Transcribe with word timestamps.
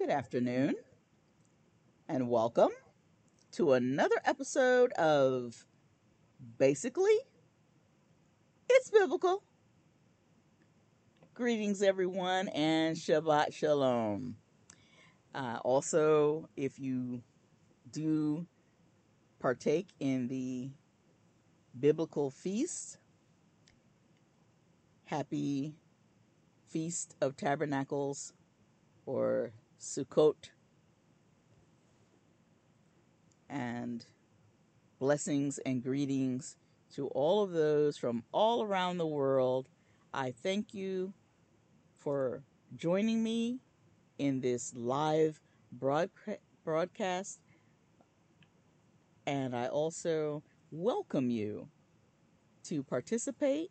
Good 0.00 0.08
afternoon, 0.08 0.76
and 2.08 2.30
welcome 2.30 2.70
to 3.52 3.74
another 3.74 4.14
episode 4.24 4.92
of 4.92 5.66
Basically 6.56 7.18
It's 8.70 8.88
Biblical. 8.88 9.42
Greetings, 11.34 11.82
everyone, 11.82 12.48
and 12.48 12.96
Shabbat 12.96 13.52
Shalom. 13.52 14.36
Uh, 15.34 15.58
also, 15.64 16.48
if 16.56 16.78
you 16.78 17.20
do 17.92 18.46
partake 19.38 19.88
in 20.00 20.28
the 20.28 20.70
biblical 21.78 22.30
feast, 22.30 22.96
happy 25.04 25.74
Feast 26.68 27.16
of 27.20 27.36
Tabernacles 27.36 28.32
or 29.04 29.52
Sukkot. 29.80 30.50
And 33.48 34.04
blessings 34.98 35.58
and 35.58 35.82
greetings 35.82 36.56
to 36.94 37.08
all 37.08 37.42
of 37.42 37.52
those 37.52 37.96
from 37.96 38.22
all 38.32 38.62
around 38.62 38.98
the 38.98 39.06
world. 39.06 39.68
I 40.12 40.32
thank 40.32 40.74
you 40.74 41.14
for 41.98 42.42
joining 42.76 43.22
me 43.22 43.60
in 44.18 44.40
this 44.40 44.74
live 44.76 45.40
broadcast. 45.72 47.40
And 49.26 49.56
I 49.56 49.66
also 49.66 50.42
welcome 50.70 51.30
you 51.30 51.68
to 52.64 52.82
participate 52.82 53.70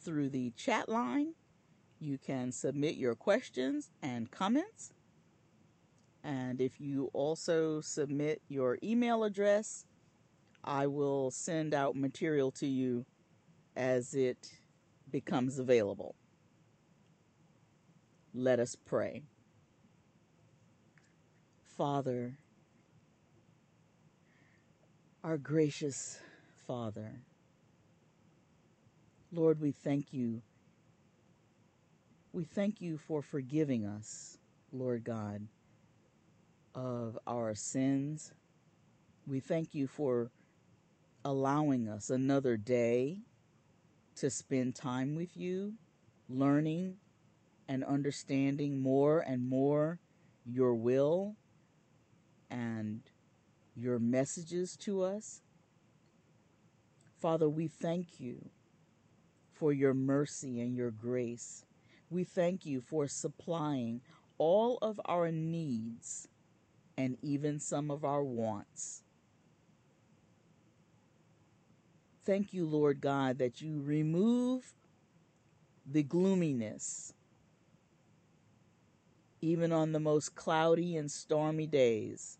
through 0.00 0.30
the 0.30 0.52
chat 0.56 0.88
line. 0.88 1.34
You 1.98 2.18
can 2.18 2.52
submit 2.52 2.94
your 2.94 3.16
questions 3.16 3.90
and 4.00 4.30
comments. 4.30 4.92
And 6.24 6.60
if 6.60 6.80
you 6.80 7.10
also 7.12 7.80
submit 7.80 8.42
your 8.48 8.78
email 8.82 9.24
address, 9.24 9.86
I 10.64 10.86
will 10.86 11.30
send 11.30 11.74
out 11.74 11.96
material 11.96 12.50
to 12.52 12.66
you 12.66 13.06
as 13.76 14.14
it 14.14 14.50
becomes 15.10 15.58
available. 15.58 16.14
Let 18.34 18.60
us 18.60 18.76
pray. 18.76 19.22
Father, 21.76 22.36
our 25.22 25.38
gracious 25.38 26.18
Father, 26.66 27.22
Lord, 29.30 29.60
we 29.60 29.70
thank 29.70 30.12
you. 30.12 30.42
We 32.32 32.44
thank 32.44 32.80
you 32.80 32.98
for 32.98 33.22
forgiving 33.22 33.86
us, 33.86 34.38
Lord 34.72 35.04
God 35.04 35.46
of 36.78 37.18
our 37.26 37.54
sins. 37.54 38.32
We 39.26 39.40
thank 39.40 39.74
you 39.74 39.88
for 39.88 40.30
allowing 41.24 41.88
us 41.88 42.08
another 42.08 42.56
day 42.56 43.18
to 44.16 44.30
spend 44.30 44.76
time 44.76 45.16
with 45.16 45.36
you, 45.36 45.74
learning 46.28 46.94
and 47.68 47.84
understanding 47.84 48.80
more 48.80 49.20
and 49.20 49.48
more 49.48 49.98
your 50.46 50.74
will 50.74 51.34
and 52.50 53.00
your 53.74 53.98
messages 53.98 54.76
to 54.76 55.02
us. 55.02 55.42
Father, 57.20 57.48
we 57.48 57.66
thank 57.66 58.20
you 58.20 58.50
for 59.52 59.72
your 59.72 59.94
mercy 59.94 60.60
and 60.60 60.76
your 60.76 60.92
grace. 60.92 61.64
We 62.08 62.22
thank 62.22 62.64
you 62.64 62.80
for 62.80 63.08
supplying 63.08 64.00
all 64.38 64.78
of 64.80 65.00
our 65.04 65.32
needs 65.32 66.28
and 66.98 67.16
even 67.22 67.60
some 67.60 67.92
of 67.92 68.04
our 68.04 68.24
wants. 68.24 69.04
Thank 72.26 72.52
you, 72.52 72.66
Lord 72.66 73.00
God, 73.00 73.38
that 73.38 73.62
you 73.62 73.80
remove 73.80 74.74
the 75.86 76.02
gloominess, 76.02 77.14
even 79.40 79.72
on 79.72 79.92
the 79.92 80.00
most 80.00 80.34
cloudy 80.34 80.96
and 80.96 81.08
stormy 81.08 81.68
days, 81.68 82.36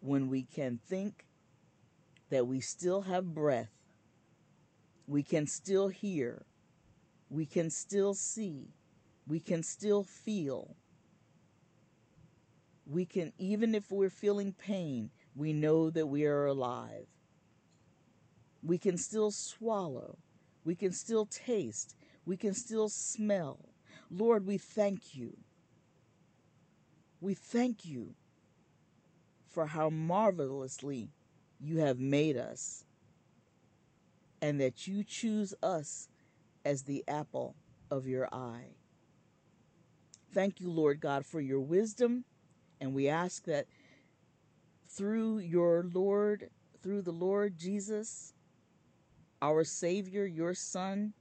when 0.00 0.28
we 0.28 0.42
can 0.42 0.78
think 0.86 1.24
that 2.28 2.46
we 2.46 2.60
still 2.60 3.00
have 3.00 3.34
breath, 3.34 3.72
we 5.06 5.22
can 5.22 5.46
still 5.46 5.88
hear, 5.88 6.44
we 7.30 7.46
can 7.46 7.70
still 7.70 8.12
see, 8.12 8.68
we 9.26 9.40
can 9.40 9.62
still 9.62 10.04
feel 10.04 10.76
we 12.88 13.04
can, 13.04 13.32
even 13.38 13.74
if 13.74 13.90
we're 13.92 14.08
feeling 14.08 14.52
pain, 14.52 15.10
we 15.36 15.52
know 15.52 15.90
that 15.90 16.06
we 16.06 16.24
are 16.24 16.46
alive. 16.46 17.06
We 18.62 18.78
can 18.78 18.96
still 18.96 19.30
swallow. 19.30 20.16
We 20.64 20.74
can 20.74 20.92
still 20.92 21.26
taste. 21.26 21.94
We 22.24 22.36
can 22.36 22.54
still 22.54 22.88
smell. 22.88 23.58
Lord, 24.10 24.46
we 24.46 24.56
thank 24.56 25.14
you. 25.14 25.36
We 27.20 27.34
thank 27.34 27.84
you 27.84 28.14
for 29.50 29.66
how 29.66 29.90
marvelously 29.90 31.10
you 31.60 31.78
have 31.78 31.98
made 31.98 32.36
us 32.36 32.84
and 34.40 34.60
that 34.60 34.86
you 34.86 35.04
choose 35.04 35.52
us 35.62 36.08
as 36.64 36.82
the 36.82 37.04
apple 37.06 37.54
of 37.90 38.06
your 38.06 38.28
eye. 38.32 38.76
Thank 40.32 40.60
you, 40.60 40.70
Lord 40.70 41.00
God, 41.00 41.26
for 41.26 41.40
your 41.40 41.60
wisdom 41.60 42.24
and 42.80 42.94
we 42.94 43.08
ask 43.08 43.44
that 43.44 43.66
through 44.88 45.38
your 45.38 45.84
Lord, 45.92 46.50
through 46.82 47.02
the 47.02 47.12
Lord 47.12 47.58
Jesus, 47.58 48.32
our 49.42 49.64
Savior, 49.64 50.24
your 50.24 50.54
Son, 50.54 51.12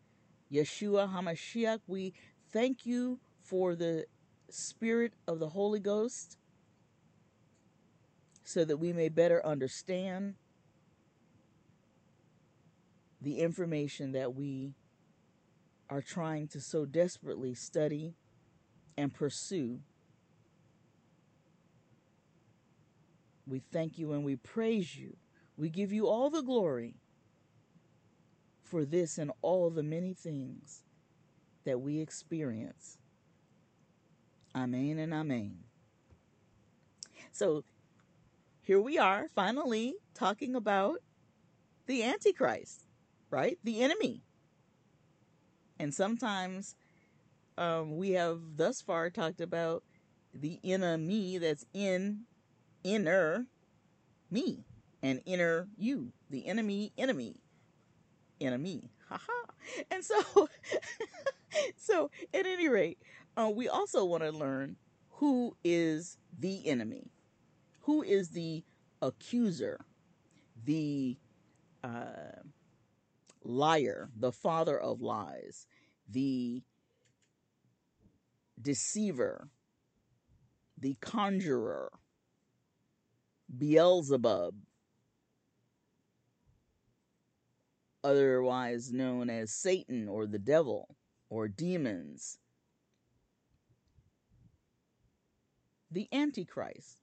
Yeshua 0.52 1.12
HaMashiach, 1.14 1.82
we 1.88 2.14
thank 2.52 2.86
you 2.86 3.20
for 3.44 3.76
the 3.76 4.06
Spirit 4.50 5.14
of 5.28 5.40
the 5.40 5.50
Holy 5.50 5.80
Ghost 5.80 6.38
so 8.44 8.64
that 8.64 8.78
we 8.78 8.94
may 8.94 9.10
better 9.10 9.46
understand 9.46 10.36
the 13.22 13.40
information 13.40 14.14
that 14.14 14.36
we 14.36 14.74
are 15.90 16.02
trying 16.02 16.48
to 16.48 16.62
so 16.62 16.86
desperately 16.86 17.54
study 17.54 18.14
and 18.98 19.14
pursue 19.14 19.80
We 23.48 23.62
thank 23.72 23.98
you 23.98 24.12
and 24.14 24.24
we 24.24 24.36
praise 24.36 24.96
you. 24.96 25.16
We 25.56 25.70
give 25.70 25.92
you 25.92 26.08
all 26.08 26.30
the 26.30 26.42
glory 26.42 26.96
for 28.62 28.86
this 28.86 29.18
and 29.18 29.32
all 29.42 29.70
the 29.70 29.84
many 29.84 30.14
things 30.14 30.84
that 31.64 31.80
we 31.80 32.00
experience. 32.00 32.98
Amen 34.56 35.00
and 35.00 35.14
amen. 35.14 35.60
So 37.32 37.64
here 38.62 38.82
we 38.82 38.98
are, 38.98 39.30
finally 39.34 39.96
talking 40.14 40.56
about 40.56 41.00
the 41.86 42.04
Antichrist, 42.04 42.86
right? 43.30 43.58
The 43.64 43.82
enemy. 43.82 44.24
And 45.80 45.94
sometimes 45.94 46.76
um, 47.58 47.98
we 47.98 48.12
have 48.12 48.40
thus 48.56 48.82
far 48.82 49.10
talked 49.10 49.42
about 49.42 49.84
the 50.34 50.60
enemy 50.64 51.38
that's 51.38 51.66
in 51.74 52.22
inner 52.88 53.46
me 54.32 54.64
and 55.04 55.22
inner 55.26 55.68
you, 55.78 56.12
the 56.30 56.48
enemy, 56.48 56.94
enemy, 56.98 57.36
enemy. 58.40 58.90
Haha. 59.10 59.32
And 59.92 60.04
so, 60.04 60.50
so 61.78 62.12
at 62.34 62.46
any 62.46 62.70
rate, 62.70 63.00
uh, 63.36 63.52
we 63.54 63.68
also 63.68 64.06
want 64.06 64.24
to 64.24 64.32
learn 64.32 64.78
who 65.10 65.56
is 65.64 66.18
the 66.40 66.68
enemy, 66.68 67.12
who 67.82 68.02
is 68.04 68.30
the 68.30 68.64
accuser, 69.02 69.86
the 70.66 71.18
uh, 71.84 72.42
liar, 73.44 74.10
the 74.18 74.32
father 74.32 74.80
of 74.80 75.02
lies, 75.02 75.68
the 76.10 76.64
deceiver, 78.62 79.50
the 80.80 80.96
conjurer, 81.02 81.92
Beelzebub, 83.56 84.56
otherwise 88.04 88.92
known 88.92 89.30
as 89.30 89.52
Satan 89.52 90.08
or 90.08 90.26
the 90.26 90.40
devil 90.40 90.96
or 91.30 91.48
demons. 91.48 92.38
The 95.92 96.08
Antichrist. 96.12 97.02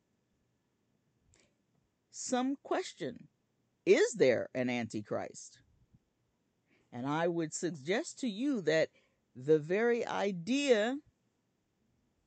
Some 2.11 2.57
question 2.63 3.29
Is 3.87 4.15
there 4.15 4.49
an 4.55 4.71
Antichrist? 4.71 5.59
And 6.93 7.07
I 7.07 7.27
would 7.27 7.53
suggest 7.53 8.21
to 8.21 8.29
you 8.29 8.63
that 8.63 8.89
the 9.35 9.59
very 9.59 10.07
idea 10.07 10.99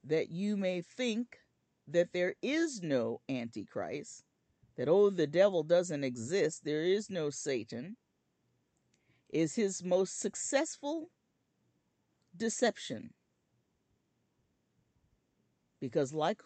that 0.03 0.29
you 0.29 0.57
may 0.57 0.81
think 0.81 1.39
that 1.87 2.11
there 2.13 2.35
is 2.41 2.81
no 2.81 3.21
Antichrist, 3.29 4.23
that, 4.75 4.89
oh, 4.89 5.09
the 5.09 5.27
devil 5.27 5.63
doesn't 5.63 6.03
exist, 6.03 6.63
there 6.63 6.83
is 6.83 7.09
no 7.09 7.29
Satan, 7.29 7.97
is 9.29 9.55
his 9.55 9.83
most 9.83 10.19
successful 10.19 11.09
deception. 12.35 13.13
Because, 15.79 16.13
like, 16.13 16.41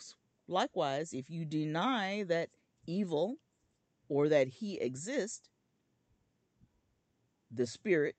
likewise, 0.47 1.13
if 1.13 1.29
you 1.29 1.45
deny 1.45 2.23
that 2.23 2.49
evil 2.85 3.38
or 4.09 4.29
that 4.29 4.47
he 4.47 4.79
exists, 4.79 5.49
the 7.49 7.67
spirit 7.67 8.15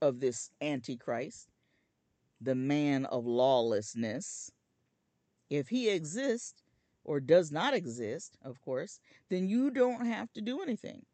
of 0.00 0.20
this 0.20 0.50
Antichrist, 0.60 1.48
the 2.40 2.54
man 2.54 3.06
of 3.06 3.26
lawlessness, 3.26 4.50
if 5.52 5.68
he 5.68 5.90
exists 5.90 6.62
or 7.04 7.20
does 7.20 7.52
not 7.52 7.74
exist, 7.74 8.38
of 8.42 8.58
course, 8.62 9.00
then 9.28 9.46
you 9.50 9.70
don't 9.70 10.06
have 10.06 10.32
to 10.32 10.40
do 10.40 10.62
anything. 10.62 11.04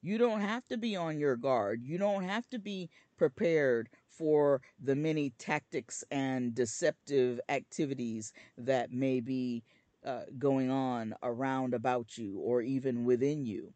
You 0.00 0.16
don't 0.16 0.42
have 0.42 0.64
to 0.68 0.78
be 0.78 0.94
on 0.94 1.18
your 1.18 1.34
guard. 1.36 1.82
You 1.82 1.98
don't 1.98 2.22
have 2.22 2.48
to 2.50 2.60
be 2.60 2.88
prepared 3.18 3.88
for 4.06 4.62
the 4.78 4.94
many 4.94 5.30
tactics 5.38 6.04
and 6.08 6.54
deceptive 6.54 7.40
activities 7.48 8.32
that 8.56 8.92
may 8.92 9.18
be 9.18 9.64
uh, 10.06 10.22
going 10.38 10.70
on 10.70 11.12
around 11.24 11.74
about 11.74 12.16
you 12.16 12.38
or 12.38 12.62
even 12.62 13.04
within 13.04 13.44
you. 13.44 13.74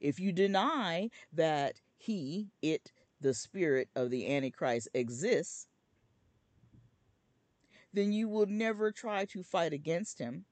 If 0.00 0.18
you 0.18 0.32
deny 0.32 1.08
that 1.32 1.80
he, 1.96 2.48
it, 2.62 2.90
the 3.20 3.32
spirit 3.32 3.90
of 3.94 4.10
the 4.10 4.34
Antichrist 4.34 4.88
exists, 4.92 5.68
then 7.92 8.12
you 8.12 8.28
will 8.28 8.46
never 8.46 8.92
try 8.92 9.24
to 9.26 9.42
fight 9.42 9.72
against 9.72 10.18
him. 10.18 10.44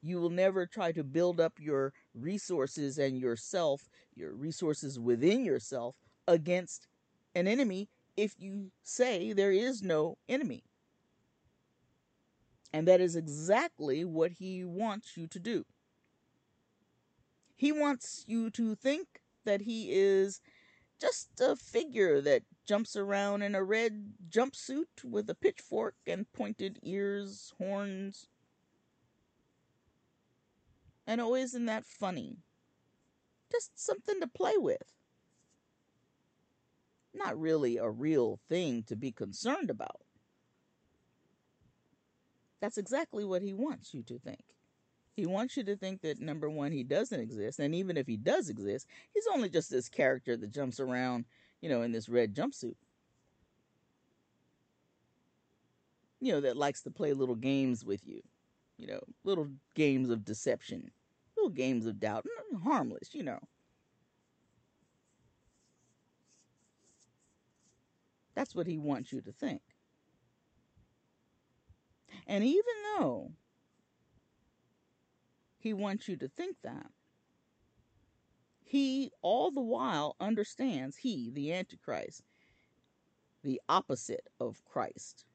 You 0.00 0.20
will 0.20 0.30
never 0.30 0.66
try 0.66 0.92
to 0.92 1.04
build 1.04 1.40
up 1.40 1.54
your 1.58 1.92
resources 2.14 2.98
and 2.98 3.18
yourself, 3.18 3.88
your 4.14 4.32
resources 4.32 4.98
within 4.98 5.44
yourself, 5.44 5.96
against 6.26 6.86
an 7.34 7.46
enemy 7.46 7.88
if 8.16 8.34
you 8.38 8.70
say 8.82 9.32
there 9.32 9.52
is 9.52 9.82
no 9.82 10.16
enemy. 10.28 10.64
And 12.72 12.88
that 12.88 13.00
is 13.00 13.14
exactly 13.14 14.04
what 14.04 14.32
he 14.32 14.64
wants 14.64 15.16
you 15.16 15.26
to 15.28 15.38
do. 15.38 15.64
He 17.56 17.70
wants 17.72 18.24
you 18.26 18.50
to 18.50 18.74
think 18.74 19.22
that 19.44 19.62
he 19.62 19.92
is 19.92 20.40
just 21.00 21.28
a 21.40 21.54
figure 21.54 22.20
that 22.20 22.42
jumps 22.66 22.96
around 22.96 23.42
in 23.42 23.54
a 23.54 23.62
red 23.62 24.12
jumpsuit 24.28 25.04
with 25.04 25.28
a 25.28 25.34
pitchfork 25.34 25.94
and 26.06 26.30
pointed 26.32 26.78
ears, 26.82 27.52
horns. 27.58 28.28
And 31.06 31.20
oh, 31.20 31.34
isn't 31.34 31.66
that 31.66 31.84
funny? 31.84 32.38
Just 33.52 33.78
something 33.78 34.20
to 34.20 34.26
play 34.26 34.56
with. 34.56 34.94
Not 37.12 37.38
really 37.38 37.76
a 37.76 37.90
real 37.90 38.40
thing 38.48 38.82
to 38.84 38.96
be 38.96 39.12
concerned 39.12 39.70
about. 39.70 40.00
That's 42.60 42.78
exactly 42.78 43.24
what 43.24 43.42
he 43.42 43.52
wants 43.52 43.92
you 43.92 44.02
to 44.04 44.18
think. 44.18 44.42
He 45.14 45.26
wants 45.26 45.56
you 45.56 45.62
to 45.64 45.76
think 45.76 46.00
that 46.00 46.18
number 46.18 46.50
one, 46.50 46.72
he 46.72 46.82
doesn't 46.82 47.20
exist, 47.20 47.60
and 47.60 47.74
even 47.74 47.96
if 47.96 48.06
he 48.06 48.16
does 48.16 48.48
exist, 48.48 48.88
he's 49.12 49.28
only 49.32 49.48
just 49.48 49.70
this 49.70 49.88
character 49.88 50.36
that 50.36 50.50
jumps 50.50 50.80
around, 50.80 51.26
you 51.64 51.70
know, 51.70 51.80
in 51.80 51.92
this 51.92 52.10
red 52.10 52.34
jumpsuit. 52.34 52.74
You 56.20 56.32
know, 56.32 56.40
that 56.42 56.58
likes 56.58 56.82
to 56.82 56.90
play 56.90 57.14
little 57.14 57.34
games 57.34 57.86
with 57.86 58.06
you, 58.06 58.20
you 58.76 58.86
know, 58.86 59.00
little 59.24 59.48
games 59.74 60.10
of 60.10 60.26
deception, 60.26 60.90
little 61.38 61.48
games 61.48 61.86
of 61.86 61.98
doubt, 61.98 62.26
harmless, 62.62 63.14
you 63.14 63.22
know. 63.22 63.38
That's 68.34 68.54
what 68.54 68.66
he 68.66 68.76
wants 68.76 69.10
you 69.10 69.22
to 69.22 69.32
think. 69.32 69.62
And 72.26 72.44
even 72.44 72.74
though 72.98 73.32
he 75.56 75.72
wants 75.72 76.08
you 76.08 76.18
to 76.18 76.28
think 76.28 76.58
that. 76.62 76.90
He, 78.74 79.12
all 79.22 79.52
the 79.52 79.60
while, 79.60 80.16
understands 80.18 80.96
he, 80.96 81.30
the 81.30 81.52
Antichrist, 81.52 82.24
the 83.44 83.60
opposite 83.68 84.26
of 84.40 84.64
Christ, 84.64 85.26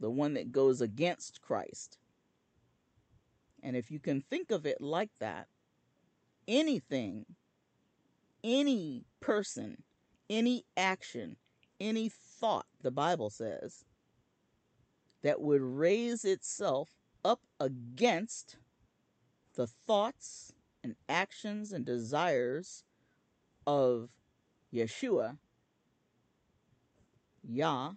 the 0.00 0.10
one 0.10 0.34
that 0.34 0.50
goes 0.50 0.80
against 0.80 1.40
Christ. 1.40 1.96
And 3.62 3.76
if 3.76 3.88
you 3.88 4.00
can 4.00 4.20
think 4.20 4.50
of 4.50 4.66
it 4.66 4.80
like 4.80 5.12
that, 5.20 5.46
anything, 6.48 7.24
any 8.42 9.04
person, 9.20 9.84
any 10.28 10.64
action, 10.76 11.36
any 11.78 12.08
thought, 12.08 12.66
the 12.82 12.90
Bible 12.90 13.30
says, 13.30 13.84
that 15.22 15.40
would 15.40 15.62
raise 15.62 16.24
itself 16.24 16.90
up 17.24 17.42
against 17.60 18.56
the 19.54 19.68
thoughts 19.68 20.52
and 20.84 20.94
actions 21.08 21.72
and 21.72 21.84
desires 21.84 22.84
of 23.66 24.10
Yeshua, 24.72 25.38
Yah, 27.42 27.92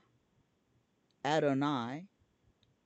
Adonai, 1.23 2.05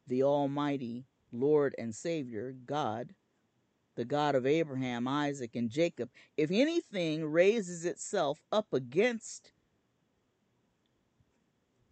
the 0.08 0.24
Almighty 0.24 1.06
Lord 1.32 1.76
and 1.78 1.94
Savior, 1.94 2.56
God, 2.66 3.14
the 3.96 4.04
God 4.04 4.36
of 4.36 4.46
Abraham, 4.46 5.08
Isaac, 5.08 5.56
and 5.56 5.70
Jacob, 5.70 6.10
if 6.36 6.50
anything 6.52 7.26
raises 7.26 7.86
itself 7.86 8.42
up 8.52 8.74
against 8.74 9.52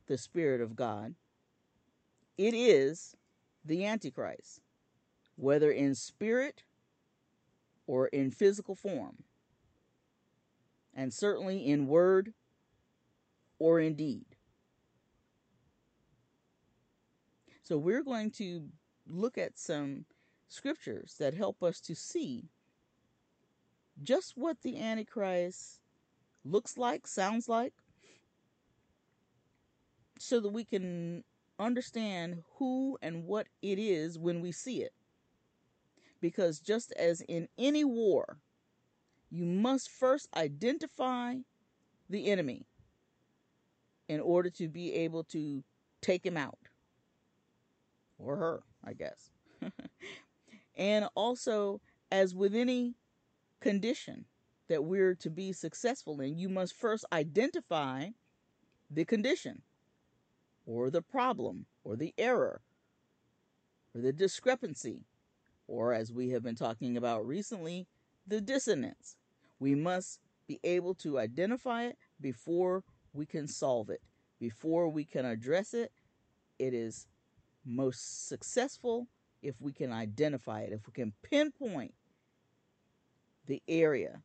the 0.07 0.17
Spirit 0.17 0.61
of 0.61 0.75
God, 0.75 1.13
it 2.37 2.53
is 2.55 3.15
the 3.63 3.85
Antichrist, 3.85 4.61
whether 5.35 5.71
in 5.71 5.93
spirit 5.93 6.63
or 7.89 8.05
in 8.09 8.29
physical 8.29 8.75
form, 8.75 9.15
and 10.93 11.11
certainly 11.11 11.65
in 11.65 11.87
word 11.87 12.35
or 13.57 13.79
in 13.79 13.95
deed. 13.95 14.27
So, 17.63 17.79
we're 17.79 18.03
going 18.03 18.29
to 18.33 18.67
look 19.07 19.39
at 19.39 19.57
some 19.57 20.05
scriptures 20.47 21.15
that 21.19 21.33
help 21.33 21.63
us 21.63 21.79
to 21.81 21.95
see 21.95 22.51
just 24.03 24.33
what 24.37 24.61
the 24.61 24.79
Antichrist 24.79 25.79
looks 26.45 26.77
like, 26.77 27.07
sounds 27.07 27.49
like, 27.49 27.73
so 30.19 30.39
that 30.39 30.49
we 30.49 30.63
can 30.63 31.23
understand 31.57 32.43
who 32.57 32.99
and 33.01 33.25
what 33.25 33.47
it 33.63 33.79
is 33.79 34.19
when 34.19 34.41
we 34.41 34.51
see 34.51 34.83
it. 34.83 34.93
Because 36.21 36.59
just 36.59 36.91
as 36.93 37.21
in 37.21 37.47
any 37.57 37.83
war, 37.83 38.39
you 39.29 39.45
must 39.45 39.89
first 39.89 40.27
identify 40.35 41.35
the 42.09 42.27
enemy 42.31 42.65
in 44.07 44.19
order 44.19 44.49
to 44.49 44.67
be 44.67 44.93
able 44.93 45.23
to 45.25 45.63
take 46.01 46.25
him 46.25 46.35
out. 46.35 46.57
Or 48.17 48.35
her, 48.35 48.63
I 48.83 48.93
guess. 48.93 49.31
and 50.75 51.07
also, 51.15 51.79
as 52.11 52.35
with 52.35 52.55
any 52.55 52.95
condition 53.61 54.25
that 54.67 54.83
we're 54.83 55.15
to 55.15 55.29
be 55.29 55.53
successful 55.53 56.19
in, 56.21 56.37
you 56.37 56.49
must 56.49 56.73
first 56.73 57.05
identify 57.13 58.07
the 58.89 59.05
condition, 59.05 59.61
or 60.65 60.89
the 60.89 61.01
problem, 61.01 61.65
or 61.83 61.95
the 61.95 62.13
error, 62.17 62.61
or 63.93 64.01
the 64.01 64.11
discrepancy 64.11 65.05
or 65.69 65.93
as 65.93 66.11
we 66.11 66.29
have 66.29 66.43
been 66.43 66.55
talking 66.55 66.97
about 66.97 67.25
recently, 67.25 67.87
the 68.27 68.41
dissonance. 68.41 69.15
We 69.59 69.75
must 69.75 70.19
be 70.47 70.59
able 70.63 70.95
to 70.95 71.19
identify 71.19 71.83
it 71.85 71.97
before 72.19 72.83
we 73.13 73.25
can 73.25 73.47
solve 73.47 73.89
it, 73.89 74.01
before 74.39 74.89
we 74.89 75.05
can 75.05 75.25
address 75.25 75.73
it. 75.73 75.91
It 76.57 76.73
is 76.73 77.07
most 77.65 78.27
successful 78.27 79.07
if 79.41 79.55
we 79.61 79.71
can 79.71 79.91
identify 79.91 80.61
it, 80.61 80.73
if 80.73 80.87
we 80.87 80.93
can 80.93 81.13
pinpoint 81.21 81.93
the 83.45 83.61
area 83.67 84.21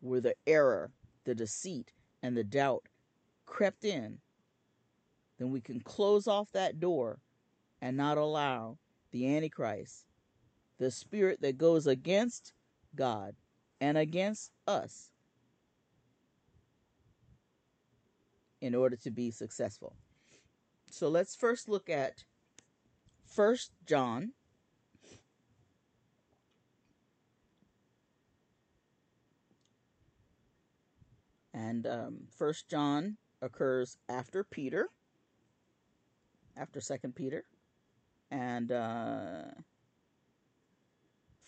where 0.00 0.20
the 0.20 0.34
error, 0.46 0.90
the 1.24 1.34
deceit, 1.34 1.92
and 2.22 2.36
the 2.36 2.44
doubt 2.44 2.84
crept 3.44 3.84
in, 3.84 4.18
then 5.38 5.50
we 5.50 5.60
can 5.60 5.80
close 5.80 6.26
off 6.26 6.50
that 6.52 6.80
door 6.80 7.20
and 7.80 7.96
not 7.96 8.16
allow 8.16 8.78
the 9.10 9.36
Antichrist 9.36 10.06
the 10.78 10.90
spirit 10.90 11.40
that 11.42 11.58
goes 11.58 11.86
against 11.86 12.52
God 12.94 13.34
and 13.80 13.96
against 13.98 14.52
us 14.66 15.10
in 18.60 18.74
order 18.74 18.96
to 18.96 19.10
be 19.10 19.30
successful. 19.30 19.94
So 20.90 21.08
let's 21.08 21.34
first 21.34 21.68
look 21.68 21.90
at 21.90 22.24
First 23.24 23.72
John 23.86 24.32
and 31.52 31.86
um, 31.86 32.16
First 32.36 32.68
John 32.68 33.16
occurs 33.42 33.98
after 34.08 34.44
Peter, 34.44 34.88
after 36.56 36.80
Second 36.80 37.14
Peter, 37.14 37.44
and 38.30 38.72
uh, 38.72 39.42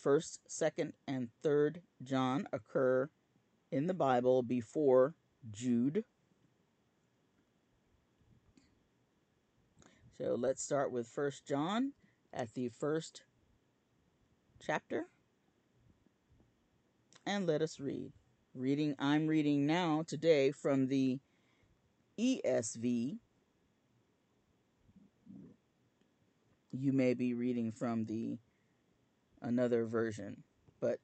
First, 0.09 0.41
Second, 0.49 0.95
and 1.07 1.29
Third 1.43 1.83
John 2.03 2.49
occur 2.51 3.11
in 3.71 3.89
the 3.89 3.93
Bible 3.93 4.43
before 4.43 5.15
Jude. 5.51 6.03
So 10.17 10.35
let's 10.35 10.63
start 10.63 10.93
with 10.93 11.07
First 11.07 11.47
John 11.47 11.93
at 12.33 12.55
the 12.55 12.71
first 12.71 13.25
chapter, 14.67 15.09
and 17.27 17.47
let 17.47 17.61
us 17.61 17.79
read. 17.79 18.15
Reading, 18.55 18.95
I'm 18.99 19.27
reading 19.27 19.67
now 19.67 20.05
today 20.07 20.53
from 20.53 20.87
the 20.87 21.19
ESV. 22.19 23.19
You 26.73 26.93
may 26.95 27.13
be 27.13 27.35
reading 27.35 27.73
from 27.73 28.07
the 28.07 28.39
another 29.43 29.87
version, 29.87 30.43
but 30.81 30.99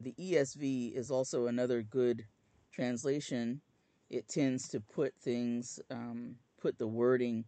the 0.00 0.14
ESV 0.18 0.94
is 0.94 1.10
also 1.10 1.46
another 1.46 1.82
good 1.82 2.24
translation. 2.72 3.60
It 4.10 4.28
tends 4.28 4.68
to 4.68 4.80
put 4.80 5.14
things, 5.16 5.80
um, 5.90 6.36
put 6.60 6.78
the 6.78 6.86
wording 6.86 7.44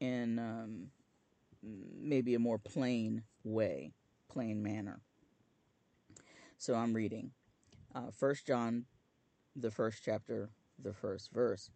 in 0.00 0.38
um, 0.38 0.88
maybe 1.62 2.34
a 2.34 2.38
more 2.38 2.58
plain 2.58 3.22
way, 3.44 3.92
plain 4.28 4.62
manner. 4.62 5.00
So 6.58 6.74
I'm 6.74 6.94
reading 6.94 7.30
uh, 7.94 8.10
1 8.18 8.34
John, 8.46 8.84
the 9.56 9.70
first 9.70 10.02
chapter, 10.04 10.50
the 10.82 10.92
first 10.92 11.30
verse. 11.32 11.70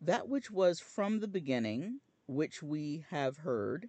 That 0.00 0.28
which 0.28 0.50
was 0.50 0.80
from 0.80 1.20
the 1.20 1.28
beginning, 1.28 2.00
which 2.26 2.62
we 2.62 3.04
have 3.10 3.38
heard, 3.38 3.88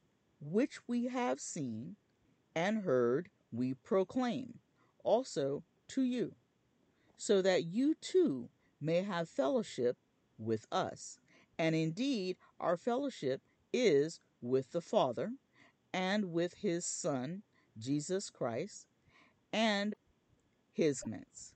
which 0.41 0.79
we 0.87 1.05
have 1.07 1.39
seen 1.39 1.95
and 2.55 2.83
heard, 2.83 3.29
we 3.51 3.73
proclaim 3.75 4.59
also 5.03 5.63
to 5.87 6.01
you, 6.01 6.33
so 7.17 7.41
that 7.41 7.65
you 7.65 7.95
too 8.01 8.49
may 8.81 9.03
have 9.03 9.29
fellowship 9.29 9.97
with 10.37 10.65
us. 10.71 11.19
And 11.57 11.75
indeed, 11.75 12.37
our 12.59 12.75
fellowship 12.75 13.41
is 13.71 14.19
with 14.41 14.71
the 14.71 14.81
Father 14.81 15.31
and 15.93 16.31
with 16.31 16.55
his 16.55 16.85
Son, 16.85 17.43
Jesus 17.77 18.29
Christ, 18.29 18.87
and 19.53 19.93
his 20.71 21.01
commandments. 21.01 21.53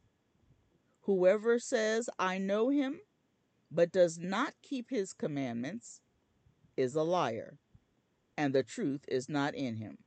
Whoever 1.02 1.60
says, 1.60 2.10
I 2.20 2.38
know 2.38 2.70
him, 2.70 3.00
but 3.72 3.92
does 3.92 4.18
not 4.18 4.54
keep 4.62 4.90
his 4.90 5.14
commandments, 5.14 6.02
is 6.78 6.96
a 6.96 7.04
liar, 7.04 7.58
and 8.38 8.54
the 8.54 8.64
truth 8.64 9.06
is 9.08 9.30
not 9.30 9.56
in 9.56 9.76
him. 9.76 10.00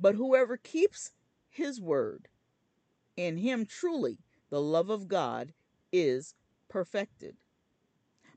But 0.00 0.14
whoever 0.14 0.56
keeps 0.56 1.12
his 1.48 1.80
word, 1.80 2.28
in 3.16 3.38
him 3.38 3.66
truly 3.66 4.18
the 4.50 4.60
love 4.60 4.90
of 4.90 5.08
God 5.08 5.52
is 5.92 6.34
perfected. 6.68 7.36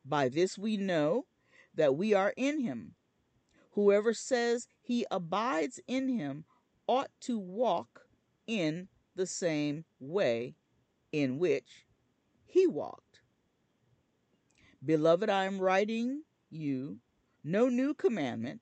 By 0.04 0.30
this 0.30 0.58
we 0.58 0.78
know 0.78 1.26
that 1.76 1.96
we 1.96 2.14
are 2.14 2.34
in 2.36 2.62
him. 2.62 2.96
Whoever 3.72 4.14
says 4.14 4.68
he 4.82 5.06
abides 5.12 5.80
in 5.88 6.10
him 6.10 6.46
ought 6.88 7.12
to 7.22 7.38
walk 7.40 8.08
in 8.48 8.90
the 9.16 9.28
same 9.28 9.86
way 10.00 10.56
in 11.12 11.40
which 11.40 11.86
he 12.46 12.68
walked. 12.68 13.22
Beloved, 14.84 15.30
I 15.30 15.46
am 15.46 15.60
writing 15.60 16.24
you 16.50 17.00
no 17.44 17.70
new 17.70 17.94
commandment, 17.94 18.62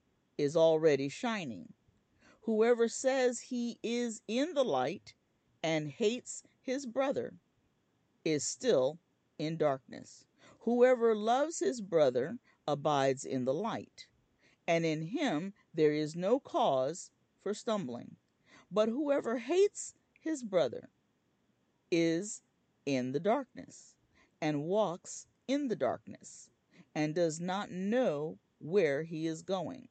is 0.41 0.57
already 0.57 1.07
shining. 1.07 1.71
Whoever 2.41 2.87
says 2.87 3.39
he 3.39 3.77
is 3.83 4.21
in 4.27 4.53
the 4.55 4.63
light 4.63 5.13
and 5.61 5.87
hates 5.87 6.41
his 6.61 6.87
brother 6.87 7.35
is 8.25 8.43
still 8.43 8.97
in 9.37 9.57
darkness. 9.57 10.25
Whoever 10.61 11.15
loves 11.15 11.59
his 11.59 11.79
brother 11.79 12.39
abides 12.67 13.23
in 13.23 13.45
the 13.45 13.53
light, 13.53 14.07
and 14.67 14.83
in 14.83 15.03
him 15.03 15.53
there 15.73 15.93
is 15.93 16.15
no 16.15 16.39
cause 16.39 17.11
for 17.41 17.53
stumbling. 17.53 18.15
But 18.71 18.89
whoever 18.89 19.37
hates 19.37 19.93
his 20.19 20.43
brother 20.43 20.89
is 21.91 22.41
in 22.85 23.11
the 23.11 23.19
darkness 23.19 23.95
and 24.41 24.63
walks 24.63 25.27
in 25.47 25.67
the 25.67 25.75
darkness 25.75 26.49
and 26.95 27.13
does 27.13 27.39
not 27.39 27.69
know 27.69 28.39
where 28.59 29.03
he 29.03 29.27
is 29.27 29.41
going 29.43 29.87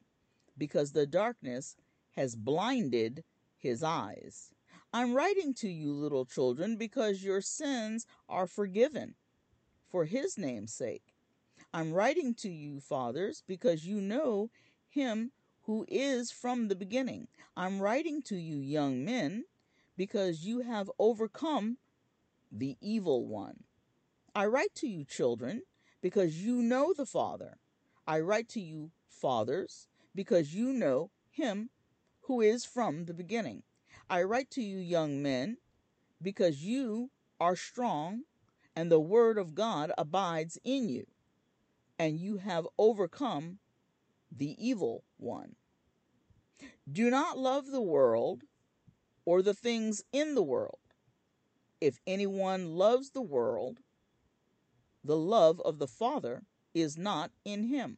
because 0.61 0.91
the 0.91 1.07
darkness 1.07 1.75
has 2.11 2.35
blinded 2.35 3.23
his 3.57 3.81
eyes. 3.81 4.53
I'm 4.93 5.15
writing 5.15 5.55
to 5.55 5.67
you, 5.67 5.91
little 5.91 6.23
children, 6.23 6.75
because 6.75 7.23
your 7.23 7.41
sins 7.41 8.05
are 8.29 8.45
forgiven 8.45 9.15
for 9.89 10.05
his 10.05 10.37
name's 10.37 10.71
sake. 10.71 11.15
I'm 11.73 11.91
writing 11.91 12.35
to 12.35 12.49
you, 12.51 12.79
fathers, 12.79 13.41
because 13.47 13.87
you 13.87 13.99
know 13.99 14.51
him 14.87 15.31
who 15.63 15.83
is 15.87 16.29
from 16.29 16.67
the 16.67 16.75
beginning. 16.75 17.27
I'm 17.57 17.81
writing 17.81 18.21
to 18.27 18.35
you, 18.35 18.57
young 18.57 19.03
men, 19.03 19.45
because 19.97 20.45
you 20.45 20.59
have 20.59 20.91
overcome 20.99 21.77
the 22.51 22.77
evil 22.79 23.25
one. 23.25 23.63
I 24.35 24.45
write 24.45 24.75
to 24.75 24.87
you, 24.87 25.05
children, 25.05 25.63
because 26.03 26.45
you 26.45 26.61
know 26.61 26.93
the 26.95 27.07
Father. 27.07 27.57
I 28.05 28.19
write 28.19 28.47
to 28.49 28.61
you, 28.61 28.91
fathers, 29.07 29.87
because 30.15 30.53
you 30.53 30.73
know 30.73 31.11
him 31.29 31.69
who 32.21 32.41
is 32.41 32.65
from 32.65 33.05
the 33.05 33.13
beginning. 33.13 33.63
I 34.09 34.23
write 34.23 34.51
to 34.51 34.61
you, 34.61 34.77
young 34.77 35.21
men, 35.21 35.57
because 36.21 36.63
you 36.63 37.09
are 37.39 37.55
strong, 37.55 38.23
and 38.75 38.91
the 38.91 38.99
word 38.99 39.37
of 39.37 39.55
God 39.55 39.91
abides 39.97 40.57
in 40.63 40.89
you, 40.89 41.07
and 41.97 42.19
you 42.19 42.37
have 42.37 42.67
overcome 42.77 43.59
the 44.31 44.55
evil 44.57 45.03
one. 45.17 45.55
Do 46.91 47.09
not 47.09 47.37
love 47.37 47.67
the 47.67 47.81
world 47.81 48.43
or 49.25 49.41
the 49.41 49.53
things 49.53 50.03
in 50.11 50.35
the 50.35 50.43
world. 50.43 50.79
If 51.79 51.99
anyone 52.05 52.75
loves 52.75 53.11
the 53.11 53.21
world, 53.21 53.79
the 55.03 55.17
love 55.17 55.59
of 55.61 55.79
the 55.79 55.87
Father 55.87 56.43
is 56.73 56.97
not 56.97 57.31
in 57.43 57.63
him. 57.63 57.97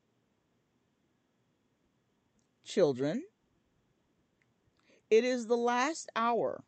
Children, 2.73 3.23
it 5.09 5.25
is 5.25 5.47
the 5.47 5.57
last 5.57 6.09
hour. 6.15 6.63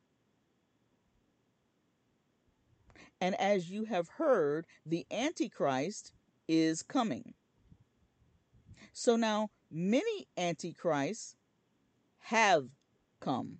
And 3.21 3.39
as 3.39 3.69
you 3.69 3.85
have 3.85 4.09
heard, 4.09 4.65
the 4.85 5.05
Antichrist 5.09 6.11
is 6.45 6.83
coming. 6.83 7.35
So 8.91 9.15
now 9.15 9.47
many 9.71 10.27
Antichrists 10.35 11.37
have 12.19 12.65
come. 13.21 13.59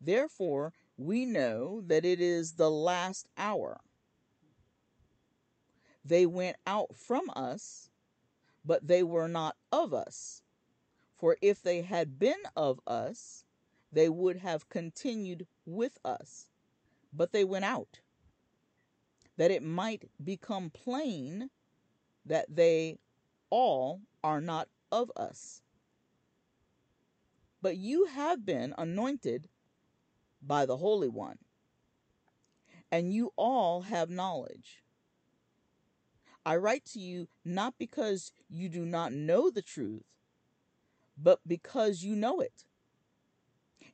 Therefore, 0.00 0.72
we 0.96 1.24
know 1.24 1.82
that 1.88 2.04
it 2.04 2.20
is 2.20 2.52
the 2.52 2.70
last 2.70 3.26
hour. 3.36 3.80
They 6.04 6.24
went 6.24 6.56
out 6.68 6.94
from 6.94 7.24
us, 7.34 7.90
but 8.64 8.86
they 8.86 9.02
were 9.02 9.28
not 9.28 9.56
of 9.72 9.92
us. 9.92 10.42
For 11.16 11.36
if 11.40 11.62
they 11.62 11.82
had 11.82 12.18
been 12.18 12.42
of 12.56 12.80
us, 12.86 13.44
they 13.92 14.08
would 14.08 14.38
have 14.38 14.68
continued 14.68 15.46
with 15.64 15.98
us. 16.04 16.48
But 17.12 17.32
they 17.32 17.44
went 17.44 17.64
out, 17.64 18.00
that 19.36 19.50
it 19.50 19.62
might 19.62 20.10
become 20.22 20.70
plain 20.70 21.50
that 22.26 22.46
they 22.54 22.98
all 23.50 24.00
are 24.22 24.40
not 24.40 24.68
of 24.90 25.10
us. 25.16 25.62
But 27.62 27.76
you 27.76 28.06
have 28.06 28.44
been 28.44 28.74
anointed 28.76 29.48
by 30.42 30.66
the 30.66 30.76
Holy 30.76 31.08
One, 31.08 31.38
and 32.90 33.12
you 33.12 33.32
all 33.36 33.82
have 33.82 34.10
knowledge. 34.10 34.83
I 36.46 36.56
write 36.56 36.84
to 36.92 37.00
you 37.00 37.28
not 37.44 37.74
because 37.78 38.32
you 38.48 38.68
do 38.68 38.84
not 38.84 39.12
know 39.12 39.50
the 39.50 39.62
truth, 39.62 40.04
but 41.16 41.40
because 41.46 42.02
you 42.02 42.14
know 42.14 42.40
it, 42.40 42.64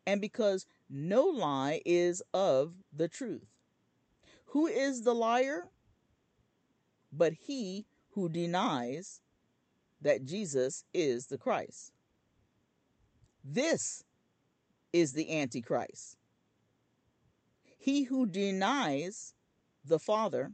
and 0.06 0.20
because 0.20 0.66
no 0.88 1.24
lie 1.24 1.80
is 1.84 2.22
of 2.34 2.74
the 2.92 3.08
truth. 3.08 3.46
Who 4.46 4.66
is 4.66 5.02
the 5.02 5.14
liar? 5.14 5.68
But 7.12 7.34
he 7.34 7.86
who 8.10 8.28
denies 8.28 9.20
that 10.00 10.24
Jesus 10.24 10.84
is 10.92 11.26
the 11.26 11.38
Christ. 11.38 11.92
This 13.44 14.04
is 14.92 15.12
the 15.12 15.40
Antichrist. 15.40 16.16
He 17.78 18.04
who 18.04 18.26
denies 18.26 19.34
the 19.84 19.98
Father 19.98 20.52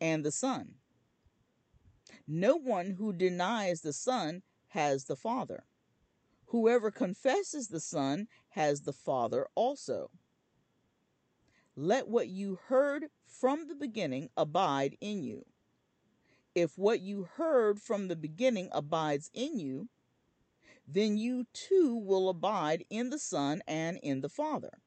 and 0.00 0.24
the 0.24 0.32
Son. 0.32 0.74
No 2.32 2.54
one 2.54 2.92
who 2.92 3.12
denies 3.12 3.80
the 3.80 3.92
Son 3.92 4.44
has 4.68 5.06
the 5.06 5.16
Father. 5.16 5.64
Whoever 6.46 6.92
confesses 6.92 7.66
the 7.66 7.80
Son 7.80 8.28
has 8.50 8.82
the 8.82 8.92
Father 8.92 9.48
also. 9.56 10.12
Let 11.74 12.06
what 12.06 12.28
you 12.28 12.60
heard 12.68 13.06
from 13.26 13.66
the 13.66 13.74
beginning 13.74 14.30
abide 14.36 14.96
in 15.00 15.24
you. 15.24 15.44
If 16.54 16.78
what 16.78 17.00
you 17.00 17.24
heard 17.34 17.80
from 17.80 18.06
the 18.06 18.14
beginning 18.14 18.68
abides 18.70 19.28
in 19.34 19.58
you, 19.58 19.88
then 20.86 21.16
you 21.16 21.48
too 21.52 21.96
will 21.96 22.28
abide 22.28 22.84
in 22.90 23.10
the 23.10 23.18
Son 23.18 23.60
and 23.66 23.98
in 24.04 24.20
the 24.20 24.28
Father. 24.28 24.78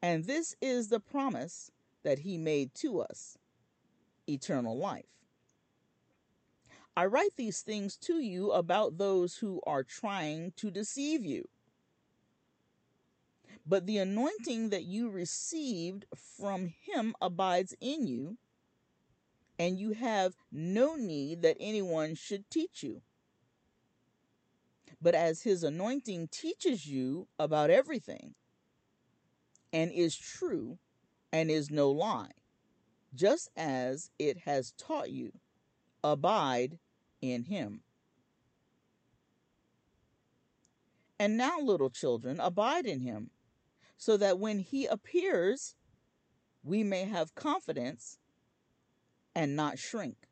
And 0.00 0.24
this 0.24 0.56
is 0.62 0.88
the 0.88 1.00
promise 1.00 1.70
that 2.02 2.20
he 2.20 2.38
made 2.38 2.74
to 2.76 3.00
us 3.00 3.36
eternal 4.26 4.78
life. 4.78 5.15
I 6.98 7.04
write 7.04 7.36
these 7.36 7.60
things 7.60 7.94
to 7.98 8.20
you 8.20 8.52
about 8.52 8.96
those 8.96 9.36
who 9.36 9.60
are 9.66 9.82
trying 9.82 10.52
to 10.56 10.70
deceive 10.70 11.26
you. 11.26 11.46
But 13.66 13.84
the 13.86 13.98
anointing 13.98 14.70
that 14.70 14.84
you 14.84 15.10
received 15.10 16.06
from 16.14 16.68
him 16.68 17.14
abides 17.20 17.74
in 17.82 18.06
you, 18.06 18.38
and 19.58 19.78
you 19.78 19.92
have 19.92 20.36
no 20.50 20.94
need 20.94 21.42
that 21.42 21.58
anyone 21.60 22.14
should 22.14 22.48
teach 22.48 22.82
you. 22.82 23.02
But 25.02 25.14
as 25.14 25.42
his 25.42 25.62
anointing 25.62 26.28
teaches 26.28 26.86
you 26.86 27.28
about 27.38 27.68
everything, 27.68 28.34
and 29.70 29.92
is 29.92 30.16
true, 30.16 30.78
and 31.30 31.50
is 31.50 31.70
no 31.70 31.90
lie, 31.90 32.30
just 33.14 33.50
as 33.54 34.10
it 34.18 34.38
has 34.38 34.72
taught 34.78 35.10
you, 35.10 35.32
abide 36.02 36.78
in 37.20 37.44
him. 37.44 37.82
And 41.18 41.36
now, 41.36 41.58
little 41.60 41.90
children, 41.90 42.40
abide 42.40 42.84
in 42.84 43.00
him, 43.00 43.30
so 43.96 44.16
that 44.18 44.38
when 44.38 44.58
he 44.58 44.86
appears, 44.86 45.74
we 46.62 46.82
may 46.82 47.04
have 47.04 47.34
confidence 47.34 48.18
and 49.34 49.56
not 49.56 49.78
shrink 49.78 50.28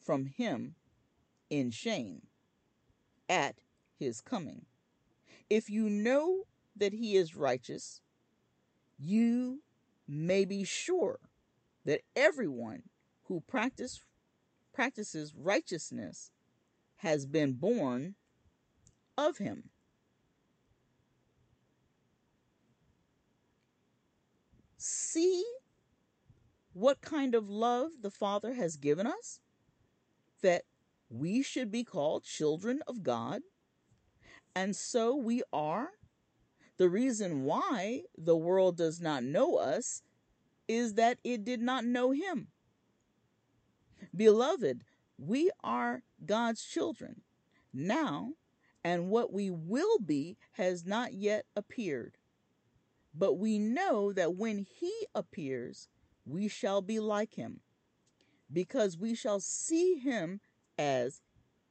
from 0.00 0.26
him 0.26 0.74
in 1.50 1.70
shame 1.70 2.22
at 3.28 3.56
his 3.98 4.20
coming. 4.20 4.66
If 5.50 5.68
you 5.70 5.88
know 5.88 6.44
that 6.76 6.92
he 6.92 7.16
is 7.16 7.36
righteous, 7.36 8.00
you 8.98 9.62
may 10.06 10.44
be 10.44 10.64
sure 10.64 11.18
that 11.84 12.02
everyone 12.14 12.82
who 13.24 13.42
practice 13.46 14.00
practices 14.74 15.32
righteousness 15.34 16.32
has 16.96 17.24
been 17.24 17.52
born 17.52 18.16
of 19.16 19.38
him. 19.38 19.70
See 24.76 25.44
what 26.74 27.00
kind 27.00 27.34
of 27.34 27.48
love 27.48 27.92
the 28.02 28.10
Father 28.10 28.52
has 28.54 28.76
given 28.76 29.06
us 29.06 29.40
that 30.42 30.64
we 31.08 31.42
should 31.42 31.70
be 31.70 31.84
called 31.84 32.24
children 32.24 32.80
of 32.86 33.02
God. 33.02 33.40
And 34.54 34.76
so 34.76 35.14
we 35.16 35.42
are. 35.52 35.90
The 36.76 36.88
reason 36.88 37.44
why 37.44 38.02
the 38.18 38.36
world 38.36 38.76
does 38.76 39.00
not 39.00 39.22
know 39.22 39.56
us 39.56 40.02
is 40.66 40.94
that 40.94 41.18
it 41.22 41.44
did 41.44 41.60
not 41.60 41.84
know 41.84 42.10
him. 42.10 42.48
Beloved, 44.14 44.84
we 45.18 45.50
are 45.62 46.02
God's 46.24 46.64
children 46.64 47.22
now, 47.72 48.32
and 48.82 49.08
what 49.08 49.32
we 49.32 49.50
will 49.50 49.98
be 49.98 50.36
has 50.52 50.84
not 50.84 51.14
yet 51.14 51.46
appeared. 51.56 52.16
But 53.14 53.34
we 53.34 53.58
know 53.58 54.12
that 54.12 54.34
when 54.34 54.58
he 54.58 54.92
appears, 55.14 55.88
we 56.24 56.48
shall 56.48 56.82
be 56.82 56.98
like 57.00 57.34
him, 57.34 57.60
because 58.52 58.98
we 58.98 59.14
shall 59.14 59.40
see 59.40 59.94
him 59.94 60.40
as 60.78 61.20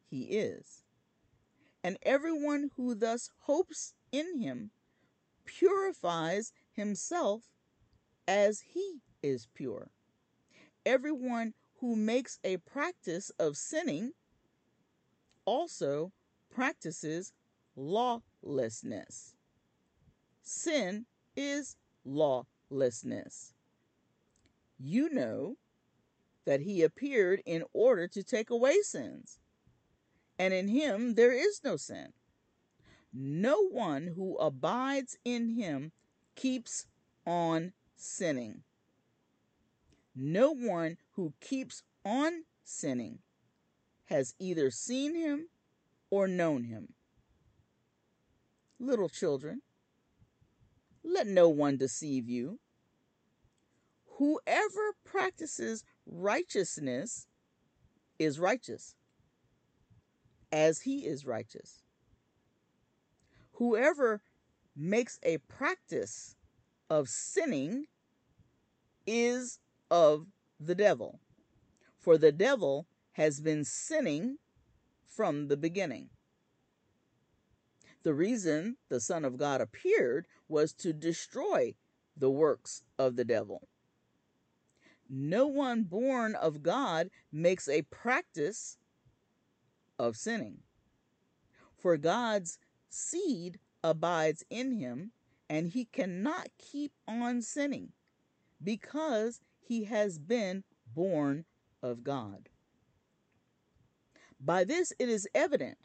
he 0.06 0.24
is. 0.24 0.84
And 1.84 1.98
everyone 2.04 2.70
who 2.78 2.96
thus 2.96 3.30
hopes 3.42 3.94
in 4.12 4.40
him 4.40 4.72
purifies 5.46 6.54
himself 6.72 7.44
as 8.28 8.62
he 8.62 9.02
is 9.22 9.48
pure. 9.54 9.92
Everyone 10.86 11.54
who 11.84 11.98
makes 11.98 12.40
a 12.46 12.56
practice 12.56 13.30
of 13.38 13.58
sinning 13.58 14.14
also 15.44 16.14
practices 16.50 17.34
lawlessness. 17.76 19.36
Sin 20.42 21.06
is 21.36 21.76
lawlessness. 22.06 23.54
You 24.80 25.10
know 25.10 25.58
that 26.46 26.62
he 26.62 26.84
appeared 26.84 27.42
in 27.46 27.66
order 27.74 28.08
to 28.08 28.24
take 28.24 28.50
away 28.50 28.78
sins, 28.84 29.42
and 30.40 30.54
in 30.54 30.70
him 30.70 31.16
there 31.16 31.34
is 31.34 31.60
no 31.66 31.76
sin. 31.76 32.14
No 33.12 33.62
one 33.68 34.14
who 34.16 34.38
abides 34.38 35.18
in 35.26 35.50
him 35.50 35.92
keeps 36.36 36.88
on 37.28 37.74
sinning. 37.98 38.64
No 40.16 40.52
one 40.52 40.98
who 41.14 41.34
keeps 41.40 41.84
on 42.06 42.44
sinning 42.64 43.20
has 44.06 44.36
either 44.40 44.70
seen 44.70 45.16
him 45.16 45.50
or 46.10 46.28
known 46.28 46.66
him. 46.66 46.94
Little 48.80 49.10
children, 49.10 49.62
let 51.04 51.26
no 51.26 51.50
one 51.50 51.78
deceive 51.78 52.30
you. 52.30 52.60
Whoever 54.18 54.94
practices 55.04 55.84
righteousness 56.06 57.28
is 58.20 58.40
righteous, 58.40 58.96
as 60.52 60.82
he 60.82 61.06
is 61.06 61.26
righteous. 61.26 61.82
Whoever 63.54 64.22
makes 64.76 65.20
a 65.24 65.40
practice 65.40 66.36
of 66.90 67.10
sinning 67.10 67.86
is 69.06 69.60
of 69.90 70.28
the 70.60 70.76
devil, 70.76 71.20
for 72.00 72.18
the 72.18 72.32
devil 72.32 72.88
has 73.14 73.42
been 73.42 73.64
sinning 73.64 74.38
from 75.06 75.48
the 75.48 75.58
beginning. 75.58 76.10
The 78.04 78.14
reason 78.14 78.78
the 78.90 79.00
Son 79.00 79.24
of 79.24 79.38
God 79.38 79.62
appeared 79.62 80.28
was 80.48 80.74
to 80.74 80.94
destroy 80.94 81.76
the 82.18 82.30
works 82.30 82.84
of 83.00 83.16
the 83.16 83.26
devil. 83.26 83.68
No 85.10 85.48
one 85.48 85.84
born 85.84 86.36
of 86.36 86.64
God 86.64 87.10
makes 87.32 87.68
a 87.68 87.84
practice 87.84 88.78
of 90.00 90.18
sinning. 90.18 90.60
For 91.78 91.98
God's 91.98 92.60
seed 92.90 93.60
abides 93.84 94.44
in 94.50 94.72
him, 94.72 95.12
and 95.50 95.68
he 95.68 95.86
cannot 95.86 96.50
keep 96.58 96.94
on 97.08 97.42
sinning 97.42 97.92
because 98.64 99.42
he 99.66 99.86
has 99.86 100.20
been 100.20 100.64
born 100.94 101.46
of 101.82 102.04
God. 102.04 102.50
By 104.40 104.64
this 104.64 104.94
it 105.00 105.10
is 105.10 105.28
evident 105.34 105.78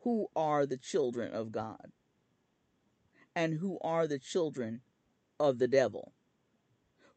who 0.00 0.28
are 0.34 0.66
the 0.66 0.76
children 0.76 1.32
of 1.32 1.52
God 1.52 1.92
and 3.34 3.54
who 3.54 3.78
are 3.80 4.06
the 4.06 4.18
children 4.18 4.80
of 5.38 5.58
the 5.58 5.68
devil. 5.68 6.12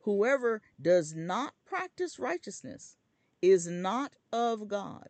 Whoever 0.01 0.61
does 0.79 1.15
not 1.15 1.53
practice 1.65 2.19
righteousness 2.19 2.95
is 3.41 3.67
not 3.67 4.13
of 4.31 4.67
God, 4.67 5.09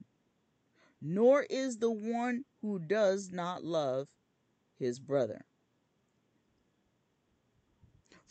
nor 1.01 1.43
is 1.49 1.77
the 1.77 1.91
one 1.91 2.45
who 2.61 2.79
does 2.79 3.29
not 3.31 3.63
love 3.63 4.07
his 4.77 4.99
brother. 4.99 5.45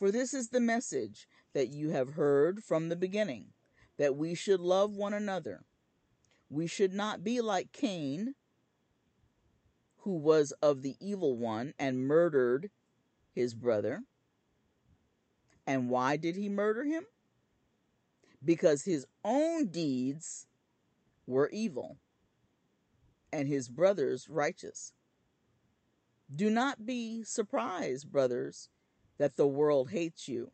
For 0.05 0.13
this 0.13 0.35
is 0.35 0.51
the 0.51 0.61
message 0.61 1.27
that 1.55 1.71
you 1.71 1.89
have 1.93 2.11
heard 2.11 2.63
from 2.63 2.91
the 2.91 2.95
beginning, 2.95 3.55
that 3.97 4.17
we 4.17 4.35
should 4.35 4.61
love 4.61 4.95
one 4.95 5.15
another. 5.15 5.65
We 6.51 6.67
should 6.67 6.93
not 6.93 7.25
be 7.25 7.41
like 7.41 7.73
Cain, 7.73 8.35
who 10.01 10.19
was 10.19 10.53
of 10.61 10.83
the 10.83 10.97
evil 11.01 11.39
one 11.39 11.73
and 11.79 12.07
murdered 12.07 12.71
his 13.35 13.55
brother. 13.55 14.03
And 15.67 15.89
why 15.89 16.19
did 16.19 16.37
he 16.37 16.51
murder 16.51 16.85
him? 16.85 17.05
Because 18.45 18.83
his 18.83 19.07
own 19.25 19.69
deeds 19.69 20.47
were 21.27 21.49
evil 21.51 21.97
and 23.33 23.49
his 23.49 23.71
brothers 23.71 24.29
righteous. 24.29 24.93
Do 26.31 26.51
not 26.51 26.85
be 26.85 27.23
surprised, 27.25 28.13
brothers, 28.13 28.69
that 29.19 29.37
the 29.37 29.47
world 29.47 29.91
hates 29.91 30.29
you. 30.29 30.51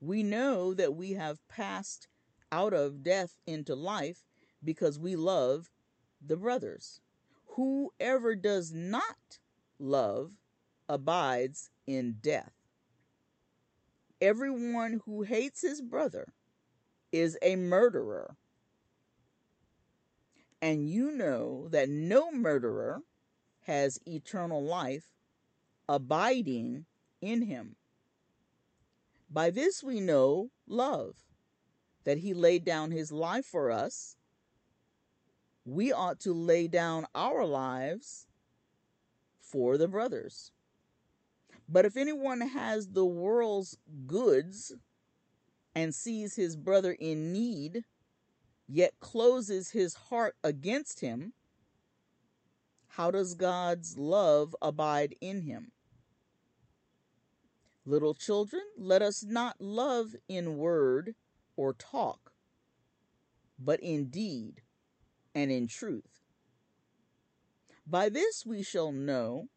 We 0.00 0.22
know 0.22 0.74
that 0.74 0.94
we 0.94 1.12
have 1.12 1.46
passed 1.48 2.08
out 2.50 2.72
of 2.72 3.02
death 3.02 3.38
into 3.46 3.74
life 3.74 4.24
because 4.64 4.98
we 4.98 5.16
love 5.16 5.70
the 6.24 6.36
brothers. 6.36 7.00
Whoever 7.56 8.34
does 8.34 8.72
not 8.72 9.38
love 9.78 10.32
abides 10.88 11.70
in 11.86 12.16
death. 12.22 12.52
Everyone 14.20 15.00
who 15.04 15.22
hates 15.22 15.62
his 15.62 15.80
brother 15.80 16.32
is 17.12 17.38
a 17.42 17.56
murderer. 17.56 18.36
And 20.60 20.88
you 20.88 21.12
know 21.12 21.68
that 21.70 21.88
no 21.88 22.32
murderer 22.32 23.02
has 23.62 24.00
eternal 24.06 24.62
life 24.62 25.04
abiding 25.88 26.86
in 27.20 27.42
him. 27.42 27.76
By 29.30 29.50
this 29.50 29.82
we 29.82 30.00
know 30.00 30.50
love, 30.66 31.16
that 32.04 32.18
he 32.18 32.32
laid 32.32 32.64
down 32.64 32.90
his 32.90 33.12
life 33.12 33.44
for 33.44 33.70
us. 33.70 34.16
We 35.64 35.92
ought 35.92 36.20
to 36.20 36.32
lay 36.32 36.66
down 36.68 37.06
our 37.14 37.44
lives 37.44 38.26
for 39.40 39.76
the 39.76 39.88
brothers. 39.88 40.52
But 41.68 41.84
if 41.84 41.96
anyone 41.96 42.40
has 42.40 42.88
the 42.88 43.04
world's 43.04 43.76
goods 44.06 44.72
and 45.74 45.94
sees 45.94 46.36
his 46.36 46.56
brother 46.56 46.92
in 46.92 47.32
need, 47.32 47.84
yet 48.66 48.94
closes 49.00 49.70
his 49.70 49.94
heart 49.94 50.36
against 50.42 51.00
him, 51.00 51.34
how 52.88 53.10
does 53.10 53.34
God's 53.34 53.98
love 53.98 54.56
abide 54.62 55.14
in 55.20 55.42
him? 55.42 55.72
Little 57.88 58.12
children, 58.12 58.60
let 58.76 59.00
us 59.00 59.24
not 59.24 59.62
love 59.62 60.14
in 60.28 60.58
word 60.58 61.14
or 61.56 61.72
talk, 61.72 62.34
but 63.58 63.80
in 63.80 64.10
deed 64.10 64.60
and 65.34 65.50
in 65.50 65.68
truth. 65.68 66.20
By 67.86 68.10
this 68.10 68.44
we 68.44 68.62
shall 68.62 68.92
know 68.92 69.48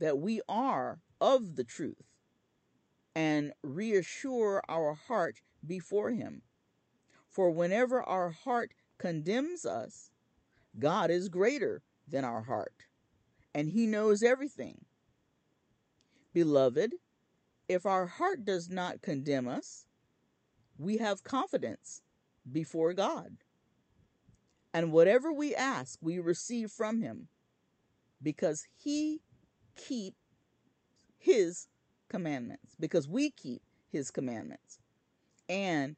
that 0.00 0.18
we 0.18 0.40
are 0.48 0.98
of 1.20 1.54
the 1.54 1.62
truth 1.62 2.10
and 3.14 3.52
reassure 3.62 4.64
our 4.68 4.94
heart 4.94 5.42
before 5.64 6.10
Him. 6.10 6.42
For 7.28 7.52
whenever 7.52 8.02
our 8.02 8.30
heart 8.30 8.72
condemns 8.98 9.64
us, 9.64 10.10
God 10.76 11.08
is 11.08 11.28
greater 11.28 11.84
than 12.08 12.24
our 12.24 12.42
heart, 12.42 12.86
and 13.54 13.68
He 13.68 13.86
knows 13.86 14.24
everything. 14.24 14.86
Beloved, 16.34 16.94
if 17.68 17.86
our 17.86 18.06
heart 18.06 18.44
does 18.44 18.68
not 18.70 19.02
condemn 19.02 19.48
us, 19.48 19.86
we 20.78 20.98
have 20.98 21.24
confidence 21.24 22.02
before 22.50 22.92
God. 22.92 23.38
And 24.72 24.92
whatever 24.92 25.32
we 25.32 25.54
ask, 25.54 25.98
we 26.02 26.18
receive 26.18 26.70
from 26.70 27.00
Him, 27.00 27.28
because 28.22 28.66
He 28.76 29.20
keep 29.76 30.14
his 31.18 31.66
commandments 32.08 32.76
because 32.78 33.08
we 33.08 33.30
keep 33.30 33.62
his 33.90 34.10
commandments 34.10 34.78
and 35.48 35.96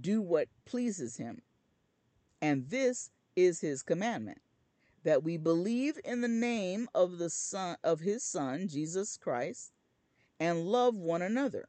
do 0.00 0.22
what 0.22 0.48
pleases 0.64 1.18
him. 1.18 1.42
And 2.40 2.68
this 2.70 3.10
is 3.36 3.60
his 3.60 3.82
commandment 3.82 4.40
that 5.04 5.22
we 5.22 5.36
believe 5.36 5.98
in 6.04 6.20
the 6.20 6.28
name 6.28 6.88
of 6.94 7.18
the 7.18 7.30
son 7.30 7.76
of 7.84 8.00
his 8.00 8.24
son 8.24 8.66
Jesus 8.68 9.16
Christ 9.16 9.72
and 10.42 10.66
love 10.66 10.96
one 10.96 11.22
another 11.22 11.68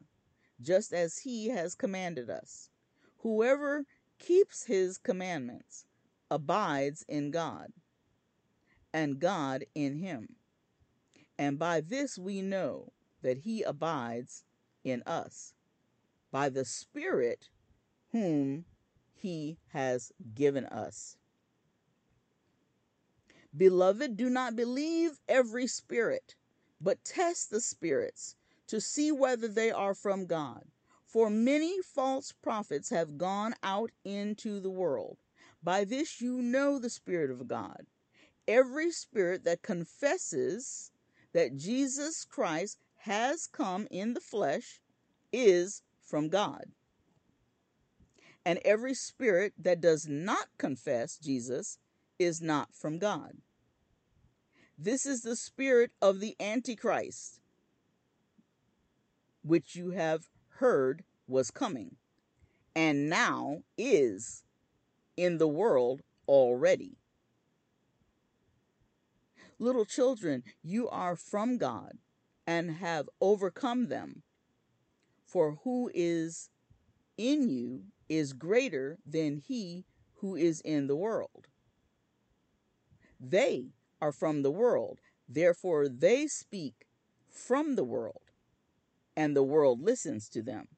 just 0.60 0.92
as 0.92 1.18
he 1.18 1.48
has 1.48 1.76
commanded 1.76 2.28
us. 2.28 2.70
Whoever 3.18 3.86
keeps 4.18 4.64
his 4.64 4.98
commandments 4.98 5.86
abides 6.28 7.04
in 7.08 7.30
God 7.30 7.68
and 8.92 9.20
God 9.20 9.64
in 9.76 9.98
him. 9.98 10.34
And 11.38 11.56
by 11.56 11.82
this 11.82 12.18
we 12.18 12.42
know 12.42 12.92
that 13.22 13.38
he 13.38 13.62
abides 13.62 14.42
in 14.82 15.04
us, 15.06 15.54
by 16.32 16.48
the 16.48 16.64
Spirit 16.64 17.50
whom 18.10 18.64
he 19.12 19.56
has 19.68 20.10
given 20.34 20.66
us. 20.66 21.16
Beloved, 23.56 24.16
do 24.16 24.28
not 24.28 24.56
believe 24.56 25.20
every 25.28 25.68
spirit, 25.68 26.34
but 26.80 27.04
test 27.04 27.50
the 27.50 27.60
spirits 27.60 28.34
to 28.74 28.80
see 28.80 29.12
whether 29.12 29.46
they 29.46 29.70
are 29.70 29.94
from 29.94 30.26
God. 30.26 30.64
For 31.06 31.30
many 31.30 31.80
false 31.80 32.32
prophets 32.32 32.90
have 32.90 33.16
gone 33.16 33.54
out 33.62 33.92
into 34.04 34.58
the 34.58 34.68
world. 34.68 35.18
By 35.62 35.84
this 35.84 36.20
you 36.20 36.42
know 36.42 36.80
the 36.80 36.90
Spirit 36.90 37.30
of 37.30 37.46
God. 37.46 37.86
Every 38.48 38.90
spirit 38.90 39.44
that 39.44 39.62
confesses 39.62 40.90
that 41.32 41.56
Jesus 41.56 42.24
Christ 42.24 42.78
has 42.96 43.46
come 43.46 43.86
in 43.92 44.12
the 44.12 44.20
flesh 44.20 44.80
is 45.32 45.82
from 46.02 46.28
God. 46.28 46.64
And 48.44 48.58
every 48.64 48.94
spirit 48.94 49.52
that 49.56 49.80
does 49.80 50.08
not 50.08 50.48
confess 50.58 51.16
Jesus 51.16 51.78
is 52.18 52.42
not 52.42 52.74
from 52.74 52.98
God. 52.98 53.36
This 54.76 55.06
is 55.06 55.22
the 55.22 55.36
spirit 55.36 55.92
of 56.02 56.18
the 56.18 56.34
Antichrist, 56.40 57.38
which 59.44 59.76
you 59.76 59.90
have 59.90 60.28
heard 60.56 61.04
was 61.28 61.50
coming, 61.50 61.96
and 62.74 63.08
now 63.08 63.58
is 63.78 64.42
in 65.16 65.38
the 65.38 65.48
world 65.48 66.02
already. 66.26 66.96
Little 69.58 69.84
children, 69.84 70.42
you 70.62 70.88
are 70.88 71.14
from 71.14 71.58
God 71.58 71.98
and 72.46 72.72
have 72.72 73.08
overcome 73.20 73.88
them. 73.88 74.22
For 75.24 75.58
who 75.62 75.90
is 75.94 76.50
in 77.16 77.48
you 77.48 77.84
is 78.08 78.32
greater 78.32 78.98
than 79.06 79.36
he 79.36 79.84
who 80.16 80.36
is 80.36 80.60
in 80.60 80.86
the 80.86 80.96
world. 80.96 81.48
They 83.20 83.72
are 84.00 84.12
from 84.12 84.42
the 84.42 84.50
world, 84.50 85.00
therefore 85.28 85.88
they 85.88 86.26
speak 86.26 86.86
from 87.30 87.74
the 87.74 87.84
world, 87.84 88.23
and 89.16 89.36
the 89.36 89.42
world 89.42 89.80
listens 89.80 90.28
to 90.30 90.42
them. 90.42 90.68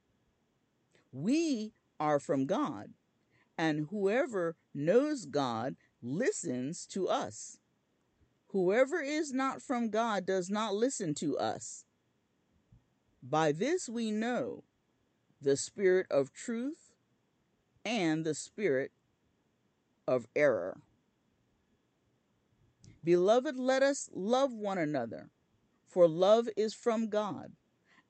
We 1.13 1.73
are 1.99 2.19
from 2.19 2.47
God, 2.47 2.91
and 3.57 3.89
whoever 3.91 4.57
knows 4.75 5.25
God 5.25 5.77
listens 6.03 6.87
to 6.89 7.09
us. 7.09 7.59
Whoever 8.49 9.01
is 9.01 9.33
not 9.33 9.63
from 9.63 9.91
God 9.91 10.27
does 10.27 10.51
not 10.51 10.75
listen 10.75 11.15
to 11.15 11.39
us. 11.39 11.85
By 13.23 13.53
this 13.53 13.89
we 13.89 14.11
know 14.11 14.65
the 15.41 15.57
spirit 15.57 16.07
of 16.11 16.33
truth 16.33 16.93
and 17.85 18.25
the 18.25 18.35
spirit 18.35 18.93
of 20.07 20.27
error. 20.35 20.79
Beloved, 23.03 23.57
let 23.57 23.83
us 23.83 24.11
love 24.13 24.53
one 24.53 24.79
another, 24.79 25.31
for 25.87 26.09
love 26.09 26.49
is 26.57 26.75
from 26.75 27.09
God, 27.09 27.53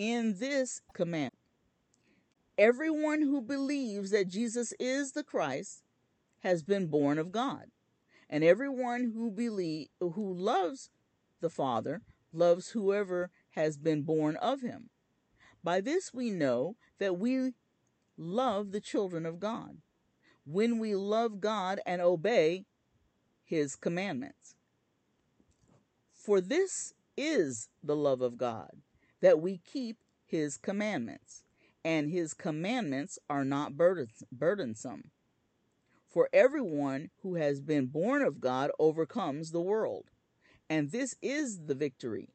In 0.00 0.38
this 0.38 0.80
command, 0.94 1.32
everyone 2.56 3.20
who 3.20 3.42
believes 3.42 4.12
that 4.12 4.28
Jesus 4.28 4.72
is 4.80 5.12
the 5.12 5.22
Christ 5.22 5.82
has 6.38 6.62
been 6.62 6.86
born 6.86 7.18
of 7.18 7.30
God, 7.30 7.66
and 8.30 8.42
everyone 8.42 9.12
who 9.14 9.30
believe 9.30 9.88
who 10.00 10.32
loves 10.32 10.88
the 11.42 11.50
Father 11.50 12.00
loves 12.32 12.70
whoever 12.70 13.30
has 13.50 13.76
been 13.76 14.00
born 14.00 14.36
of 14.36 14.62
him. 14.62 14.88
By 15.62 15.82
this 15.82 16.14
we 16.14 16.30
know 16.30 16.76
that 16.98 17.18
we 17.18 17.52
love 18.16 18.72
the 18.72 18.80
children 18.80 19.26
of 19.26 19.38
God, 19.38 19.82
when 20.46 20.78
we 20.78 20.94
love 20.94 21.42
God 21.42 21.78
and 21.84 22.00
obey 22.00 22.64
his 23.44 23.76
commandments. 23.76 24.54
For 26.14 26.40
this 26.40 26.94
is 27.18 27.68
the 27.84 27.96
love 27.96 28.22
of 28.22 28.38
God, 28.38 28.70
that 29.20 29.40
we 29.40 29.58
keep 29.58 29.98
his 30.24 30.56
commandments, 30.56 31.44
and 31.84 32.10
his 32.10 32.34
commandments 32.34 33.18
are 33.28 33.44
not 33.44 33.76
burdensome. 33.76 35.10
For 36.08 36.28
everyone 36.32 37.10
who 37.22 37.36
has 37.36 37.60
been 37.60 37.86
born 37.86 38.22
of 38.22 38.40
God 38.40 38.70
overcomes 38.78 39.50
the 39.50 39.60
world. 39.60 40.10
And 40.68 40.90
this 40.90 41.16
is 41.22 41.66
the 41.66 41.74
victory 41.74 42.34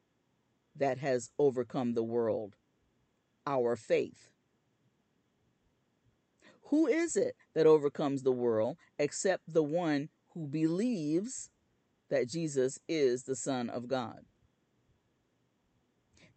that 0.74 0.98
has 0.98 1.30
overcome 1.38 1.94
the 1.94 2.02
world 2.02 2.56
our 3.46 3.76
faith. 3.76 4.30
Who 6.64 6.86
is 6.86 7.16
it 7.16 7.36
that 7.54 7.66
overcomes 7.66 8.22
the 8.22 8.32
world 8.32 8.76
except 8.98 9.52
the 9.52 9.62
one 9.62 10.08
who 10.34 10.46
believes 10.46 11.50
that 12.10 12.28
Jesus 12.28 12.78
is 12.88 13.22
the 13.22 13.36
Son 13.36 13.70
of 13.70 13.88
God? 13.88 14.24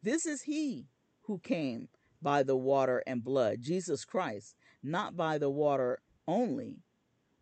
This 0.02 0.26
is 0.26 0.44
he 0.44 0.88
who 1.24 1.40
came 1.40 1.90
by 2.22 2.44
the 2.44 2.56
water 2.56 3.04
and 3.06 3.24
blood, 3.24 3.62
Jesus 3.62 4.06
Christ, 4.06 4.56
not 4.82 5.16
by 5.16 5.38
the 5.38 5.50
water 5.50 6.00
only, 6.28 6.78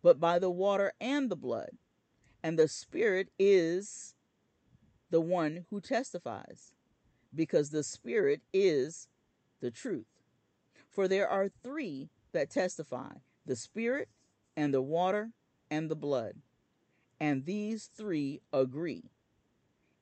but 0.02 0.20
by 0.20 0.38
the 0.38 0.50
water 0.50 0.92
and 1.00 1.30
the 1.30 1.36
blood. 1.36 1.70
And 2.42 2.58
the 2.58 2.68
Spirit 2.68 3.28
is 3.38 4.14
the 5.10 5.20
one 5.20 5.66
who 5.70 5.80
testifies, 5.80 6.72
because 7.34 7.70
the 7.70 7.82
Spirit 7.82 8.42
is 8.52 9.08
the 9.60 9.70
truth. 9.70 10.06
For 10.88 11.08
there 11.08 11.28
are 11.28 11.48
three 11.48 12.10
that 12.32 12.50
testify 12.50 13.12
the 13.48 13.56
Spirit, 13.56 14.08
and 14.56 14.74
the 14.74 14.82
water, 14.82 15.30
and 15.70 15.90
the 15.90 15.96
blood. 15.96 16.34
And 17.18 17.46
these 17.46 17.86
three 17.96 18.42
agree. 18.52 19.10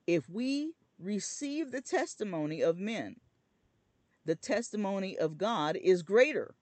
If 0.06 0.28
we 0.28 0.72
receive 0.98 1.70
the 1.70 1.80
testimony 1.80 2.60
of 2.62 2.78
men, 2.78 3.16
the 4.24 4.34
testimony 4.34 5.16
of 5.16 5.38
God 5.38 5.76
is 5.76 6.02
greater. 6.02 6.54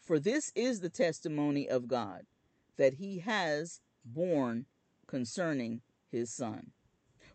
For 0.00 0.18
this 0.18 0.52
is 0.54 0.80
the 0.80 0.90
testimony 0.90 1.68
of 1.68 1.88
God, 1.88 2.22
that 2.76 2.94
he 2.94 3.20
has 3.20 3.80
borne 4.04 4.66
concerning 5.06 5.80
his 6.10 6.32
Son. 6.32 6.72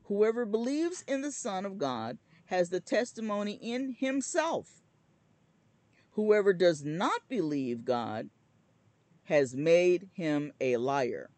Whoever 0.04 0.46
believes 0.46 1.04
in 1.08 1.22
the 1.22 1.32
Son 1.32 1.66
of 1.66 1.78
God 1.78 2.20
has 2.46 2.70
the 2.70 2.80
testimony 2.80 3.54
in 3.54 3.96
himself. 4.00 4.82
Whoever 6.12 6.54
does 6.54 6.84
not 6.84 7.22
believe 7.28 7.86
God 7.86 8.30
has 9.24 9.56
made 9.56 10.10
him 10.14 10.52
a 10.60 10.78
liar, 10.78 11.30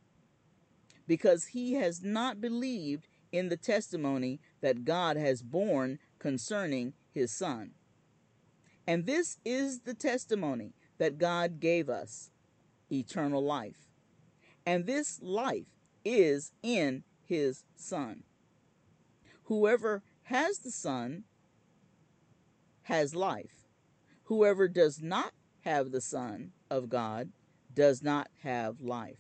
because 1.08 1.46
he 1.48 1.74
has 1.74 2.02
not 2.02 2.40
believed 2.42 3.08
in 3.32 3.50
the 3.50 3.58
testimony 3.58 4.40
that 4.62 4.86
God 4.86 5.18
has 5.18 5.42
borne 5.42 6.00
concerning 6.20 6.94
his 7.12 7.32
Son. 7.32 7.72
And 8.88 9.06
this 9.06 9.38
is 9.46 9.82
the 9.82 9.94
testimony 9.94 10.74
that 10.98 11.18
God 11.18 11.60
gave 11.60 11.90
us 11.90 12.32
eternal 12.92 13.44
life. 13.44 13.88
And 14.66 14.86
this 14.86 15.20
life 15.22 15.66
is 16.06 16.52
in 16.62 17.04
his 17.24 17.64
Son. 17.76 18.24
Whoever 19.46 20.04
has 20.24 20.60
the 20.60 20.72
Son 20.72 21.24
has 22.84 23.16
life. 23.16 23.68
Whoever 24.26 24.68
does 24.68 25.02
not 25.02 25.34
have 25.62 25.92
the 25.92 26.02
Son 26.02 26.52
of 26.70 26.90
God 26.90 27.30
does 27.74 28.02
not 28.02 28.30
have 28.44 28.82
life. 28.82 29.20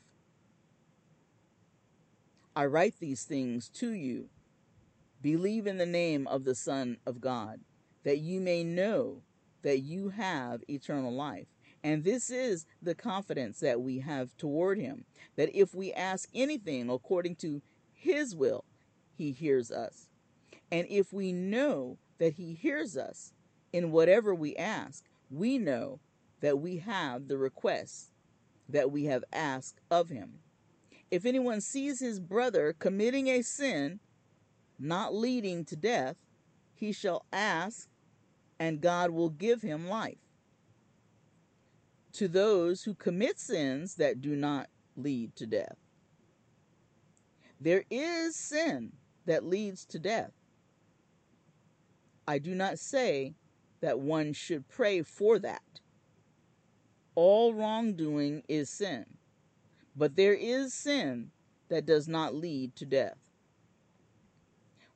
I 2.55 2.65
write 2.65 2.95
these 2.99 3.23
things 3.23 3.69
to 3.75 3.91
you. 3.91 4.29
Believe 5.21 5.67
in 5.67 5.77
the 5.77 5.85
name 5.85 6.27
of 6.27 6.43
the 6.43 6.55
Son 6.55 6.97
of 7.05 7.21
God, 7.21 7.59
that 8.03 8.19
you 8.19 8.39
may 8.41 8.63
know 8.63 9.21
that 9.61 9.79
you 9.79 10.09
have 10.09 10.63
eternal 10.67 11.13
life. 11.13 11.47
And 11.83 12.03
this 12.03 12.29
is 12.29 12.65
the 12.81 12.95
confidence 12.95 13.59
that 13.59 13.81
we 13.81 13.99
have 13.99 14.35
toward 14.37 14.79
him, 14.79 15.05
that 15.35 15.55
if 15.55 15.73
we 15.73 15.93
ask 15.93 16.29
anything 16.33 16.89
according 16.89 17.35
to 17.37 17.61
his 17.91 18.35
will, 18.35 18.65
he 19.15 19.31
hears 19.31 19.71
us. 19.71 20.07
And 20.71 20.87
if 20.89 21.11
we 21.11 21.31
know 21.31 21.97
that 22.17 22.33
he 22.33 22.53
hears 22.53 22.97
us 22.97 23.33
in 23.73 23.91
whatever 23.91 24.33
we 24.33 24.55
ask, 24.55 25.03
we 25.29 25.57
know 25.57 25.99
that 26.39 26.59
we 26.59 26.77
have 26.77 27.27
the 27.27 27.37
requests 27.37 28.11
that 28.69 28.91
we 28.91 29.05
have 29.05 29.23
asked 29.31 29.79
of 29.89 30.09
him. 30.09 30.39
If 31.09 31.25
anyone 31.25 31.61
sees 31.61 31.99
his 31.99 32.19
brother 32.19 32.73
committing 32.77 33.27
a 33.27 33.41
sin 33.41 33.99
not 34.81 35.13
leading 35.13 35.65
to 35.65 35.75
death, 35.75 36.15
he 36.73 36.91
shall 36.91 37.25
ask, 37.31 37.87
and 38.59 38.81
God 38.81 39.11
will 39.11 39.29
give 39.29 39.61
him 39.61 39.87
life. 39.87 40.17
To 42.13 42.27
those 42.27 42.83
who 42.83 42.93
commit 42.93 43.39
sins 43.39 43.95
that 43.95 44.21
do 44.21 44.35
not 44.35 44.67
lead 44.97 45.35
to 45.37 45.45
death, 45.45 45.77
there 47.59 47.85
is 47.89 48.35
sin 48.35 48.91
that 49.25 49.45
leads 49.45 49.85
to 49.85 49.99
death. 49.99 50.31
I 52.27 52.39
do 52.39 52.55
not 52.55 52.79
say 52.79 53.35
that 53.81 53.99
one 53.99 54.33
should 54.33 54.67
pray 54.67 55.01
for 55.03 55.39
that 55.39 55.61
all 57.15 57.53
wrongdoing 57.53 58.43
is 58.47 58.69
sin. 58.69 59.05
But 59.95 60.15
there 60.15 60.33
is 60.33 60.73
sin 60.73 61.31
that 61.69 61.85
does 61.85 62.07
not 62.07 62.35
lead 62.35 62.75
to 62.77 62.85
death. 62.85 63.17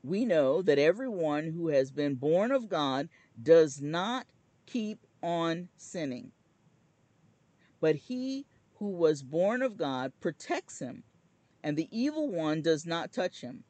We 0.06 0.24
know 0.24 0.62
that 0.62 0.78
everyone 0.78 1.52
who 1.52 1.70
has 1.70 1.90
been 1.90 2.14
born 2.14 2.52
of 2.52 2.70
God 2.70 3.10
does 3.42 3.82
not 3.82 4.28
keep 4.68 5.00
on 5.24 5.70
sinning. 5.78 6.32
But 7.82 7.96
he 7.96 8.46
who 8.76 8.92
was 8.92 9.24
born 9.24 9.64
of 9.64 9.78
God 9.78 10.14
protects 10.20 10.78
him, 10.78 11.02
and 11.64 11.76
the 11.76 11.90
evil 11.92 12.30
one 12.30 12.62
does 12.62 12.86
not 12.86 13.12
touch 13.12 13.42
him. 13.42 13.64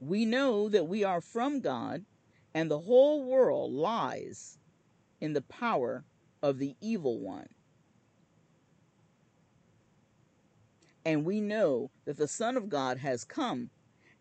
We 0.00 0.24
know 0.24 0.68
that 0.68 0.88
we 0.88 1.04
are 1.04 1.20
from 1.20 1.60
God, 1.60 2.04
and 2.52 2.68
the 2.68 2.80
whole 2.80 3.22
world 3.22 3.70
lies 3.72 4.58
in 5.20 5.34
the 5.34 5.42
power 5.42 6.04
of 6.42 6.58
the 6.58 6.74
evil 6.80 7.20
one. 7.20 7.48
And 11.04 11.24
we 11.24 11.40
know 11.40 11.92
that 12.06 12.16
the 12.16 12.26
Son 12.26 12.56
of 12.56 12.68
God 12.68 12.98
has 12.98 13.22
come 13.22 13.70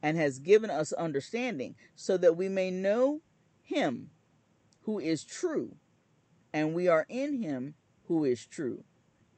and 0.02 0.18
has 0.18 0.40
given 0.40 0.70
us 0.70 0.94
understanding, 0.94 1.76
so 1.96 2.18
that 2.18 2.38
we 2.38 2.50
may 2.50 2.72
know 2.72 3.22
him 3.62 4.10
who 4.82 5.00
is 5.00 5.24
true, 5.24 5.76
and 6.54 6.74
we 6.74 6.88
are 6.88 7.06
in 7.10 7.42
him 7.42 7.76
who 8.08 8.24
is 8.24 8.46
true, 8.46 8.84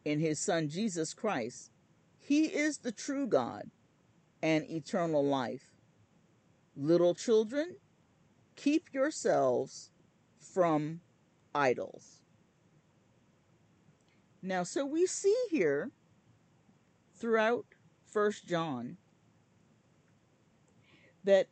in 0.06 0.20
his 0.20 0.40
Son 0.40 0.70
Jesus 0.70 1.14
Christ. 1.14 1.72
He 2.18 2.46
is 2.46 2.78
the 2.80 2.92
true 2.92 3.28
God 3.28 3.72
and 4.42 4.70
eternal 4.70 5.26
life. 5.26 5.74
Little 6.76 7.14
children, 7.14 7.76
keep 8.56 8.94
yourselves 8.94 9.90
from 10.40 11.02
idols. 11.54 12.22
Now, 14.42 14.64
so 14.64 14.86
we 14.86 15.06
see 15.06 15.36
here 15.50 15.92
throughout 17.16 17.66
First 18.06 18.48
John 18.48 18.98
that 21.24 21.48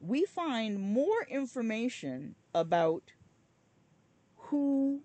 we 0.00 0.24
find 0.24 0.80
more 0.80 1.26
information 1.28 2.34
about 2.54 3.02
who 4.36 5.00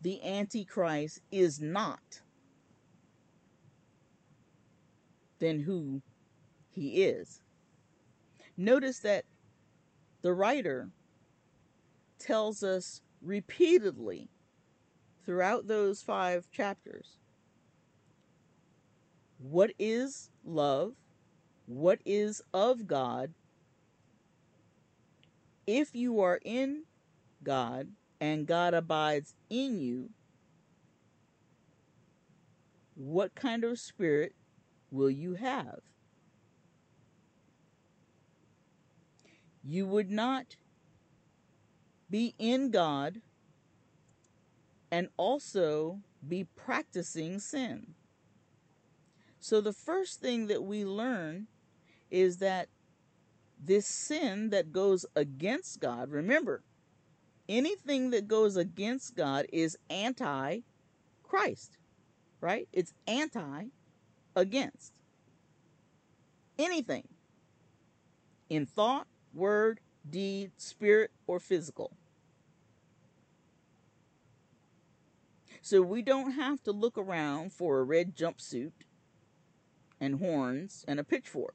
the 0.00 0.22
Antichrist 0.24 1.20
is 1.30 1.60
not 1.60 2.20
than 5.38 5.60
who 5.60 6.02
he 6.70 7.02
is. 7.04 7.40
Notice 8.56 9.00
that 9.00 9.24
the 10.22 10.32
writer 10.32 10.90
tells 12.18 12.62
us 12.62 13.00
repeatedly 13.22 14.28
throughout 15.24 15.66
those 15.66 16.02
five 16.02 16.50
chapters 16.50 17.18
what 19.38 19.72
is 19.78 20.30
love, 20.44 20.94
what 21.68 22.00
is 22.06 22.40
of 22.54 22.86
God. 22.86 23.34
If 25.66 25.94
you 25.94 26.20
are 26.20 26.40
in 26.42 26.84
God 27.44 27.88
and 28.20 28.46
God 28.46 28.72
abides 28.72 29.34
in 29.50 29.78
you, 29.78 30.08
what 32.94 33.34
kind 33.34 33.64
of 33.64 33.78
spirit 33.78 34.34
will 34.90 35.10
you 35.10 35.34
have? 35.34 35.80
You 39.62 39.86
would 39.86 40.10
not 40.10 40.56
be 42.10 42.34
in 42.38 42.70
God 42.70 43.20
and 44.90 45.08
also 45.18 46.00
be 46.26 46.44
practicing 46.44 47.38
sin. 47.38 47.94
So, 49.38 49.60
the 49.60 49.74
first 49.74 50.20
thing 50.20 50.46
that 50.46 50.62
we 50.62 50.86
learn 50.86 51.46
is 52.10 52.38
that 52.38 52.68
this 53.62 53.86
sin 53.86 54.50
that 54.50 54.72
goes 54.72 55.04
against 55.16 55.80
God, 55.80 56.10
remember, 56.10 56.62
anything 57.48 58.10
that 58.10 58.28
goes 58.28 58.56
against 58.56 59.16
God 59.16 59.46
is 59.52 59.76
anti 59.90 60.60
Christ, 61.22 61.78
right? 62.40 62.68
It's 62.72 62.92
anti 63.06 63.66
against 64.36 64.94
anything 66.58 67.08
in 68.48 68.66
thought, 68.66 69.06
word, 69.34 69.80
deed, 70.08 70.52
spirit, 70.56 71.10
or 71.26 71.38
physical. 71.38 71.92
So 75.60 75.82
we 75.82 76.00
don't 76.02 76.32
have 76.32 76.62
to 76.62 76.72
look 76.72 76.96
around 76.96 77.52
for 77.52 77.80
a 77.80 77.84
red 77.84 78.16
jumpsuit 78.16 78.72
and 80.00 80.18
horns 80.18 80.84
and 80.88 80.98
a 80.98 81.04
pitchfork. 81.04 81.54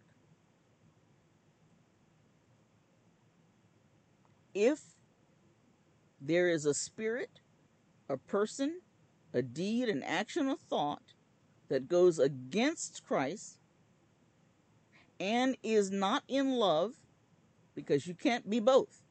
If 4.54 4.82
there 6.22 6.50
is 6.50 6.66
a 6.66 6.74
spirit, 6.74 7.42
a 8.10 8.18
person, 8.18 8.82
a 9.34 9.42
deed, 9.42 9.89
an 9.89 10.04
action, 10.04 10.48
a 10.48 10.56
thought 10.56 11.13
that 11.70 11.88
goes 11.88 12.20
against 12.20 13.04
Christ 13.06 13.58
and 15.20 15.58
is 15.63 15.89
not 15.89 16.24
in 16.28 16.52
love, 16.52 16.94
because 17.76 18.06
you 18.06 18.13
can't 18.13 18.50
be 18.50 18.60
both. 18.60 19.02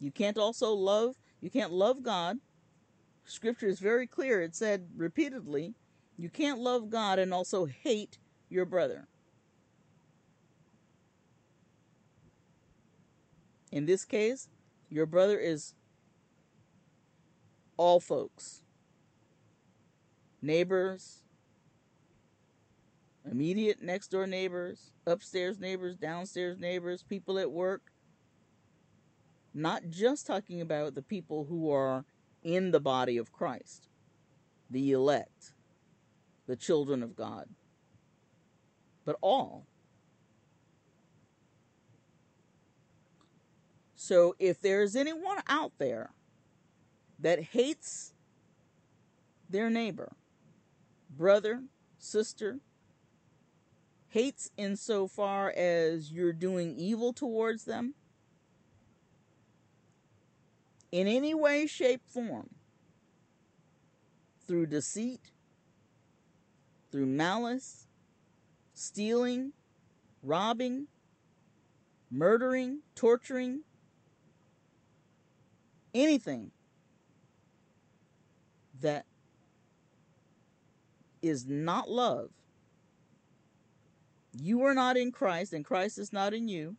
You 0.00 0.10
can't 0.10 0.38
also 0.38 0.72
love, 0.72 1.16
you 1.40 1.50
can't 1.50 1.72
love 1.72 2.02
God. 2.02 2.38
Scripture 3.24 3.68
is 3.68 3.78
very 3.80 4.06
clear. 4.06 4.40
It 4.42 4.54
said 4.54 4.88
repeatedly, 4.96 5.74
you 6.16 6.28
can't 6.28 6.58
love 6.58 6.90
God 6.90 7.18
and 7.18 7.32
also 7.32 7.64
hate 7.66 8.18
your 8.48 8.64
brother. 8.64 9.08
In 13.70 13.86
this 13.86 14.04
case, 14.04 14.48
your 14.88 15.06
brother 15.06 15.38
is 15.38 15.74
all 17.76 18.00
folks 18.00 18.62
neighbors, 20.40 21.22
immediate 23.30 23.82
next 23.82 24.08
door 24.08 24.26
neighbors, 24.26 24.92
upstairs 25.06 25.58
neighbors, 25.58 25.96
downstairs 25.96 26.58
neighbors, 26.58 27.02
people 27.02 27.38
at 27.38 27.50
work. 27.50 27.92
Not 29.52 29.88
just 29.90 30.26
talking 30.26 30.60
about 30.60 30.94
the 30.94 31.02
people 31.02 31.44
who 31.44 31.70
are 31.72 32.04
in 32.44 32.70
the 32.70 32.80
body 32.80 33.16
of 33.16 33.32
Christ, 33.32 33.88
the 34.70 34.92
elect, 34.92 35.52
the 36.46 36.56
children 36.56 37.02
of 37.02 37.16
God, 37.16 37.48
but 39.04 39.16
all. 39.20 39.66
So 44.00 44.36
if 44.38 44.60
there's 44.60 44.94
anyone 44.94 45.38
out 45.48 45.72
there 45.78 46.12
that 47.18 47.42
hates 47.42 48.12
their 49.50 49.68
neighbor, 49.68 50.12
brother, 51.10 51.64
sister, 51.98 52.60
hates 54.06 54.52
insofar 54.56 55.50
as 55.50 56.12
you're 56.12 56.32
doing 56.32 56.76
evil 56.76 57.12
towards 57.12 57.64
them, 57.64 57.94
in 60.92 61.08
any 61.08 61.34
way, 61.34 61.66
shape, 61.66 62.02
form, 62.06 62.50
through 64.46 64.66
deceit, 64.66 65.32
through 66.92 67.06
malice, 67.06 67.88
stealing, 68.74 69.54
robbing, 70.22 70.86
murdering, 72.12 72.78
torturing, 72.94 73.62
anything 75.98 76.50
that 78.80 79.04
is 81.20 81.46
not 81.46 81.90
love. 81.90 82.30
You 84.40 84.62
are 84.62 84.74
not 84.74 84.96
in 84.96 85.10
Christ, 85.10 85.52
and 85.52 85.64
Christ 85.64 85.98
is 85.98 86.12
not 86.12 86.32
in 86.32 86.48
you. 86.48 86.76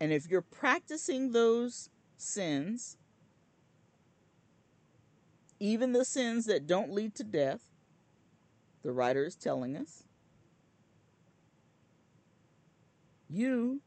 And 0.00 0.12
if 0.12 0.28
you're 0.28 0.42
practicing 0.42 1.32
those 1.32 1.88
sins, 2.16 2.96
even 5.58 5.92
the 5.92 6.04
sins 6.04 6.46
that 6.46 6.66
don't 6.66 6.92
lead 6.92 7.14
to 7.16 7.24
death, 7.24 7.62
the 8.82 8.92
writer 8.92 9.24
is 9.24 9.34
telling 9.34 9.76
us, 9.76 10.04
you 13.28 13.80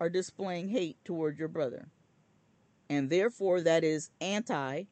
are 0.00 0.10
displaying 0.10 0.68
hate 0.68 0.96
toward 1.04 1.38
your 1.38 1.48
brother. 1.48 1.88
And 2.88 3.10
therefore, 3.10 3.60
that 3.60 3.84
is 3.84 4.10
anti 4.20 4.84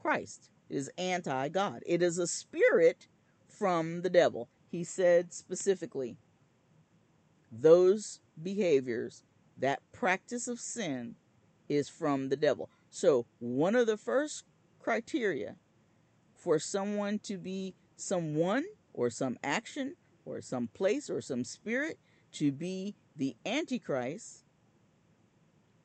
Christ, 0.00 0.50
it 0.68 0.76
is 0.76 0.90
anti 0.98 1.48
God. 1.48 1.82
It 1.86 2.02
is 2.02 2.18
a 2.18 2.26
spirit 2.26 3.08
from 3.46 4.02
the 4.02 4.10
devil. 4.10 4.48
He 4.70 4.84
said 4.84 5.32
specifically, 5.32 6.16
those 7.50 8.20
behaviors, 8.42 9.22
that 9.56 9.80
practice 9.92 10.46
of 10.48 10.60
sin, 10.60 11.16
is 11.68 11.88
from 11.88 12.28
the 12.28 12.36
devil. 12.36 12.70
So, 12.90 13.26
one 13.38 13.74
of 13.74 13.86
the 13.86 13.96
first 13.96 14.44
criteria 14.78 15.56
for 16.34 16.58
someone 16.58 17.18
to 17.20 17.36
be 17.36 17.74
someone 17.96 18.64
or 18.94 19.10
some 19.10 19.36
action 19.42 19.96
or 20.24 20.40
some 20.40 20.68
place 20.68 21.10
or 21.10 21.20
some 21.20 21.44
spirit 21.44 21.98
to 22.32 22.52
be 22.52 22.94
the 23.16 23.36
Antichrist 23.44 24.44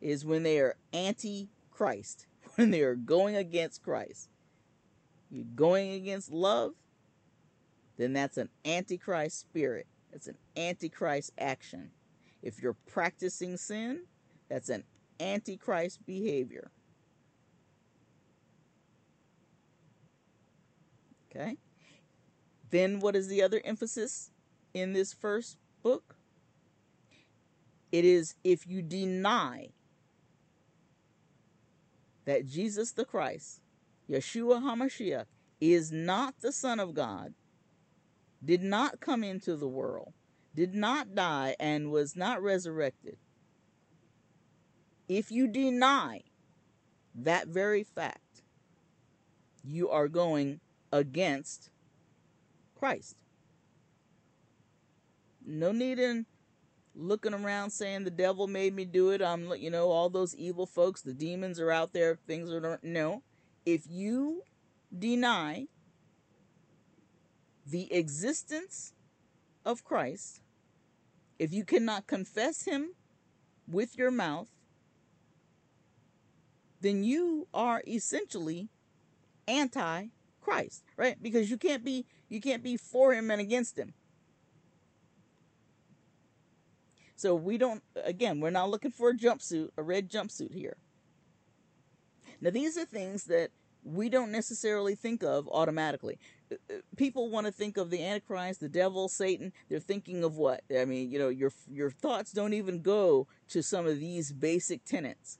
is 0.03 0.25
when 0.25 0.43
they 0.43 0.59
are 0.59 0.75
anti 0.91 1.49
Christ, 1.71 2.27
when 2.55 2.69
they 2.69 2.81
are 2.81 2.95
going 2.95 3.35
against 3.35 3.81
Christ. 3.81 4.29
You're 5.31 5.45
going 5.55 5.93
against 5.93 6.31
love, 6.31 6.73
then 7.97 8.13
that's 8.13 8.37
an 8.37 8.49
Antichrist 8.65 9.39
spirit. 9.39 9.87
It's 10.11 10.27
an 10.27 10.37
Antichrist 10.55 11.31
action. 11.39 11.89
If 12.43 12.61
you're 12.61 12.75
practicing 12.87 13.57
sin, 13.57 14.03
that's 14.49 14.69
an 14.69 14.83
Antichrist 15.19 16.05
behavior. 16.05 16.69
Okay? 21.31 21.57
Then, 22.69 22.99
what 22.99 23.15
is 23.15 23.27
the 23.27 23.41
other 23.41 23.61
emphasis 23.63 24.31
in 24.73 24.93
this 24.93 25.13
first 25.13 25.57
book? 25.81 26.15
It 27.91 28.05
is 28.05 28.35
if 28.43 28.67
you 28.67 28.81
deny 28.81 29.69
that 32.25 32.45
Jesus 32.45 32.91
the 32.91 33.05
Christ, 33.05 33.61
Yeshua 34.09 34.61
HaMashiach, 34.61 35.25
is 35.59 35.91
not 35.91 36.35
the 36.41 36.51
Son 36.51 36.79
of 36.79 36.93
God, 36.93 37.33
did 38.43 38.61
not 38.61 38.99
come 38.99 39.23
into 39.23 39.55
the 39.55 39.67
world, 39.67 40.13
did 40.55 40.75
not 40.75 41.15
die, 41.15 41.55
and 41.59 41.91
was 41.91 42.15
not 42.15 42.41
resurrected, 42.41 43.17
if 45.07 45.31
you 45.31 45.47
deny 45.47 46.21
that 47.15 47.47
very 47.47 47.83
fact, 47.83 48.41
you 49.63 49.89
are 49.89 50.07
going 50.07 50.59
against 50.91 51.69
Christ. 52.75 53.15
No 55.45 55.71
need 55.71 55.99
in 55.99 56.25
looking 56.95 57.33
around 57.33 57.71
saying 57.71 58.03
the 58.03 58.11
devil 58.11 58.47
made 58.47 58.75
me 58.75 58.85
do 58.85 59.11
it. 59.11 59.21
I'm, 59.21 59.53
you 59.55 59.69
know, 59.69 59.89
all 59.89 60.09
those 60.09 60.35
evil 60.35 60.65
folks, 60.65 61.01
the 61.01 61.13
demons 61.13 61.59
are 61.59 61.71
out 61.71 61.93
there, 61.93 62.19
things 62.27 62.51
are 62.51 62.79
no. 62.83 63.23
If 63.65 63.83
you 63.89 64.43
deny 64.97 65.67
the 67.65 67.91
existence 67.93 68.93
of 69.65 69.83
Christ, 69.83 70.41
if 71.39 71.53
you 71.53 71.63
cannot 71.63 72.07
confess 72.07 72.65
him 72.65 72.93
with 73.67 73.97
your 73.97 74.11
mouth, 74.11 74.49
then 76.81 77.03
you 77.03 77.47
are 77.53 77.81
essentially 77.87 78.69
anti 79.47 80.07
Christ, 80.41 80.83
right? 80.97 81.15
Because 81.21 81.49
you 81.49 81.57
can't 81.57 81.83
be 81.83 82.05
you 82.27 82.41
can't 82.41 82.63
be 82.63 82.77
for 82.77 83.13
him 83.13 83.31
and 83.31 83.39
against 83.39 83.79
him. 83.79 83.93
So 87.23 87.35
we 87.35 87.57
don't 87.57 87.81
again, 88.03 88.41
we're 88.41 88.49
not 88.49 88.69
looking 88.69 88.91
for 88.91 89.07
a 89.07 89.13
jumpsuit, 89.13 89.69
a 89.77 89.81
red 89.81 90.09
jumpsuit 90.09 90.53
here. 90.53 90.75
Now 92.41 92.49
these 92.49 92.77
are 92.77 92.83
things 92.83 93.23
that 93.27 93.51
we 93.81 94.09
don't 94.09 94.29
necessarily 94.29 94.93
think 94.93 95.23
of 95.23 95.47
automatically. 95.47 96.19
Uh, 96.51 96.55
uh, 96.69 96.73
people 96.97 97.29
want 97.29 97.45
to 97.45 97.53
think 97.53 97.77
of 97.77 97.91
the 97.91 98.03
Antichrist, 98.03 98.59
the 98.59 98.67
devil, 98.67 99.07
Satan. 99.07 99.53
They're 99.69 99.79
thinking 99.79 100.25
of 100.25 100.35
what? 100.35 100.63
I 100.77 100.83
mean, 100.83 101.11
you 101.11 101.17
know, 101.17 101.29
your 101.29 101.53
your 101.71 101.91
thoughts 101.91 102.33
don't 102.33 102.51
even 102.51 102.81
go 102.81 103.27
to 103.47 103.63
some 103.63 103.87
of 103.87 104.01
these 104.01 104.33
basic 104.33 104.83
tenets. 104.83 105.39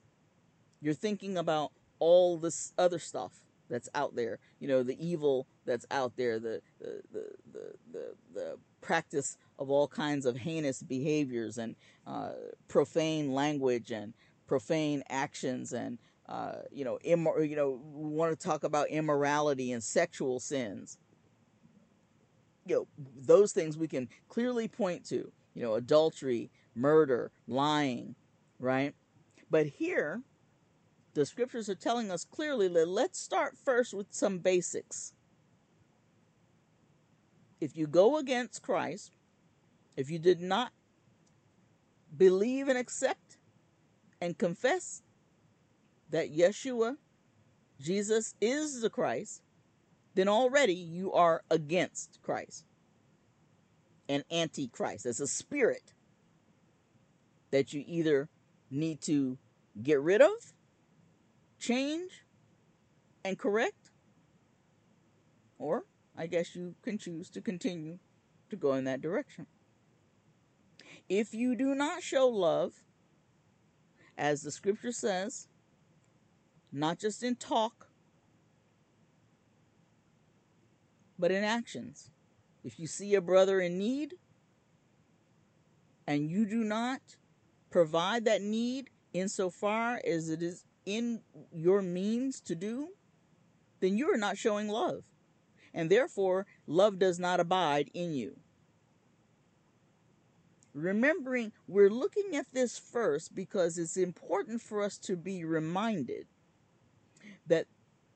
You're 0.79 0.93
thinking 0.93 1.37
about 1.37 1.73
all 1.99 2.37
this 2.37 2.71
other 2.77 2.99
stuff 2.99 3.43
that's 3.69 3.89
out 3.93 4.15
there. 4.15 4.39
You 4.61 4.69
know, 4.69 4.83
the 4.83 5.05
evil 5.05 5.47
that's 5.65 5.85
out 5.91 6.15
there, 6.15 6.39
the 6.39 6.61
the 6.79 7.01
the 7.11 7.25
the 7.51 7.73
the, 7.91 8.15
the 8.33 8.57
practice 8.83 9.37
of 9.57 9.71
all 9.71 9.87
kinds 9.87 10.25
of 10.25 10.37
heinous 10.37 10.83
behaviors 10.83 11.57
and 11.57 11.75
uh, 12.05 12.33
profane 12.67 13.33
language 13.33 13.91
and 13.91 14.13
profane 14.45 15.03
actions 15.09 15.73
and 15.73 15.97
uh, 16.29 16.59
you 16.71 16.85
know, 16.85 16.97
immor- 17.05 17.47
you 17.47 17.55
know, 17.55 17.81
we 17.93 18.09
want 18.09 18.37
to 18.37 18.47
talk 18.47 18.63
about 18.63 18.87
immorality 18.89 19.71
and 19.73 19.83
sexual 19.83 20.39
sins. 20.39 20.97
You 22.65 22.75
know, 22.75 22.87
those 23.25 23.51
things 23.51 23.77
we 23.77 23.89
can 23.89 24.07
clearly 24.29 24.67
point 24.67 25.05
to. 25.09 25.31
You 25.53 25.61
know, 25.61 25.75
adultery, 25.75 26.49
murder, 26.75 27.31
lying, 27.47 28.15
right? 28.57 28.95
But 29.51 29.67
here, 29.67 30.21
the 31.13 31.25
scriptures 31.25 31.69
are 31.69 31.75
telling 31.75 32.09
us 32.09 32.25
clearly 32.25 32.67
that 32.69 32.87
let's 32.87 33.19
start 33.19 33.57
first 33.63 33.93
with 33.93 34.07
some 34.09 34.39
basics. 34.39 35.13
If 37.63 37.77
you 37.77 37.87
go 37.87 38.17
against 38.17 38.61
Christ, 38.61 39.15
if 39.95 40.11
you 40.11 40.19
did 40.19 40.41
not 40.41 40.73
believe 42.17 42.67
and 42.67 42.77
accept 42.77 43.37
and 44.19 44.37
confess 44.37 45.01
that 46.09 46.35
Yeshua, 46.35 46.97
Jesus, 47.79 48.35
is 48.41 48.81
the 48.81 48.89
Christ, 48.89 49.43
then 50.13 50.27
already 50.27 50.73
you 50.73 51.13
are 51.13 51.41
against 51.49 52.19
Christ 52.21 52.65
and 54.09 54.25
anti 54.29 54.67
Christ. 54.67 55.05
It's 55.05 55.21
a 55.21 55.27
spirit 55.27 55.93
that 57.51 57.71
you 57.71 57.81
either 57.87 58.27
need 58.69 58.99
to 59.03 59.37
get 59.81 60.01
rid 60.01 60.21
of, 60.21 60.53
change, 61.59 62.25
and 63.23 63.39
correct, 63.39 63.89
or 65.57 65.85
I 66.17 66.27
guess 66.27 66.55
you 66.55 66.75
can 66.81 66.97
choose 66.97 67.29
to 67.31 67.41
continue 67.41 67.99
to 68.49 68.55
go 68.55 68.73
in 68.73 68.83
that 68.83 69.01
direction. 69.01 69.47
If 71.09 71.33
you 71.33 71.55
do 71.55 71.75
not 71.75 72.03
show 72.03 72.27
love, 72.27 72.83
as 74.17 74.43
the 74.43 74.51
scripture 74.51 74.91
says, 74.91 75.47
not 76.71 76.99
just 76.99 77.23
in 77.23 77.35
talk, 77.35 77.87
but 81.17 81.31
in 81.31 81.43
actions. 81.43 82.11
If 82.63 82.79
you 82.79 82.87
see 82.87 83.15
a 83.15 83.21
brother 83.21 83.59
in 83.59 83.77
need 83.77 84.15
and 86.07 86.29
you 86.29 86.45
do 86.45 86.63
not 86.63 87.01
provide 87.69 88.25
that 88.25 88.41
need 88.41 88.89
insofar 89.13 89.99
as 90.05 90.29
it 90.29 90.41
is 90.41 90.65
in 90.85 91.21
your 91.51 91.81
means 91.81 92.39
to 92.41 92.55
do, 92.55 92.89
then 93.79 93.97
you 93.97 94.13
are 94.13 94.17
not 94.17 94.37
showing 94.37 94.67
love. 94.67 95.03
And 95.73 95.89
therefore, 95.89 96.45
love 96.67 96.99
does 96.99 97.19
not 97.19 97.39
abide 97.39 97.89
in 97.93 98.13
you. 98.13 98.37
Remembering, 100.73 101.51
we're 101.67 101.89
looking 101.89 102.35
at 102.35 102.47
this 102.51 102.77
first 102.77 103.35
because 103.35 103.77
it's 103.77 103.97
important 103.97 104.61
for 104.61 104.81
us 104.81 104.97
to 104.99 105.15
be 105.15 105.43
reminded 105.43 106.25
that 107.47 107.67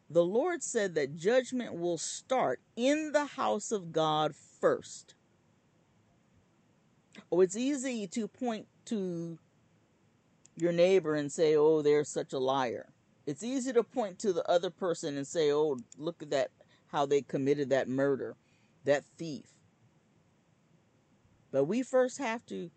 the 0.10 0.24
Lord 0.24 0.64
said 0.64 0.96
that 0.96 1.18
judgment 1.18 1.74
will 1.74 1.98
start 1.98 2.60
in 2.76 3.12
the 3.12 3.26
house 3.26 3.72
of 3.72 3.92
God 3.92 4.34
first. 4.36 5.16
Oh, 7.32 7.42
it's 7.42 7.58
easy 7.58 8.08
to 8.08 8.28
point 8.28 8.68
to 8.86 9.38
your 10.56 10.72
neighbor 10.72 11.16
and 11.16 11.32
say, 11.32 11.56
oh, 11.56 11.82
they're 11.82 12.04
such 12.04 12.34
a 12.34 12.40
liar. 12.40 12.88
It's 13.26 13.44
easy 13.44 13.74
to 13.74 13.84
point 13.84 14.18
to 14.20 14.32
the 14.32 14.50
other 14.50 14.70
person 14.70 15.18
and 15.18 15.28
say, 15.28 15.52
oh, 15.52 15.78
look 15.98 16.24
at 16.24 16.30
that, 16.30 16.52
how 16.98 17.06
they 17.06 17.22
committed 17.22 17.70
that 17.70 17.88
murder, 17.88 18.36
that 18.84 19.06
thief. 19.20 19.46
But 21.52 21.66
we 21.66 21.84
first 21.84 22.18
have 22.18 22.44
to 22.48 22.72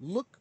look 0.00 0.38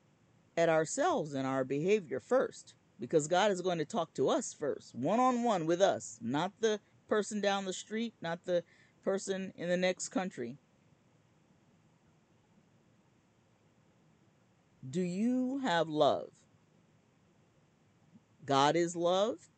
at 0.55 0.69
ourselves 0.69 1.33
and 1.33 1.45
our 1.45 1.65
behavior 1.65 2.21
first 2.21 2.73
because 3.01 3.27
God 3.27 3.51
is 3.51 3.59
going 3.59 3.79
to 3.79 3.85
talk 3.85 4.13
to 4.13 4.29
us 4.29 4.53
first, 4.57 4.95
one 4.95 5.19
on 5.19 5.43
one 5.43 5.65
with 5.65 5.81
us, 5.81 6.19
not 6.21 6.53
the 6.61 6.79
person 7.09 7.41
down 7.41 7.65
the 7.65 7.73
street, 7.73 8.13
not 8.21 8.45
the 8.45 8.63
person 9.03 9.51
in 9.57 9.67
the 9.67 9.75
next 9.75 10.07
country. 10.07 10.55
Do 14.89 15.01
you 15.01 15.59
have 15.65 15.89
love? 15.89 16.29
God 18.45 18.77
is 18.77 18.95
love. 18.95 19.50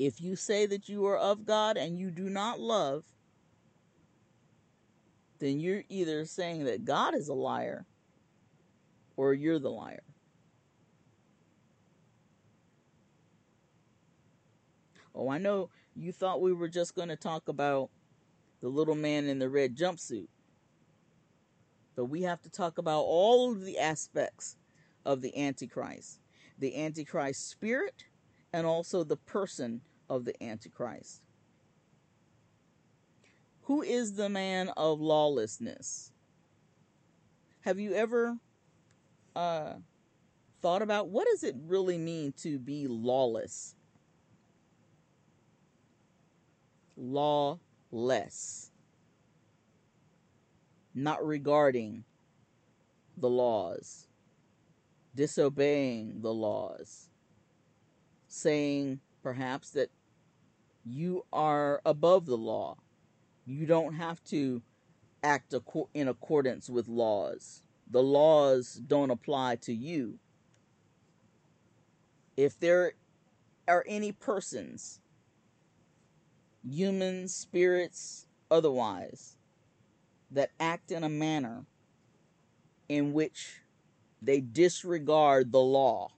If 0.00 0.18
you 0.22 0.34
say 0.34 0.64
that 0.64 0.88
you 0.88 1.04
are 1.04 1.18
of 1.18 1.44
God 1.44 1.76
and 1.76 1.98
you 1.98 2.10
do 2.10 2.30
not 2.30 2.58
love, 2.58 3.04
then 5.40 5.60
you're 5.60 5.84
either 5.90 6.24
saying 6.24 6.64
that 6.64 6.86
God 6.86 7.14
is 7.14 7.28
a 7.28 7.34
liar 7.34 7.84
or 9.18 9.34
you're 9.34 9.58
the 9.58 9.70
liar. 9.70 10.02
Oh, 15.14 15.28
I 15.28 15.36
know 15.36 15.68
you 15.94 16.12
thought 16.12 16.40
we 16.40 16.54
were 16.54 16.68
just 16.68 16.94
going 16.94 17.10
to 17.10 17.16
talk 17.16 17.48
about 17.48 17.90
the 18.62 18.68
little 18.68 18.94
man 18.94 19.26
in 19.26 19.38
the 19.38 19.50
red 19.50 19.76
jumpsuit. 19.76 20.28
But 21.94 22.06
we 22.06 22.22
have 22.22 22.40
to 22.40 22.48
talk 22.48 22.78
about 22.78 23.02
all 23.02 23.52
of 23.52 23.66
the 23.66 23.78
aspects 23.78 24.56
of 25.04 25.20
the 25.20 25.36
Antichrist 25.38 26.20
the 26.58 26.74
Antichrist 26.82 27.50
spirit 27.50 28.04
and 28.50 28.66
also 28.66 29.04
the 29.04 29.16
person 29.16 29.82
of 30.10 30.26
the 30.26 30.42
Antichrist. 30.42 31.22
Who 33.62 33.80
is 33.80 34.14
the 34.14 34.28
man 34.28 34.68
of 34.76 35.00
lawlessness? 35.00 36.12
Have 37.62 37.78
you 37.78 37.94
ever 37.94 38.36
uh, 39.34 39.74
thought 40.60 40.82
about 40.82 41.08
what 41.08 41.26
does 41.28 41.44
it 41.44 41.56
really 41.66 41.96
mean 41.96 42.32
to 42.42 42.58
be 42.58 42.86
lawless? 42.86 43.74
lawless, 47.00 48.70
not 50.94 51.26
regarding 51.26 52.04
the 53.16 53.30
laws, 53.30 54.06
disobeying 55.14 56.20
the 56.20 56.32
laws, 56.32 57.08
saying 58.28 59.00
perhaps 59.22 59.70
that 59.70 59.90
you 60.84 61.24
are 61.32 61.80
above 61.84 62.26
the 62.26 62.36
law, 62.36 62.76
You 63.46 63.66
don't 63.66 63.94
have 63.94 64.22
to 64.24 64.62
act 65.22 65.54
in 65.94 66.08
accordance 66.08 66.70
with 66.70 66.88
laws. 66.88 67.62
The 67.90 68.02
laws 68.02 68.74
don't 68.74 69.10
apply 69.10 69.56
to 69.62 69.74
you. 69.74 70.18
If 72.36 72.58
there 72.60 72.92
are 73.66 73.84
any 73.88 74.12
persons, 74.12 75.00
humans, 76.62 77.34
spirits, 77.34 78.26
otherwise, 78.50 79.36
that 80.30 80.50
act 80.60 80.92
in 80.92 81.02
a 81.02 81.08
manner 81.08 81.66
in 82.88 83.12
which 83.12 83.62
they 84.22 84.40
disregard 84.40 85.52
the 85.52 85.60
law, 85.60 86.10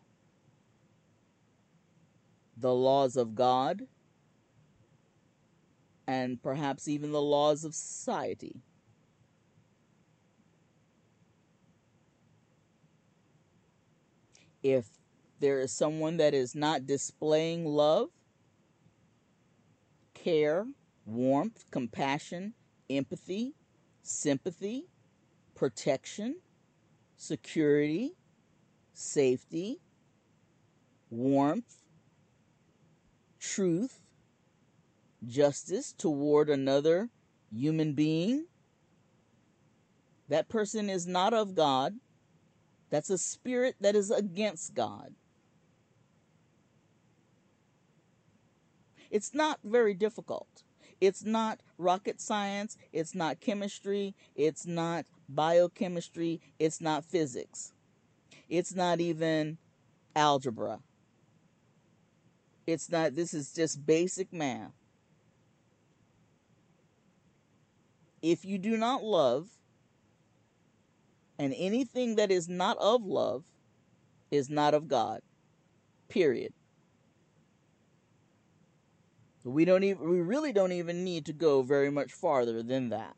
the 2.56 2.74
laws 2.74 3.16
of 3.16 3.34
God, 3.34 3.88
and 6.12 6.42
perhaps 6.42 6.88
even 6.88 7.10
the 7.10 7.22
laws 7.22 7.64
of 7.64 7.74
society. 7.74 8.60
If 14.62 14.86
there 15.40 15.60
is 15.60 15.72
someone 15.72 16.18
that 16.18 16.34
is 16.34 16.54
not 16.54 16.86
displaying 16.86 17.64
love, 17.64 18.10
care, 20.12 20.66
warmth, 21.06 21.64
compassion, 21.70 22.52
empathy, 22.90 23.54
sympathy, 24.02 24.84
protection, 25.54 26.36
security, 27.16 28.12
safety, 28.92 29.80
warmth, 31.08 31.78
truth, 33.40 34.02
justice 35.26 35.92
toward 35.92 36.48
another 36.48 37.10
human 37.50 37.94
being. 37.94 38.46
That 40.28 40.48
person 40.48 40.88
is 40.88 41.06
not 41.06 41.34
of 41.34 41.54
God. 41.54 41.94
That's 42.90 43.10
a 43.10 43.18
spirit 43.18 43.76
that 43.80 43.94
is 43.94 44.10
against 44.10 44.74
God. 44.74 45.14
It's 49.10 49.34
not 49.34 49.58
very 49.62 49.94
difficult. 49.94 50.62
It's 51.00 51.24
not 51.24 51.60
rocket 51.76 52.20
science. 52.20 52.78
It's 52.92 53.14
not 53.14 53.40
chemistry. 53.40 54.14
It's 54.34 54.66
not 54.66 55.04
biochemistry. 55.28 56.40
It's 56.58 56.80
not 56.80 57.04
physics. 57.04 57.72
It's 58.48 58.74
not 58.74 59.00
even 59.00 59.58
algebra. 60.14 60.80
It's 62.66 62.90
not, 62.90 63.14
this 63.14 63.34
is 63.34 63.52
just 63.52 63.84
basic 63.84 64.32
math. 64.32 64.81
If 68.22 68.44
you 68.44 68.56
do 68.56 68.76
not 68.76 69.02
love, 69.02 69.50
and 71.38 71.54
anything 71.56 72.16
that 72.16 72.30
is 72.30 72.48
not 72.48 72.78
of 72.78 73.04
love 73.04 73.44
is 74.30 74.48
not 74.48 74.74
of 74.74 74.88
God. 74.88 75.20
Period. 76.08 76.52
We 79.44 79.64
don't 79.64 79.82
even 79.82 80.08
we 80.08 80.20
really 80.20 80.52
don't 80.52 80.72
even 80.72 81.04
need 81.04 81.26
to 81.26 81.32
go 81.32 81.62
very 81.62 81.90
much 81.90 82.12
farther 82.12 82.62
than 82.62 82.90
that. 82.90 83.16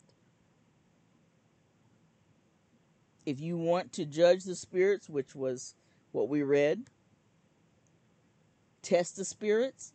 If 3.27 3.41
you 3.41 3.57
want 3.57 3.93
to 3.95 4.05
judge 4.05 4.45
the 4.45 4.55
spirits, 4.55 5.09
which 5.09 5.35
was 5.35 5.75
what 6.13 6.29
we 6.29 6.43
read, 6.43 6.85
test 8.83 9.17
the 9.17 9.25
spirits. 9.25 9.94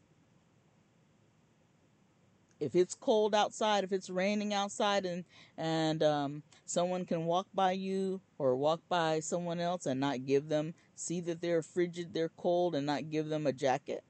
If 2.60 2.76
it's 2.76 2.94
cold 2.94 3.34
outside, 3.34 3.84
if 3.84 3.92
it's 3.92 4.10
raining 4.10 4.54
outside, 4.54 5.06
and 5.06 5.24
and 5.58 6.04
um, 6.04 6.44
someone 6.66 7.06
can 7.06 7.26
walk 7.26 7.48
by 7.54 7.72
you 7.72 8.22
or 8.38 8.56
walk 8.56 8.82
by 8.90 9.22
someone 9.22 9.60
else 9.60 9.86
and 9.86 10.00
not 10.00 10.26
give 10.26 10.50
them 10.50 10.74
see 10.96 11.22
that 11.22 11.42
they're 11.42 11.62
frigid, 11.62 12.14
they're 12.14 12.30
cold, 12.30 12.76
and 12.76 12.86
not 12.86 13.10
give 13.10 13.30
them 13.30 13.48
a 13.48 13.54
jacket, 13.54 14.04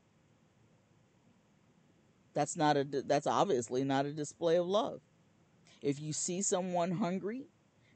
that's 2.33 2.57
not 2.57 2.77
a 2.77 2.83
that's 2.83 3.27
obviously 3.27 3.83
not 3.83 4.05
a 4.05 4.13
display 4.13 4.55
of 4.55 4.65
love. 4.65 5.01
If 5.81 5.99
you 5.99 6.13
see 6.13 6.41
someone 6.41 6.91
hungry, 6.91 7.47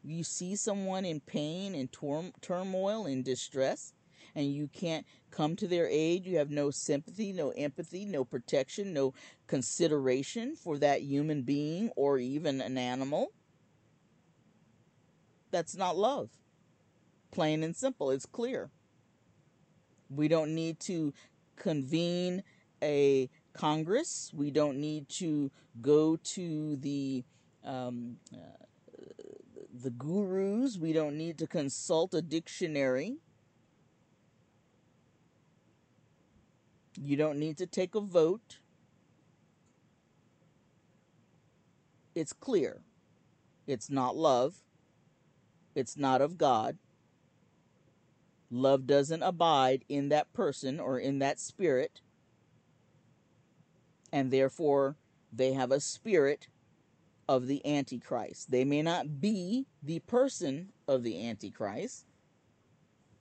you 0.04 0.24
see 0.24 0.56
someone 0.56 1.06
in 1.06 1.20
pain 1.20 1.76
and 1.76 1.92
tor- 1.92 2.32
turmoil 2.42 3.06
and 3.06 3.24
distress, 3.24 3.94
and 4.36 4.54
you 4.54 4.68
can't 4.68 5.06
come 5.32 5.56
to 5.56 5.68
their 5.68 5.88
aid, 5.88 6.26
you 6.26 6.38
have 6.38 6.50
no 6.50 6.72
sympathy, 6.72 7.32
no 7.32 7.50
empathy, 7.52 8.06
no 8.06 8.24
protection, 8.24 8.94
no 8.94 9.14
consideration 9.48 10.56
for 10.56 10.78
that 10.78 11.02
human 11.02 11.42
being 11.44 11.90
or 11.96 12.18
even 12.18 12.62
an 12.62 12.78
animal. 12.78 13.32
That's 15.52 15.76
not 15.76 15.98
love. 15.98 16.30
Plain 17.32 17.64
and 17.64 17.76
simple, 17.76 18.12
it's 18.12 18.26
clear. 18.26 18.70
We 20.10 20.28
don't 20.28 20.54
need 20.54 20.80
to 20.82 21.14
convene 21.56 22.44
a 22.82 23.30
Congress. 23.54 24.32
We 24.34 24.52
don't 24.52 24.80
need 24.80 25.10
to 25.10 25.52
go 25.82 26.18
to 26.18 26.76
the 26.78 27.24
um, 27.64 28.18
uh, 28.34 28.38
the 29.74 29.90
gurus. 29.90 30.78
We 30.78 30.94
don't 30.94 31.18
need 31.18 31.38
to 31.40 31.48
consult 31.48 32.14
a 32.14 32.22
dictionary. 32.22 33.18
You 37.00 37.18
don't 37.18 37.40
need 37.40 37.58
to 37.58 37.66
take 37.66 37.96
a 37.96 38.02
vote. 38.02 38.60
It's 42.16 42.34
clear. 42.34 42.82
It's 43.66 43.90
not 43.90 44.16
love. 44.16 44.56
It's 45.76 45.98
not 45.98 46.22
of 46.22 46.38
God. 46.38 46.78
Love 48.52 48.86
doesn't 48.86 49.24
abide 49.24 49.84
in 49.90 50.10
that 50.10 50.32
person 50.34 50.80
or 50.80 51.00
in 51.00 51.20
that 51.20 51.40
spirit 51.40 52.02
and 54.14 54.30
therefore 54.30 54.96
they 55.34 55.54
have 55.54 55.72
a 55.72 55.80
spirit 55.80 56.48
of 57.28 57.48
the 57.48 57.66
Antichrist. 57.66 58.52
They 58.52 58.64
may 58.64 58.84
not 58.84 59.20
be 59.20 59.66
the 59.82 60.00
person 60.00 60.70
of 60.88 61.02
the 61.02 61.28
Antichrist, 61.28 62.06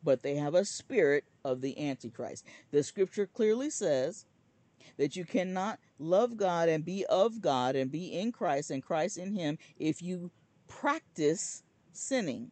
but 0.05 0.23
they 0.23 0.37
have 0.37 0.55
a 0.55 0.67
spirit 0.67 1.25
of 1.45 1.61
the 1.61 1.89
Antichrist. 1.89 2.45
The 2.71 2.83
scripture 2.83 3.27
clearly 3.27 3.71
says 3.71 4.27
that 4.97 5.17
you 5.17 5.25
cannot 5.25 5.79
love 5.99 6.37
God 6.37 6.69
and 6.69 6.85
be 6.85 7.07
of 7.07 7.41
God 7.41 7.75
and 7.77 7.91
be 7.91 8.13
in 8.19 8.33
Christ 8.33 8.71
and 8.71 8.83
Christ 8.83 9.17
in 9.19 9.33
Him 9.33 9.59
if 9.79 10.03
you 10.03 10.31
practice 10.69 11.63
sinning. 11.93 12.51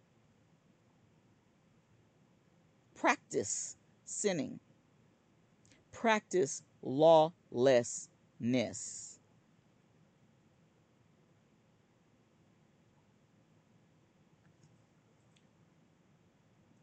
Practice 2.94 3.76
sinning. 4.04 4.60
Practice 5.92 6.62
lawlessness. 6.82 8.08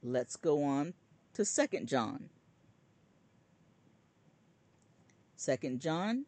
Let's 0.03 0.35
go 0.37 0.63
on 0.63 0.93
to 1.37 1.45
Second 1.45 1.87
John. 1.87 2.31
Second 5.35 5.81
John 5.81 6.25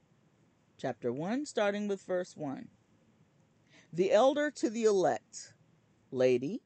chapter 0.77 1.11
1 1.11 1.47
starting 1.47 1.87
with 1.87 2.03
verse 2.03 2.37
1. 2.37 2.67
The 3.91 4.11
elder 4.11 4.51
to 4.51 4.69
the 4.69 4.83
elect 4.83 5.55
lady 6.11 6.61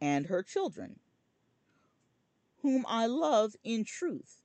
and 0.00 0.26
her 0.26 0.40
children 0.40 1.00
whom 2.62 2.86
I 2.86 3.06
love 3.06 3.56
in 3.64 3.82
truth 3.82 4.44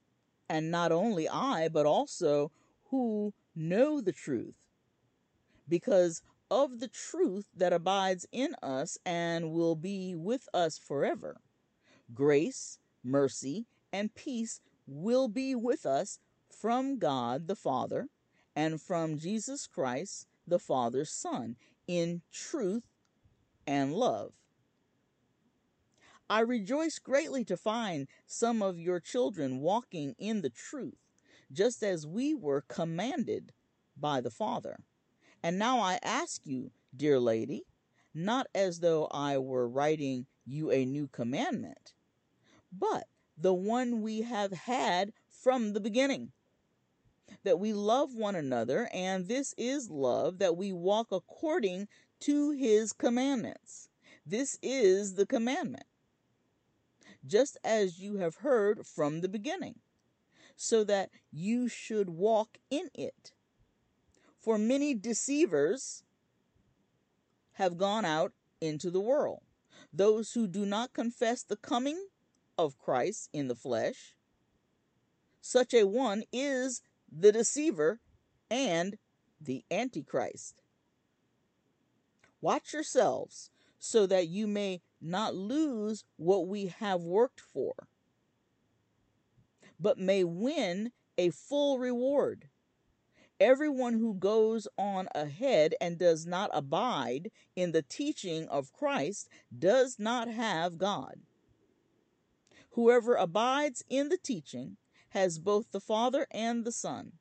and 0.49 0.71
not 0.71 0.91
only 0.91 1.29
I 1.29 1.67
but 1.67 1.85
also 1.85 2.51
who 2.85 3.31
know 3.55 4.01
the 4.01 4.11
truth, 4.11 4.55
because 5.69 6.23
of 6.49 6.79
the 6.79 6.87
truth 6.87 7.45
that 7.55 7.73
abides 7.73 8.25
in 8.31 8.55
us 8.63 8.97
and 9.05 9.51
will 9.51 9.75
be 9.75 10.15
with 10.15 10.49
us 10.51 10.79
forever. 10.79 11.41
Grace, 12.11 12.79
mercy, 13.05 13.65
and 13.93 14.13
peace 14.15 14.59
will 14.87 15.27
be 15.27 15.55
with 15.55 15.85
us 15.85 16.19
from 16.49 16.97
God 16.97 17.47
the 17.47 17.55
Father 17.55 18.07
and 18.55 18.81
from 18.81 19.17
Jesus 19.17 19.67
Christ, 19.67 20.27
the 20.47 20.59
Father's 20.59 21.11
Son, 21.11 21.55
in 21.87 22.21
truth 22.31 22.83
and 23.67 23.93
love. 23.93 24.33
I 26.29 26.39
rejoice 26.39 26.97
greatly 26.97 27.45
to 27.45 27.57
find 27.57 28.07
some 28.25 28.61
of 28.61 28.79
your 28.79 28.99
children 28.99 29.59
walking 29.59 30.15
in 30.17 30.41
the 30.41 30.49
truth 30.49 31.05
just 31.51 31.83
as 31.83 32.07
we 32.07 32.33
were 32.33 32.65
commanded 32.67 33.53
by 33.95 34.21
the 34.21 34.31
Father. 34.31 34.77
And 35.43 35.59
now 35.59 35.79
I 35.79 35.99
ask 36.01 36.41
you, 36.45 36.71
dear 36.95 37.19
lady, 37.19 37.63
not 38.13 38.47
as 38.55 38.79
though 38.79 39.05
I 39.11 39.37
were 39.37 39.69
writing 39.69 40.25
you 40.45 40.71
a 40.71 40.85
new 40.85 41.07
commandment, 41.07 41.93
but 42.79 43.07
the 43.37 43.53
one 43.53 44.01
we 44.01 44.21
have 44.21 44.51
had 44.51 45.13
from 45.29 45.73
the 45.73 45.79
beginning. 45.79 46.31
that 47.43 47.59
we 47.59 47.73
love 47.73 48.15
one 48.15 48.35
another, 48.35 48.89
and 48.93 49.27
this 49.27 49.53
is 49.57 49.89
love, 49.89 50.39
that 50.39 50.57
we 50.57 50.71
walk 50.71 51.11
according 51.11 51.87
to 52.19 52.51
his 52.51 52.91
commandments. 52.93 53.89
This 54.25 54.57
is 54.61 55.13
the 55.13 55.25
commandment, 55.25 55.85
just 57.25 57.57
as 57.63 57.99
you 57.99 58.17
have 58.17 58.37
heard 58.37 58.85
from 58.85 59.21
the 59.21 59.29
beginning, 59.29 59.79
so 60.55 60.83
that 60.83 61.11
you 61.31 61.67
should 61.67 62.09
walk 62.09 62.57
in 62.69 62.89
it. 62.93 63.33
For 64.39 64.57
many 64.57 64.93
deceivers 64.95 66.03
have 67.53 67.77
gone 67.77 68.05
out 68.05 68.33
into 68.61 68.89
the 68.89 69.01
world, 69.01 69.41
those 69.93 70.33
who 70.33 70.47
do 70.47 70.65
not 70.65 70.93
confess 70.93 71.43
the 71.43 71.57
coming 71.57 72.07
of 72.57 72.77
Christ 72.77 73.29
in 73.33 73.47
the 73.47 73.55
flesh. 73.55 74.15
Such 75.41 75.73
a 75.73 75.85
one 75.85 76.23
is 76.31 76.81
the 77.11 77.31
deceiver 77.31 77.99
and 78.49 78.97
the 79.39 79.63
Antichrist. 79.69 80.61
Watch 82.41 82.73
yourselves 82.73 83.51
so 83.79 84.05
that 84.07 84.27
you 84.27 84.47
may 84.47 84.81
not 85.01 85.35
lose 85.35 86.03
what 86.17 86.47
we 86.47 86.67
have 86.67 87.01
worked 87.01 87.39
for, 87.39 87.73
but 89.79 89.97
may 89.97 90.23
win 90.23 90.91
a 91.17 91.29
full 91.29 91.77
reward. 91.77 92.49
Everyone 93.39 93.93
who 93.93 94.13
goes 94.13 94.67
on 94.77 95.07
ahead 95.13 95.75
and 95.81 95.97
does 95.97 96.25
not 96.25 96.49
abide 96.53 97.29
in 97.55 97.71
the 97.71 97.81
teaching 97.81 98.47
of 98.47 98.71
Christ 98.71 99.27
does 99.57 99.97
not 99.99 100.29
have 100.29 100.77
God. 100.77 101.19
Whoever 102.75 103.15
abides 103.15 103.85
in 103.89 104.09
the 104.09 104.17
teaching 104.17 104.75
has 105.11 105.39
both 105.39 105.71
the 105.71 105.79
Father 105.79 106.27
and 106.29 106.65
the 106.65 106.73
Son. 106.73 107.13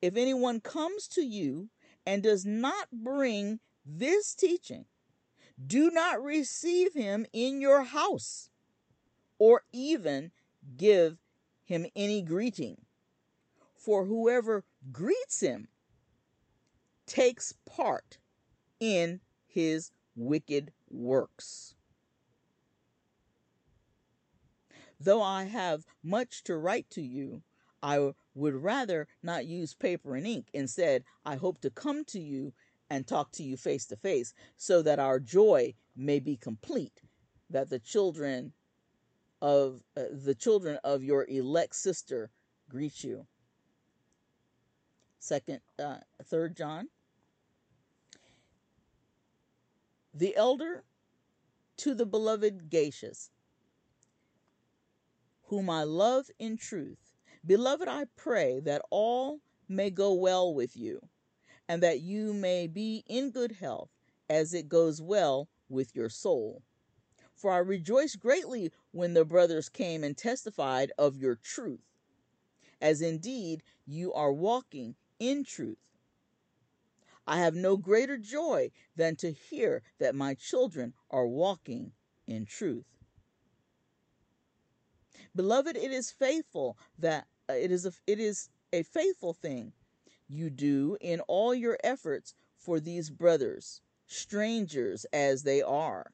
If 0.00 0.16
anyone 0.16 0.60
comes 0.60 1.08
to 1.08 1.22
you 1.22 1.70
and 2.06 2.22
does 2.22 2.46
not 2.46 2.88
bring 2.92 3.58
this 3.84 4.32
teaching, 4.32 4.84
do 5.66 5.90
not 5.90 6.22
receive 6.22 6.94
him 6.94 7.26
in 7.32 7.60
your 7.60 7.82
house 7.82 8.48
or 9.40 9.62
even 9.72 10.30
give 10.76 11.18
him 11.64 11.86
any 11.96 12.22
greeting. 12.22 12.82
For 13.74 14.04
whoever 14.04 14.64
greets 14.92 15.40
him 15.40 15.66
takes 17.06 17.52
part 17.64 18.18
in 18.78 19.20
his 19.48 19.90
wicked 20.14 20.72
works. 20.88 21.75
Though 24.98 25.22
I 25.22 25.44
have 25.44 25.86
much 26.02 26.42
to 26.44 26.56
write 26.56 26.88
to 26.90 27.02
you, 27.02 27.42
I 27.82 28.12
would 28.34 28.54
rather 28.54 29.06
not 29.22 29.46
use 29.46 29.74
paper 29.74 30.16
and 30.16 30.26
ink. 30.26 30.48
Instead, 30.52 31.04
I 31.24 31.36
hope 31.36 31.60
to 31.60 31.70
come 31.70 32.04
to 32.06 32.20
you 32.20 32.52
and 32.88 33.06
talk 33.06 33.32
to 33.32 33.42
you 33.42 33.56
face 33.56 33.86
to 33.86 33.96
face 33.96 34.32
so 34.56 34.82
that 34.82 34.98
our 34.98 35.20
joy 35.20 35.74
may 35.96 36.20
be 36.20 36.36
complete, 36.36 37.02
that 37.50 37.68
the 37.68 37.78
children 37.78 38.52
of 39.42 39.82
uh, 39.96 40.04
the 40.10 40.34
children 40.34 40.78
of 40.82 41.02
your 41.02 41.26
elect 41.28 41.76
sister 41.76 42.30
greet 42.68 43.04
you. 43.04 43.26
Second, 45.18 45.60
uh, 45.78 45.98
third 46.24 46.56
John. 46.56 46.88
The 50.14 50.34
elder 50.36 50.84
to 51.78 51.94
the 51.94 52.06
beloved 52.06 52.70
Gaius, 52.70 53.30
whom 55.46 55.70
I 55.70 55.84
love 55.84 56.30
in 56.38 56.56
truth. 56.56 57.12
Beloved, 57.44 57.88
I 57.88 58.06
pray 58.16 58.60
that 58.60 58.82
all 58.90 59.40
may 59.68 59.90
go 59.90 60.12
well 60.12 60.52
with 60.52 60.76
you, 60.76 61.00
and 61.68 61.82
that 61.82 62.00
you 62.00 62.32
may 62.32 62.66
be 62.66 63.04
in 63.08 63.30
good 63.30 63.52
health, 63.52 63.90
as 64.28 64.52
it 64.52 64.68
goes 64.68 65.00
well 65.00 65.48
with 65.68 65.94
your 65.94 66.08
soul. 66.08 66.62
For 67.34 67.52
I 67.52 67.58
rejoiced 67.58 68.18
greatly 68.18 68.72
when 68.92 69.14
the 69.14 69.24
brothers 69.24 69.68
came 69.68 70.02
and 70.02 70.16
testified 70.16 70.90
of 70.98 71.16
your 71.16 71.36
truth, 71.36 71.84
as 72.80 73.00
indeed 73.00 73.62
you 73.86 74.12
are 74.12 74.32
walking 74.32 74.96
in 75.18 75.44
truth. 75.44 75.78
I 77.26 77.38
have 77.38 77.54
no 77.54 77.76
greater 77.76 78.16
joy 78.16 78.70
than 78.96 79.16
to 79.16 79.32
hear 79.32 79.82
that 79.98 80.14
my 80.14 80.34
children 80.34 80.94
are 81.10 81.26
walking 81.26 81.92
in 82.26 82.46
truth. 82.46 82.95
Beloved, 85.36 85.76
it 85.76 85.92
is 85.92 86.10
faithful 86.10 86.78
that 86.98 87.26
uh, 87.50 87.52
it 87.52 87.70
is 87.70 87.84
a, 87.84 87.92
it 88.06 88.18
is 88.18 88.48
a 88.72 88.82
faithful 88.82 89.34
thing 89.34 89.72
you 90.28 90.48
do 90.48 90.96
in 91.00 91.20
all 91.20 91.54
your 91.54 91.78
efforts 91.84 92.34
for 92.56 92.80
these 92.80 93.10
brothers, 93.10 93.82
strangers 94.06 95.04
as 95.12 95.42
they 95.42 95.60
are, 95.60 96.10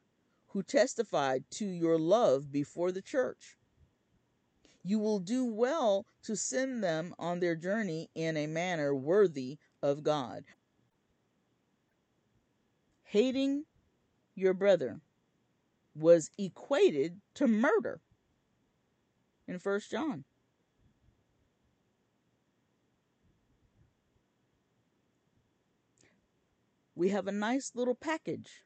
who 0.49 0.63
testified 0.63 1.45
to 1.51 1.65
your 1.65 1.99
love 1.99 2.51
before 2.51 2.91
the 2.91 3.01
church. 3.01 3.57
You 4.83 4.99
will 4.99 5.21
do 5.21 5.45
well 5.45 6.05
to 6.25 6.35
send 6.35 6.83
them 6.83 7.15
on 7.17 7.39
their 7.39 7.55
journey 7.55 8.11
in 8.17 8.37
a 8.37 8.49
manner 8.49 8.93
worthy 8.93 9.59
of 9.81 10.03
God. 10.03 10.45
Hating 13.05 13.67
your 14.35 14.53
brother 14.53 15.01
was 15.95 16.31
equated 16.37 17.21
to 17.35 17.47
murder 17.47 18.01
in 19.47 19.59
First 19.59 19.91
John. 19.91 20.25
We 26.95 27.09
have 27.09 27.27
a 27.27 27.33
nice 27.33 27.73
little 27.75 27.95
package 27.95 28.65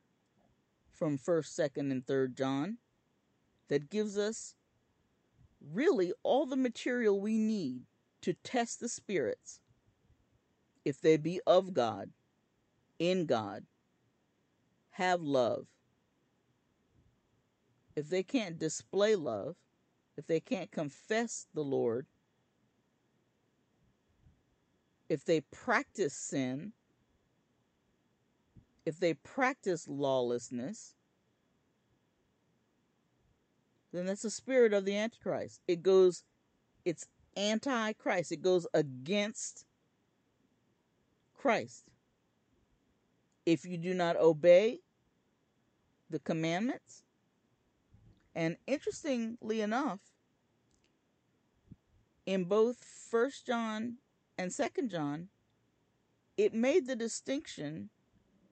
from 0.91 1.17
First, 1.17 1.55
Second, 1.55 1.91
and 1.91 2.07
Third 2.07 2.37
John 2.37 2.79
that 3.69 3.91
gives 3.91 4.19
us 4.19 4.55
really 5.61 6.13
all 6.23 6.47
the 6.47 6.57
material 6.57 7.21
we 7.21 7.39
need 7.39 7.83
to 8.23 8.35
test 8.35 8.81
the 8.81 8.89
spirits 8.89 9.61
if 10.85 11.01
they 11.01 11.17
be 11.17 11.41
of 11.47 11.75
God, 11.75 12.11
in 12.99 13.27
God, 13.27 13.65
have 14.91 15.21
love. 15.21 15.67
If 17.95 18.09
they 18.09 18.23
can't 18.23 18.59
display 18.59 19.17
love, 19.17 19.57
if 20.17 20.27
they 20.27 20.41
can't 20.41 20.71
confess 20.71 21.47
the 21.55 21.63
Lord, 21.63 22.07
if 25.09 25.25
they 25.25 25.41
practice 25.41 26.15
sin, 26.15 26.73
if 28.85 28.99
they 28.99 29.15
practice 29.15 29.87
lawlessness, 29.89 30.95
then 33.93 34.07
that's 34.07 34.23
the 34.23 34.31
spirit 34.31 34.73
of 34.73 34.85
the 34.85 34.97
Antichrist. 34.97 35.61
It 35.67 35.83
goes, 35.83 36.25
it's 36.85 37.07
anti 37.37 37.93
Christ, 37.95 38.33
it 38.33 38.43
goes 38.43 38.67
against 38.75 39.65
Christ. 41.35 41.85
If 43.45 43.65
you 43.65 43.77
do 43.77 43.95
not 43.95 44.17
obey 44.17 44.81
the 46.11 46.19
commandments, 46.19 47.05
and 48.37 48.59
interestingly 48.67 49.63
enough, 49.63 50.01
in 52.27 52.45
both 52.45 52.77
First 52.85 53.47
John 53.47 53.97
and 54.37 54.53
Second 54.53 54.91
John, 54.91 55.29
it 56.37 56.53
made 56.53 56.87
the 56.87 56.95
distinction 56.95 57.89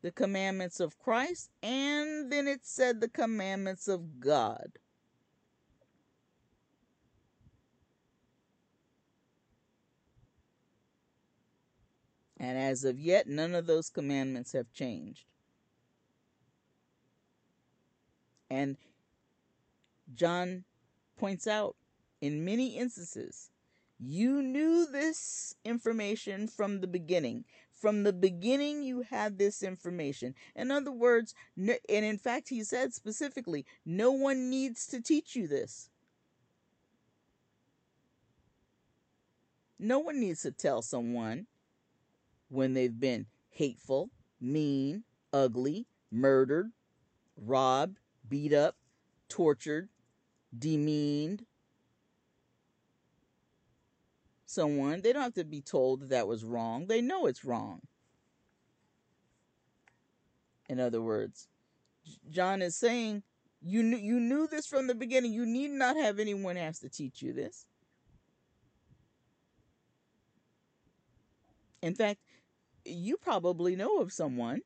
the 0.01 0.11
commandments 0.11 0.81
of 0.81 0.99
Christ, 0.99 1.51
and 1.63 2.33
then 2.33 2.49
it 2.49 2.61
said 2.63 3.01
the 3.01 3.09
commandments 3.09 3.87
of 3.87 4.21
God. 4.21 4.79
And 12.39 12.59
as 12.59 12.85
of 12.85 12.99
yet, 12.99 13.29
none 13.29 13.55
of 13.55 13.67
those 13.67 13.91
commandments 13.91 14.53
have 14.53 14.73
changed. 14.73 15.27
And 18.51 18.77
John 20.13 20.65
points 21.17 21.47
out 21.47 21.77
in 22.21 22.45
many 22.45 22.77
instances, 22.77 23.51
you 23.99 24.43
knew 24.43 24.87
this 24.87 25.55
information 25.65 26.49
from 26.49 26.81
the 26.81 26.87
beginning. 26.87 27.45
From 27.71 28.03
the 28.03 28.13
beginning, 28.13 28.83
you 28.83 29.03
had 29.03 29.39
this 29.39 29.63
information. 29.63 30.35
In 30.57 30.71
other 30.71 30.93
words, 30.93 31.35
and 31.57 31.79
in 31.89 32.19
fact, 32.19 32.49
he 32.49 32.65
said 32.65 32.95
specifically, 32.95 33.67
no 33.85 34.11
one 34.11 34.51
needs 34.51 34.87
to 34.89 35.01
teach 35.01 35.37
you 35.37 35.47
this. 35.47 35.91
No 39.79 39.99
one 39.99 40.19
needs 40.19 40.43
to 40.43 40.51
tell 40.51 40.83
someone 40.83 41.47
when 42.49 42.75
they've 42.75 42.99
been 42.99 43.27
hateful, 43.51 44.11
mean, 44.41 45.05
ugly, 45.33 45.87
murdered, 46.11 46.71
robbed, 47.37 47.99
beat 48.29 48.53
up, 48.53 48.77
tortured, 49.29 49.89
demeaned, 50.59 51.45
someone, 54.47 55.01
they 55.01 55.13
don't 55.13 55.23
have 55.23 55.35
to 55.35 55.45
be 55.45 55.61
told 55.61 56.01
that 56.01 56.11
that 56.11 56.29
was 56.29 56.45
wrong. 56.45 56.87
They 56.87 57.01
know 57.01 57.27
it's 57.27 57.45
wrong. 57.45 57.81
In 60.69 60.81
other 60.81 61.03
words, 61.03 61.49
John 62.31 62.63
is 62.63 62.77
saying, 62.77 63.23
you 63.61 63.83
knew, 63.83 63.97
you 63.97 64.21
knew 64.21 64.47
this 64.47 64.67
from 64.67 64.87
the 64.87 64.95
beginning. 64.95 65.33
You 65.33 65.47
need 65.47 65.71
not 65.71 65.97
have 65.97 66.19
anyone 66.19 66.57
else 66.57 66.79
to 66.81 66.89
teach 66.89 67.23
you 67.23 67.33
this. 67.33 67.67
In 71.83 71.95
fact, 71.95 72.21
you 72.85 73.17
probably 73.17 73.77
know 73.77 73.99
of 74.01 74.13
someone 74.13 74.61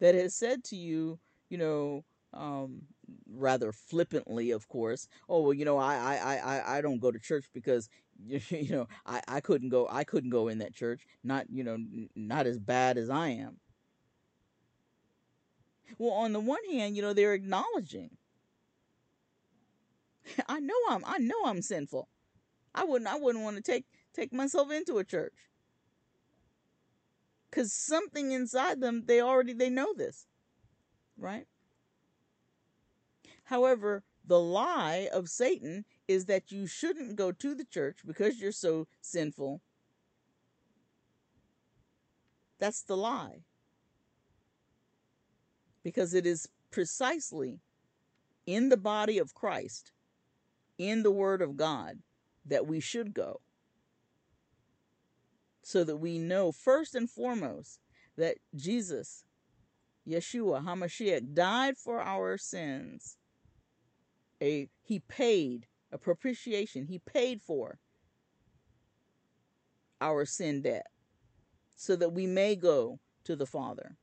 that 0.00 0.14
has 0.14 0.34
said 0.34 0.64
to 0.64 0.76
you, 0.76 1.18
you 1.48 1.58
know, 1.58 2.04
um, 2.32 2.82
rather 3.30 3.72
flippantly, 3.72 4.50
of 4.50 4.68
course, 4.68 5.08
oh 5.28 5.42
well, 5.42 5.54
you 5.54 5.64
know, 5.64 5.78
I 5.78 5.96
I 5.96 6.36
I 6.36 6.78
I 6.78 6.80
don't 6.80 7.00
go 7.00 7.10
to 7.10 7.18
church 7.18 7.46
because 7.52 7.88
you 8.26 8.70
know 8.70 8.88
I 9.06 9.22
I 9.28 9.40
couldn't 9.40 9.70
go 9.70 9.88
I 9.90 10.04
couldn't 10.04 10.30
go 10.30 10.48
in 10.48 10.58
that 10.58 10.74
church. 10.74 11.06
Not 11.24 11.46
you 11.50 11.64
know 11.64 11.78
not 12.14 12.46
as 12.46 12.58
bad 12.58 12.98
as 12.98 13.10
I 13.10 13.28
am. 13.28 13.58
Well, 15.96 16.12
on 16.12 16.32
the 16.32 16.40
one 16.40 16.64
hand, 16.70 16.96
you 16.96 17.02
know, 17.02 17.12
they're 17.12 17.34
acknowledging. 17.34 18.16
I 20.48 20.60
know 20.60 20.74
I'm 20.88 21.04
I 21.06 21.18
know 21.18 21.44
I'm 21.44 21.62
sinful. 21.62 22.08
I 22.74 22.84
wouldn't 22.84 23.10
I 23.10 23.16
wouldn't 23.16 23.44
want 23.44 23.56
to 23.56 23.62
take 23.62 23.86
take 24.12 24.32
myself 24.32 24.70
into 24.70 24.98
a 24.98 25.04
church. 25.04 25.34
Cuz 27.50 27.72
something 27.72 28.32
inside 28.32 28.80
them 28.80 29.04
they 29.06 29.20
already 29.20 29.52
they 29.54 29.70
know 29.70 29.94
this. 29.94 30.26
Right? 31.16 31.46
However, 33.48 34.04
the 34.26 34.38
lie 34.38 35.08
of 35.10 35.30
Satan 35.30 35.86
is 36.06 36.26
that 36.26 36.52
you 36.52 36.66
shouldn't 36.66 37.16
go 37.16 37.32
to 37.32 37.54
the 37.54 37.64
church 37.64 38.00
because 38.06 38.38
you're 38.38 38.52
so 38.52 38.86
sinful. 39.00 39.62
That's 42.58 42.82
the 42.82 42.94
lie 42.94 43.38
because 45.82 46.12
it 46.12 46.26
is 46.26 46.46
precisely 46.70 47.60
in 48.44 48.68
the 48.68 48.76
body 48.76 49.16
of 49.16 49.32
Christ, 49.32 49.92
in 50.76 51.02
the 51.02 51.10
Word 51.10 51.40
of 51.40 51.56
God, 51.56 52.00
that 52.44 52.66
we 52.66 52.80
should 52.80 53.14
go. 53.14 53.40
So 55.62 55.84
that 55.84 55.96
we 55.96 56.18
know 56.18 56.52
first 56.52 56.94
and 56.94 57.08
foremost 57.08 57.80
that 58.18 58.36
Jesus, 58.54 59.24
Yeshua 60.06 60.62
HaMashiach, 60.62 61.32
died 61.32 61.78
for 61.78 62.02
our 62.02 62.36
sins. 62.36 63.16
A, 64.42 64.68
he 64.82 65.00
paid 65.00 65.66
a 65.90 65.98
propitiation, 65.98 66.86
he 66.86 66.98
paid 66.98 67.42
for 67.42 67.78
our 70.00 70.24
sin 70.24 70.62
debt 70.62 70.86
so 71.76 71.96
that 71.96 72.12
we 72.12 72.26
may 72.26 72.56
go 72.56 73.00
to 73.24 73.36
the 73.36 73.46
Father. 73.46 73.96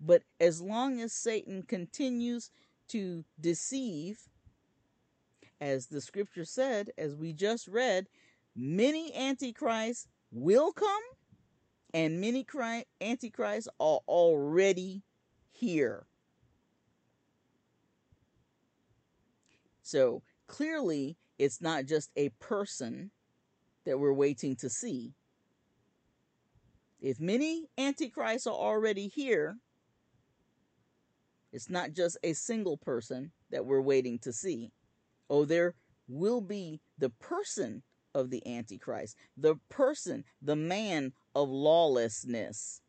But 0.00 0.22
as 0.38 0.60
long 0.60 1.00
as 1.00 1.12
Satan 1.12 1.62
continues 1.62 2.50
to 2.88 3.24
deceive, 3.40 4.28
as 5.60 5.86
the 5.86 6.00
scripture 6.00 6.44
said, 6.44 6.90
as 6.98 7.14
we 7.14 7.32
just 7.32 7.68
read, 7.68 8.08
many 8.54 9.14
antichrists 9.14 10.06
will 10.30 10.72
come 10.72 11.02
and 11.94 12.20
many 12.20 12.44
antichrists 13.00 13.68
are 13.80 14.00
already 14.06 15.02
here. 15.64 16.06
So 19.82 20.22
clearly, 20.46 21.16
it's 21.38 21.60
not 21.60 21.86
just 21.86 22.10
a 22.16 22.30
person 22.40 23.10
that 23.84 23.98
we're 23.98 24.12
waiting 24.12 24.56
to 24.56 24.68
see. 24.68 25.14
If 27.00 27.20
many 27.20 27.68
antichrists 27.76 28.46
are 28.46 28.54
already 28.54 29.08
here, 29.08 29.56
it's 31.52 31.68
not 31.68 31.92
just 31.92 32.18
a 32.22 32.32
single 32.32 32.76
person 32.76 33.30
that 33.50 33.66
we're 33.66 33.80
waiting 33.80 34.18
to 34.20 34.32
see. 34.32 34.72
Oh, 35.28 35.44
there 35.44 35.74
will 36.08 36.40
be 36.40 36.80
the 36.98 37.10
person 37.10 37.82
of 38.14 38.30
the 38.30 38.42
Antichrist, 38.46 39.16
the 39.36 39.56
person, 39.68 40.24
the 40.40 40.56
man 40.56 41.12
of 41.34 41.48
lawlessness. 41.48 42.80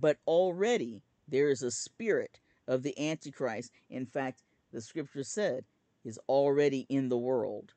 But 0.00 0.18
already 0.26 1.02
there 1.28 1.48
is 1.48 1.62
a 1.62 1.70
spirit 1.70 2.40
of 2.66 2.82
the 2.82 2.98
Antichrist. 2.98 3.70
In 3.88 4.06
fact, 4.06 4.42
the 4.72 4.80
scripture 4.80 5.24
said 5.24 5.64
is 6.04 6.18
already 6.28 6.86
in 6.88 7.08
the 7.08 7.18
world. 7.18 7.72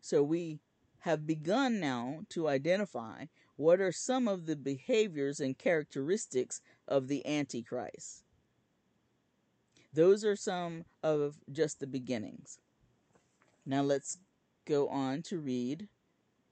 So 0.00 0.22
we 0.22 0.60
have 1.00 1.26
begun 1.26 1.80
now 1.80 2.20
to 2.30 2.48
identify 2.48 3.26
what 3.56 3.80
are 3.80 3.92
some 3.92 4.26
of 4.26 4.46
the 4.46 4.56
behaviors 4.56 5.40
and 5.40 5.56
characteristics 5.56 6.60
of 6.88 7.08
the 7.08 7.26
Antichrist. 7.26 8.24
Those 9.92 10.24
are 10.24 10.36
some 10.36 10.84
of 11.02 11.36
just 11.50 11.80
the 11.80 11.86
beginnings. 11.86 12.58
Now 13.64 13.82
let's 13.82 14.18
go 14.66 14.88
on 14.88 15.22
to 15.22 15.38
read 15.38 15.88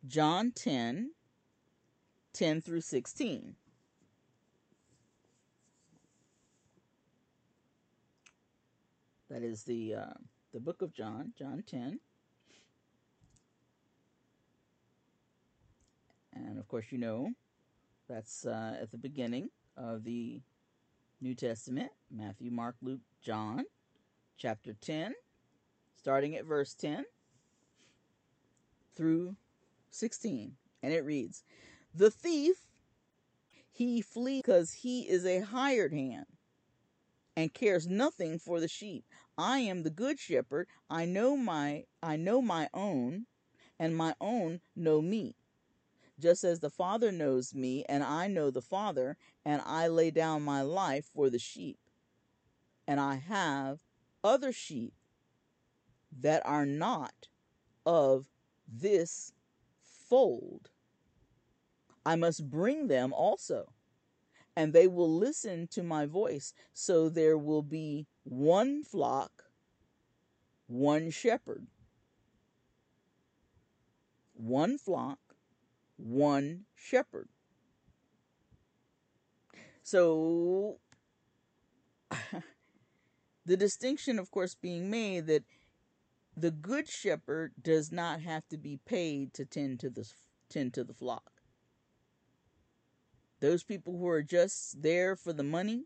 John 0.06 0.52
10 0.52 1.10
10 2.32 2.60
through 2.62 2.80
16. 2.80 3.54
That 9.28 9.42
is 9.42 9.64
the 9.64 9.94
uh, 9.94 10.14
the 10.52 10.60
book 10.60 10.82
of 10.82 10.92
John, 10.92 11.32
John 11.38 11.62
10 11.66 11.98
And 16.34 16.58
of 16.58 16.66
course, 16.68 16.86
you 16.90 16.98
know 16.98 17.30
that's 18.08 18.46
uh, 18.46 18.76
at 18.80 18.90
the 18.90 18.98
beginning 18.98 19.48
of 19.76 20.04
the 20.04 20.40
New 21.20 21.34
Testament 21.34 21.90
Matthew, 22.10 22.50
Mark, 22.50 22.76
Luke, 22.82 23.00
John, 23.22 23.64
chapter 24.36 24.74
10, 24.80 25.14
starting 25.96 26.36
at 26.36 26.44
verse 26.44 26.74
10 26.74 27.04
through 28.94 29.36
16. 29.92 30.56
And 30.82 30.92
it 30.92 31.04
reads 31.04 31.44
The 31.94 32.10
thief, 32.10 32.56
he 33.70 34.02
flees 34.02 34.42
because 34.42 34.72
he 34.72 35.08
is 35.08 35.24
a 35.24 35.40
hired 35.40 35.92
hand 35.92 36.26
and 37.36 37.54
cares 37.54 37.86
nothing 37.86 38.38
for 38.38 38.60
the 38.60 38.68
sheep. 38.68 39.04
I 39.38 39.60
am 39.60 39.82
the 39.82 39.90
good 39.90 40.18
shepherd. 40.18 40.66
I 40.90 41.04
know 41.04 41.36
my 41.36 41.84
I 42.02 42.16
know 42.16 42.42
my 42.42 42.68
own, 42.74 43.26
and 43.78 43.96
my 43.96 44.14
own 44.20 44.60
know 44.76 45.00
me 45.00 45.36
just 46.22 46.44
as 46.44 46.60
the 46.60 46.70
Father 46.70 47.10
knows 47.10 47.54
me, 47.54 47.84
and 47.88 48.04
I 48.04 48.28
know 48.28 48.50
the 48.50 48.62
Father, 48.62 49.16
and 49.44 49.60
I 49.66 49.88
lay 49.88 50.10
down 50.10 50.42
my 50.42 50.62
life 50.62 51.06
for 51.12 51.28
the 51.28 51.38
sheep. 51.38 51.78
And 52.86 53.00
I 53.00 53.16
have 53.16 53.80
other 54.22 54.52
sheep 54.52 54.94
that 56.20 56.42
are 56.46 56.66
not 56.66 57.28
of 57.84 58.26
this 58.68 59.32
fold. 60.12 60.68
I 62.04 62.16
must 62.16 62.50
bring 62.50 62.88
them 62.88 63.14
also, 63.14 63.72
and 64.54 64.74
they 64.74 64.86
will 64.86 65.10
listen 65.10 65.68
to 65.68 65.82
my 65.82 66.04
voice. 66.04 66.52
So 66.74 67.08
there 67.08 67.38
will 67.38 67.62
be 67.62 68.06
one 68.22 68.82
flock, 68.82 69.44
one 70.66 71.10
shepherd. 71.10 71.66
One 74.34 74.76
flock, 74.76 75.18
one 75.96 76.64
shepherd. 76.74 77.30
So, 79.82 80.76
the 83.46 83.56
distinction, 83.56 84.18
of 84.18 84.30
course, 84.30 84.54
being 84.54 84.90
made 84.90 85.26
that 85.28 85.44
the 86.36 86.50
good 86.50 86.88
shepherd 86.88 87.52
does 87.60 87.92
not 87.92 88.20
have 88.20 88.48
to 88.48 88.56
be 88.56 88.78
paid 88.86 89.34
to 89.34 89.44
tend 89.44 89.80
to 89.80 89.90
the 89.90 90.10
tend 90.48 90.74
to 90.74 90.84
the 90.84 90.94
flock. 90.94 91.42
Those 93.40 93.64
people 93.64 93.98
who 93.98 94.08
are 94.08 94.22
just 94.22 94.82
there 94.82 95.16
for 95.16 95.32
the 95.32 95.42
money, 95.42 95.84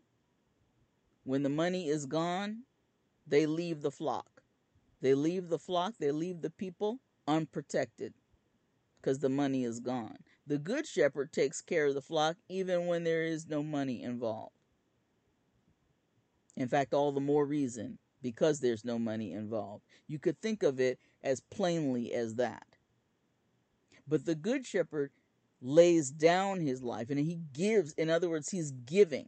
when 1.23 1.43
the 1.43 1.49
money 1.49 1.89
is 1.89 2.05
gone, 2.05 2.63
they 3.25 3.45
leave 3.45 3.81
the 3.81 3.91
flock. 3.91 4.43
They 5.01 5.13
leave 5.13 5.49
the 5.49 5.59
flock, 5.59 5.95
they 5.99 6.11
leave 6.11 6.41
the 6.41 6.49
people 6.49 6.99
unprotected 7.27 8.13
because 9.01 9.19
the 9.19 9.29
money 9.29 9.63
is 9.63 9.79
gone. 9.79 10.17
The 10.45 10.57
good 10.57 10.87
shepherd 10.87 11.31
takes 11.33 11.61
care 11.61 11.87
of 11.87 11.93
the 11.93 12.01
flock 12.01 12.37
even 12.47 12.87
when 12.87 13.03
there 13.03 13.23
is 13.23 13.47
no 13.47 13.63
money 13.63 14.01
involved. 14.01 14.55
In 16.55 16.67
fact, 16.67 16.93
all 16.93 17.11
the 17.11 17.21
more 17.21 17.45
reason 17.45 17.99
because 18.21 18.59
there's 18.59 18.85
no 18.85 18.97
money 18.99 19.33
involved. 19.33 19.83
You 20.07 20.19
could 20.19 20.41
think 20.41 20.63
of 20.63 20.79
it 20.79 20.99
as 21.23 21.39
plainly 21.39 22.13
as 22.13 22.35
that. 22.35 22.65
But 24.07 24.25
the 24.25 24.35
good 24.35 24.65
shepherd 24.65 25.11
lays 25.61 26.11
down 26.11 26.61
his 26.61 26.81
life 26.81 27.09
and 27.09 27.19
he 27.19 27.41
gives, 27.53 27.93
in 27.93 28.09
other 28.09 28.29
words, 28.29 28.49
he's 28.49 28.71
giving. 28.71 29.27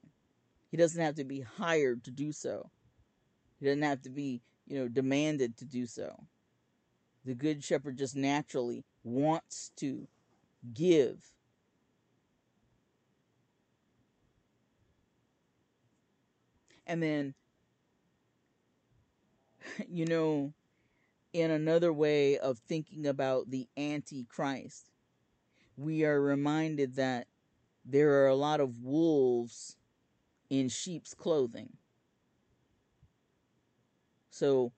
He 0.72 0.78
doesn't 0.78 1.02
have 1.02 1.16
to 1.16 1.24
be 1.24 1.42
hired 1.42 2.04
to 2.06 2.12
do 2.12 2.32
so. 2.32 2.70
He 3.60 3.66
doesn't 3.66 3.82
have 3.82 4.02
to 4.04 4.10
be, 4.10 4.42
you 4.68 4.78
know, 4.78 4.88
demanded 4.88 5.58
to 5.58 5.66
do 5.66 5.86
so. 5.86 6.26
The 7.26 7.36
good 7.36 7.64
shepherd 7.64 7.98
just 7.98 8.16
naturally 8.16 8.86
wants 9.04 9.72
to 9.78 10.08
give. 10.74 11.18
And 16.88 17.04
then, 17.04 17.36
you 19.89 20.05
know, 20.05 20.53
in 21.34 21.51
another 21.51 21.93
way 21.93 22.38
of 22.38 22.59
thinking 22.59 23.07
about 23.07 23.49
the 23.49 23.67
Antichrist, 23.78 24.89
we 25.78 26.03
are 26.05 26.22
reminded 26.22 26.95
that 26.95 27.28
there 27.86 28.24
are 28.24 28.28
a 28.28 28.36
lot 28.36 28.59
of 28.59 28.84
wolves 28.84 29.78
in 30.49 30.70
sheep's 30.70 31.13
clothing. 31.13 31.70
So 34.30 34.72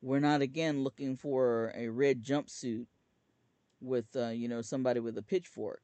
we're 0.00 0.20
not 0.20 0.42
again 0.42 0.84
looking 0.84 1.16
for 1.16 1.72
a 1.76 1.88
red 1.88 2.22
jumpsuit 2.22 2.86
with 3.80 4.06
uh, 4.16 4.28
you 4.28 4.48
know 4.48 4.62
somebody 4.62 5.00
with 5.00 5.18
a 5.18 5.22
pitchfork. 5.22 5.82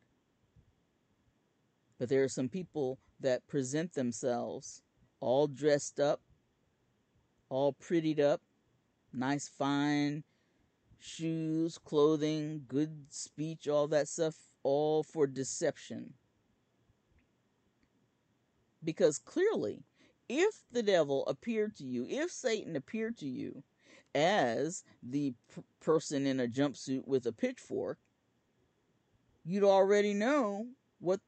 But 1.98 2.08
there 2.08 2.24
are 2.24 2.28
some 2.28 2.48
people 2.48 2.98
that 3.20 3.46
present 3.46 3.94
themselves 3.94 4.82
all 5.20 5.46
dressed 5.46 6.00
up, 6.00 6.20
all 7.54 7.72
prettied 7.74 8.18
up, 8.18 8.40
nice 9.12 9.46
fine 9.46 10.24
shoes, 10.98 11.78
clothing, 11.78 12.64
good 12.66 12.90
speech, 13.10 13.68
all 13.68 13.86
that 13.86 14.08
stuff, 14.08 14.34
all 14.64 15.04
for 15.04 15.28
deception. 15.28 16.14
Because 18.82 19.18
clearly, 19.18 19.84
if 20.28 20.64
the 20.72 20.82
devil 20.82 21.24
appeared 21.26 21.76
to 21.76 21.84
you, 21.84 22.04
if 22.08 22.32
Satan 22.32 22.74
appeared 22.74 23.16
to 23.18 23.28
you 23.28 23.62
as 24.16 24.82
the 25.00 25.32
p- 25.54 25.62
person 25.80 26.26
in 26.26 26.40
a 26.40 26.48
jumpsuit 26.48 27.06
with 27.06 27.24
a 27.26 27.32
pitchfork, 27.32 27.98
you'd 29.44 29.62
already 29.62 30.12
know 30.12 30.66
what 30.98 31.20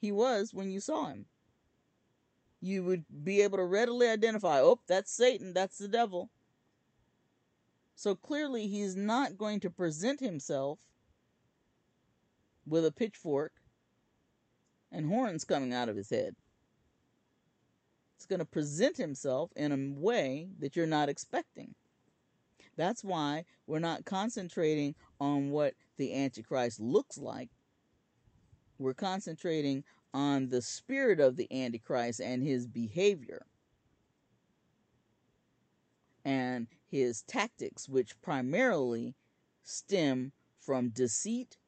he 0.00 0.10
was 0.10 0.54
when 0.54 0.70
you 0.70 0.80
saw 0.80 1.08
him. 1.08 1.26
You 2.64 2.82
would 2.84 3.04
be 3.22 3.42
able 3.42 3.58
to 3.58 3.64
readily 3.66 4.08
identify, 4.08 4.62
oh, 4.62 4.80
that's 4.88 5.14
Satan, 5.14 5.52
that's 5.52 5.76
the 5.76 5.86
devil. 5.86 6.30
So 7.94 8.14
clearly, 8.14 8.68
he's 8.68 8.96
not 8.96 9.36
going 9.36 9.60
to 9.60 9.70
present 9.70 10.18
himself 10.18 10.78
with 12.66 12.86
a 12.86 12.90
pitchfork 12.90 13.52
and 14.90 15.06
horns 15.06 15.44
coming 15.44 15.74
out 15.74 15.90
of 15.90 15.96
his 15.96 16.08
head. 16.08 16.36
It's 18.16 18.24
going 18.24 18.40
to 18.40 18.46
present 18.46 18.96
himself 18.96 19.50
in 19.56 19.70
a 19.70 20.00
way 20.00 20.48
that 20.60 20.74
you're 20.74 20.86
not 20.86 21.10
expecting. 21.10 21.74
That's 22.78 23.04
why 23.04 23.44
we're 23.66 23.78
not 23.78 24.06
concentrating 24.06 24.94
on 25.20 25.50
what 25.50 25.74
the 25.98 26.14
Antichrist 26.14 26.80
looks 26.80 27.18
like. 27.18 27.50
We're 28.78 28.94
concentrating 28.94 29.84
on 30.14 30.48
the 30.48 30.62
spirit 30.62 31.20
of 31.20 31.36
the 31.36 31.48
Antichrist 31.52 32.20
and 32.20 32.42
his 32.42 32.66
behavior 32.66 33.44
and 36.24 36.68
his 36.86 37.22
tactics, 37.22 37.88
which 37.88 38.20
primarily 38.22 39.14
stem 39.62 40.32
from 40.60 40.88
deceit 40.88 41.58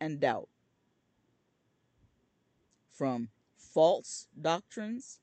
and 0.00 0.20
doubt, 0.20 0.48
from 2.92 3.30
false 3.56 4.28
doctrines 4.40 5.18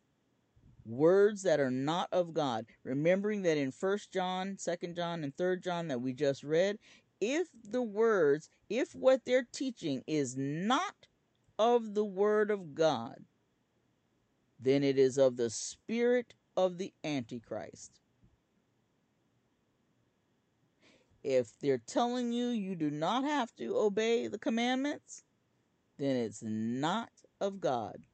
words 0.86 1.42
that 1.44 1.60
are 1.60 1.72
not 1.72 2.08
of 2.12 2.34
God. 2.34 2.66
Remembering 2.84 3.42
that 3.44 3.58
in 3.58 3.72
First 3.72 4.12
John, 4.12 4.58
Second 4.58 4.96
John, 4.96 5.24
and 5.24 5.36
Third 5.36 5.64
John 5.64 5.88
that 5.88 6.02
we 6.02 6.14
just 6.14 6.44
read, 6.44 6.78
if 7.20 7.48
the 7.64 7.82
words, 7.82 8.50
if 8.70 8.94
what 8.94 9.26
they're 9.26 9.48
teaching 9.52 10.04
is 10.06 10.36
not 10.38 11.08
of 11.58 11.94
the 11.94 12.06
Word 12.06 12.52
of 12.52 12.76
God, 12.76 13.26
then 14.60 14.84
it 14.84 14.98
is 14.98 15.18
of 15.18 15.38
the 15.38 15.50
spirit 15.50 16.34
of 16.58 16.78
the 16.78 16.94
Antichrist. 17.04 18.00
If 21.24 21.58
they're 21.60 21.82
telling 21.86 22.32
you 22.32 22.48
you 22.50 22.76
do 22.76 22.92
not 22.92 23.24
have 23.24 23.56
to 23.56 23.78
obey 23.78 24.28
the 24.28 24.38
commandments, 24.38 25.24
then 25.98 26.16
it's 26.16 26.44
not 26.44 27.10
of 27.42 27.60
God. 27.60 28.06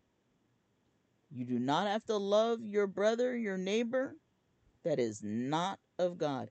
You 1.29 1.45
do 1.45 1.59
not 1.59 1.87
have 1.87 2.05
to 2.05 2.17
love 2.17 2.63
your 2.63 2.87
brother, 2.87 3.35
your 3.35 3.57
neighbor. 3.57 4.15
That 4.83 4.99
is 4.99 5.21
not 5.23 5.79
of 5.99 6.17
God. 6.17 6.49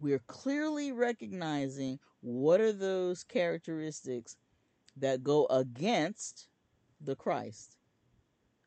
We're 0.00 0.22
clearly 0.26 0.92
recognizing 0.92 1.98
what 2.20 2.60
are 2.60 2.72
those 2.72 3.24
characteristics 3.24 4.36
that 5.00 5.24
go 5.24 5.46
against 5.46 6.48
the 7.00 7.16
Christ. 7.16 7.76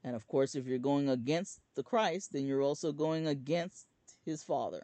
And 0.03 0.15
of 0.15 0.27
course, 0.27 0.55
if 0.55 0.65
you're 0.65 0.79
going 0.79 1.09
against 1.09 1.59
the 1.75 1.83
Christ, 1.83 2.33
then 2.33 2.45
you're 2.45 2.61
also 2.61 2.91
going 2.91 3.27
against 3.27 3.87
his 4.25 4.43
Father. 4.43 4.83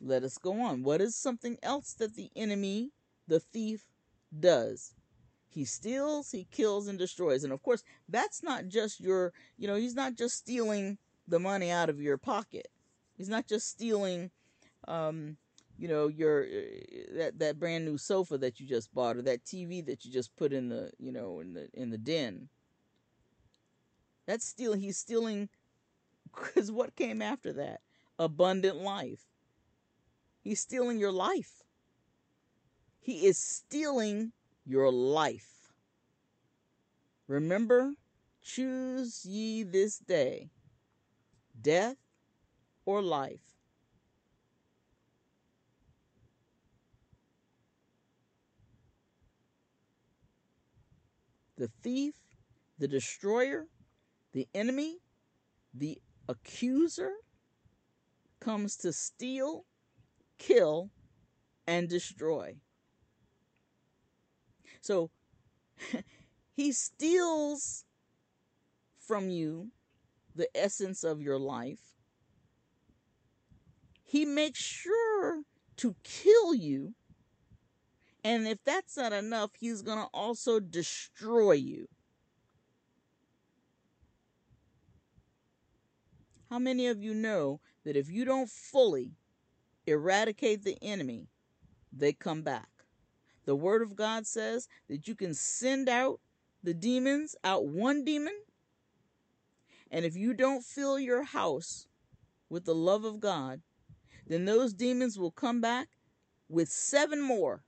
Let 0.00 0.22
us 0.22 0.38
go 0.38 0.60
on. 0.60 0.82
What 0.82 1.00
is 1.00 1.14
something 1.14 1.58
else 1.62 1.92
that 1.94 2.14
the 2.14 2.30
enemy, 2.34 2.90
the 3.28 3.40
thief, 3.40 3.86
does? 4.38 4.94
He 5.48 5.64
steals, 5.64 6.30
he 6.30 6.46
kills, 6.50 6.86
and 6.86 6.98
destroys. 6.98 7.44
And 7.44 7.52
of 7.52 7.62
course, 7.62 7.82
that's 8.08 8.42
not 8.42 8.68
just 8.68 9.00
your, 9.00 9.32
you 9.58 9.66
know, 9.66 9.74
he's 9.74 9.96
not 9.96 10.14
just 10.16 10.36
stealing 10.36 10.98
the 11.26 11.40
money 11.40 11.70
out 11.70 11.90
of 11.90 12.00
your 12.00 12.16
pocket. 12.16 12.68
He's 13.16 13.28
not 13.28 13.46
just 13.46 13.68
stealing, 13.68 14.30
um, 14.86 15.36
you 15.80 15.88
know, 15.88 16.08
your 16.08 16.42
uh, 16.42 17.16
that 17.16 17.38
that 17.38 17.58
brand 17.58 17.86
new 17.86 17.96
sofa 17.96 18.36
that 18.36 18.60
you 18.60 18.66
just 18.66 18.92
bought 18.94 19.16
or 19.16 19.22
that 19.22 19.46
TV 19.46 19.80
that 19.86 20.04
you 20.04 20.12
just 20.12 20.36
put 20.36 20.52
in 20.52 20.68
the, 20.68 20.90
you 20.98 21.10
know, 21.10 21.40
in 21.40 21.54
the 21.54 21.68
in 21.72 21.88
the 21.88 21.96
den. 21.96 22.50
That's 24.26 24.46
stealing. 24.46 24.80
He's 24.80 24.98
stealing 24.98 25.48
because 26.34 26.70
what 26.70 26.96
came 26.96 27.22
after 27.22 27.54
that? 27.54 27.80
Abundant 28.18 28.76
life. 28.76 29.24
He's 30.42 30.60
stealing 30.60 30.98
your 30.98 31.12
life. 31.12 31.62
He 33.00 33.26
is 33.26 33.38
stealing 33.38 34.32
your 34.66 34.92
life. 34.92 35.72
Remember, 37.26 37.94
choose 38.42 39.24
ye 39.24 39.62
this 39.62 39.98
day 39.98 40.50
death 41.62 41.96
or 42.84 43.00
life. 43.00 43.49
The 51.60 51.70
thief, 51.82 52.14
the 52.78 52.88
destroyer, 52.88 53.66
the 54.32 54.48
enemy, 54.54 55.00
the 55.74 56.00
accuser 56.26 57.12
comes 58.40 58.76
to 58.78 58.94
steal, 58.94 59.66
kill, 60.38 60.88
and 61.66 61.86
destroy. 61.86 62.56
So 64.80 65.10
he 66.54 66.72
steals 66.72 67.84
from 68.98 69.28
you 69.28 69.68
the 70.34 70.48
essence 70.56 71.04
of 71.04 71.20
your 71.20 71.38
life. 71.38 71.92
He 74.02 74.24
makes 74.24 74.60
sure 74.60 75.42
to 75.76 75.94
kill 76.04 76.54
you. 76.54 76.94
And 78.22 78.46
if 78.46 78.58
that's 78.64 78.96
not 78.96 79.12
enough, 79.12 79.50
he's 79.58 79.82
going 79.82 79.98
to 79.98 80.08
also 80.12 80.60
destroy 80.60 81.52
you. 81.52 81.88
How 86.50 86.58
many 86.58 86.88
of 86.88 87.02
you 87.02 87.14
know 87.14 87.60
that 87.84 87.96
if 87.96 88.10
you 88.10 88.24
don't 88.24 88.50
fully 88.50 89.12
eradicate 89.86 90.64
the 90.64 90.76
enemy, 90.82 91.28
they 91.92 92.12
come 92.12 92.42
back? 92.42 92.68
The 93.46 93.56
Word 93.56 93.82
of 93.82 93.96
God 93.96 94.26
says 94.26 94.68
that 94.88 95.08
you 95.08 95.14
can 95.14 95.32
send 95.32 95.88
out 95.88 96.20
the 96.62 96.74
demons, 96.74 97.36
out 97.42 97.66
one 97.66 98.04
demon, 98.04 98.34
and 99.90 100.04
if 100.04 100.16
you 100.16 100.34
don't 100.34 100.64
fill 100.64 100.98
your 100.98 101.24
house 101.24 101.86
with 102.48 102.64
the 102.64 102.74
love 102.74 103.04
of 103.04 103.20
God, 103.20 103.62
then 104.26 104.44
those 104.44 104.72
demons 104.72 105.18
will 105.18 105.30
come 105.30 105.60
back 105.60 105.88
with 106.48 106.68
seven 106.68 107.20
more. 107.20 107.64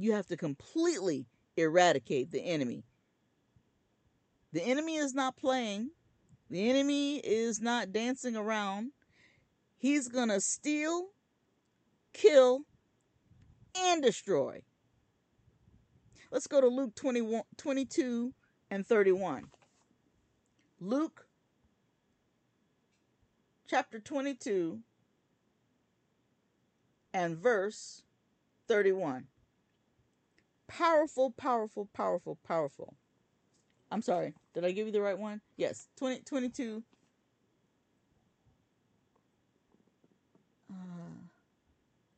You 0.00 0.14
have 0.14 0.26
to 0.28 0.36
completely 0.36 1.26
eradicate 1.58 2.30
the 2.30 2.40
enemy. 2.40 2.84
The 4.50 4.62
enemy 4.62 4.96
is 4.96 5.14
not 5.14 5.36
playing, 5.36 5.90
the 6.48 6.70
enemy 6.70 7.18
is 7.18 7.60
not 7.60 7.92
dancing 7.92 8.34
around. 8.34 8.92
He's 9.76 10.08
going 10.08 10.30
to 10.30 10.40
steal, 10.40 11.08
kill, 12.14 12.62
and 13.78 14.02
destroy. 14.02 14.62
Let's 16.30 16.46
go 16.46 16.62
to 16.62 16.68
Luke 16.68 16.94
21, 16.94 17.42
22 17.58 18.32
and 18.70 18.86
31. 18.86 19.48
Luke 20.80 21.26
chapter 23.68 24.00
22 24.00 24.80
and 27.12 27.36
verse 27.36 28.02
31. 28.66 29.26
Powerful, 30.70 31.32
powerful, 31.32 31.88
powerful, 31.92 32.38
powerful. 32.46 32.94
I'm 33.90 34.02
sorry. 34.02 34.34
Did 34.54 34.64
I 34.64 34.70
give 34.70 34.86
you 34.86 34.92
the 34.92 35.00
right 35.00 35.18
one? 35.18 35.40
Yes. 35.56 35.88
20, 35.96 36.20
22. 36.20 36.84
Uh, 40.70 40.74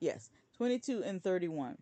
yes. 0.00 0.28
22 0.58 1.02
and 1.02 1.22
31. 1.22 1.78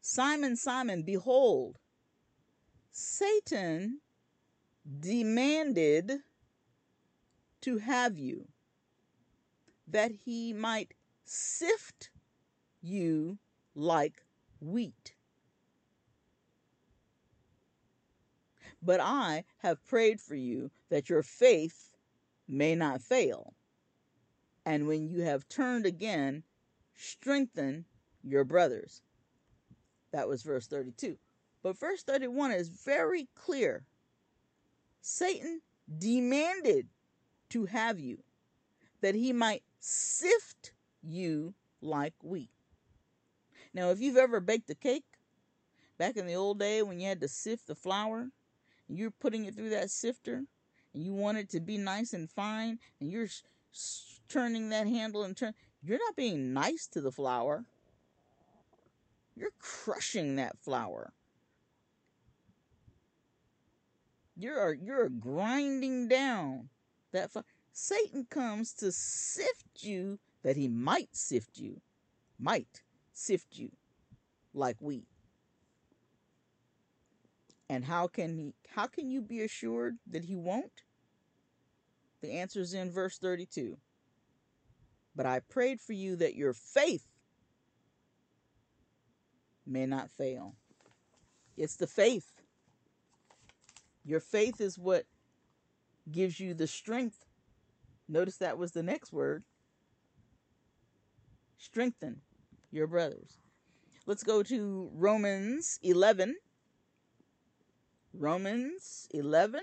Simon, 0.00 0.56
Simon, 0.56 1.02
behold, 1.02 1.76
Satan 2.90 4.00
demanded 5.00 6.20
to 7.60 7.78
have 7.78 8.18
you, 8.18 8.48
that 9.86 10.12
he 10.24 10.54
might 10.54 10.94
sift 11.24 12.10
you 12.80 13.38
like 13.74 14.24
wheat. 14.60 15.14
But 18.82 19.00
I 19.00 19.44
have 19.58 19.84
prayed 19.86 20.20
for 20.20 20.34
you 20.34 20.70
that 20.90 21.08
your 21.08 21.22
faith 21.22 21.94
may 22.46 22.74
not 22.74 23.00
fail. 23.00 23.54
And 24.66 24.86
when 24.86 25.08
you 25.08 25.22
have 25.22 25.48
turned 25.48 25.86
again, 25.86 26.42
strengthen 26.94 27.86
your 28.22 28.44
brothers. 28.44 29.02
That 30.12 30.28
was 30.28 30.42
verse 30.42 30.66
32. 30.66 31.18
But 31.62 31.78
verse 31.78 32.02
31 32.02 32.52
is 32.52 32.68
very 32.68 33.28
clear. 33.34 33.84
Satan 35.00 35.60
demanded 35.98 36.88
to 37.50 37.66
have 37.66 37.98
you, 37.98 38.22
that 39.00 39.14
he 39.14 39.32
might 39.32 39.62
sift 39.78 40.72
you 41.02 41.54
like 41.80 42.14
wheat. 42.22 42.53
Now, 43.74 43.90
if 43.90 44.00
you've 44.00 44.16
ever 44.16 44.38
baked 44.38 44.70
a 44.70 44.74
cake, 44.76 45.04
back 45.98 46.16
in 46.16 46.26
the 46.26 46.36
old 46.36 46.60
day 46.60 46.82
when 46.82 47.00
you 47.00 47.08
had 47.08 47.20
to 47.20 47.28
sift 47.28 47.66
the 47.66 47.74
flour, 47.74 48.30
and 48.88 48.98
you're 48.98 49.10
putting 49.10 49.44
it 49.44 49.56
through 49.56 49.70
that 49.70 49.90
sifter, 49.90 50.44
and 50.94 51.02
you 51.02 51.12
want 51.12 51.38
it 51.38 51.50
to 51.50 51.60
be 51.60 51.76
nice 51.76 52.12
and 52.12 52.30
fine, 52.30 52.78
and 53.00 53.10
you're 53.10 53.28
turning 54.28 54.68
that 54.68 54.86
handle 54.86 55.24
and 55.24 55.36
turn, 55.36 55.54
you're 55.82 55.98
not 55.98 56.14
being 56.14 56.52
nice 56.52 56.86
to 56.86 57.00
the 57.00 57.10
flour. 57.10 57.64
You're 59.34 59.50
crushing 59.58 60.36
that 60.36 60.56
flour. 60.60 61.12
You're 64.36 64.74
you're 64.74 65.08
grinding 65.08 66.08
down 66.08 66.68
that 67.12 67.32
flour. 67.32 67.44
Satan 67.72 68.26
comes 68.30 68.72
to 68.74 68.92
sift 68.92 69.82
you 69.82 70.20
that 70.44 70.56
he 70.56 70.68
might 70.68 71.16
sift 71.16 71.58
you, 71.58 71.80
might 72.38 72.83
sift 73.14 73.56
you 73.56 73.70
like 74.52 74.76
wheat. 74.80 75.06
And 77.70 77.84
how 77.84 78.08
can 78.08 78.36
he 78.36 78.54
how 78.68 78.86
can 78.86 79.10
you 79.10 79.22
be 79.22 79.40
assured 79.40 79.96
that 80.10 80.24
he 80.24 80.36
won't? 80.36 80.82
The 82.20 82.32
answer 82.32 82.60
is 82.60 82.74
in 82.74 82.90
verse 82.90 83.18
32. 83.18 83.78
But 85.16 85.26
I 85.26 85.40
prayed 85.40 85.80
for 85.80 85.92
you 85.92 86.16
that 86.16 86.34
your 86.34 86.52
faith 86.52 87.06
may 89.66 89.86
not 89.86 90.10
fail. 90.10 90.54
It's 91.56 91.76
the 91.76 91.86
faith. 91.86 92.32
Your 94.04 94.20
faith 94.20 94.60
is 94.60 94.78
what 94.78 95.06
gives 96.10 96.40
you 96.40 96.52
the 96.52 96.66
strength. 96.66 97.24
Notice 98.08 98.36
that 98.38 98.58
was 98.58 98.72
the 98.72 98.82
next 98.82 99.12
word. 99.12 99.44
Strengthen 101.56 102.20
your 102.74 102.86
brothers. 102.86 103.38
Let's 104.06 104.22
go 104.24 104.42
to 104.42 104.90
Romans 104.92 105.78
11. 105.82 106.36
Romans 108.12 109.08
11 109.12 109.60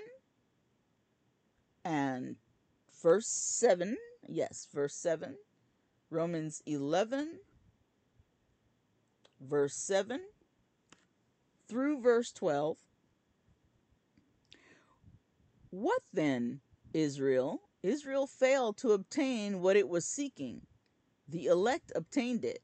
and 1.86 2.36
verse 3.02 3.28
7. 3.28 3.98
Yes, 4.28 4.68
verse 4.74 4.96
7. 4.96 5.36
Romans 6.10 6.62
11, 6.66 7.40
verse 9.40 9.76
7 9.76 10.20
through 11.70 12.02
verse 12.02 12.34
12. 12.34 12.78
What 15.70 16.02
then, 16.12 16.60
Israel? 16.94 17.62
Israel 17.82 18.28
failed 18.28 18.78
to 18.80 18.92
obtain 18.92 19.62
what 19.62 19.78
it 19.78 19.88
was 19.88 20.06
seeking. 20.06 20.62
The 21.30 21.46
elect 21.46 21.94
obtained 21.96 22.44
it, 22.44 22.62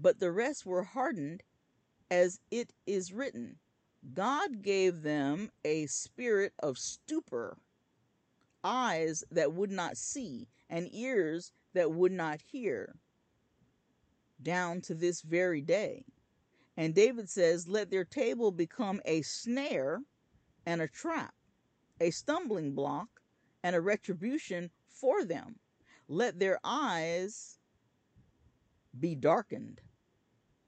but 0.00 0.20
the 0.20 0.30
rest 0.30 0.64
were 0.64 0.84
hardened, 0.84 1.42
as 2.10 2.40
it 2.50 2.72
is 2.86 3.12
written 3.12 3.58
God 4.14 4.62
gave 4.62 5.02
them 5.02 5.50
a 5.64 5.86
spirit 5.86 6.52
of 6.60 6.78
stupor, 6.78 7.58
eyes 8.62 9.24
that 9.30 9.52
would 9.52 9.72
not 9.72 9.96
see, 9.96 10.48
and 10.70 10.88
ears 10.94 11.52
that 11.74 11.92
would 11.92 12.12
not 12.12 12.40
hear, 12.40 12.94
down 14.40 14.80
to 14.82 14.94
this 14.94 15.20
very 15.20 15.60
day. 15.60 16.04
And 16.76 16.94
David 16.94 17.28
says, 17.28 17.66
Let 17.66 17.90
their 17.90 18.04
table 18.04 18.52
become 18.52 19.00
a 19.04 19.22
snare 19.22 20.00
and 20.64 20.80
a 20.80 20.88
trap, 20.88 21.34
a 22.00 22.10
stumbling 22.12 22.72
block 22.72 23.08
and 23.64 23.74
a 23.74 23.80
retribution 23.80 24.70
for 24.86 25.24
them. 25.24 25.58
Let 26.06 26.38
their 26.38 26.60
eyes 26.62 27.58
be 28.98 29.16
darkened 29.16 29.80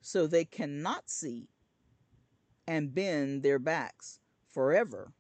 so 0.01 0.27
they 0.27 0.45
cannot 0.45 1.11
see 1.11 1.49
and 2.67 2.95
bend 2.95 3.43
their 3.43 3.59
backs 3.59 4.21
forever. 4.49 5.13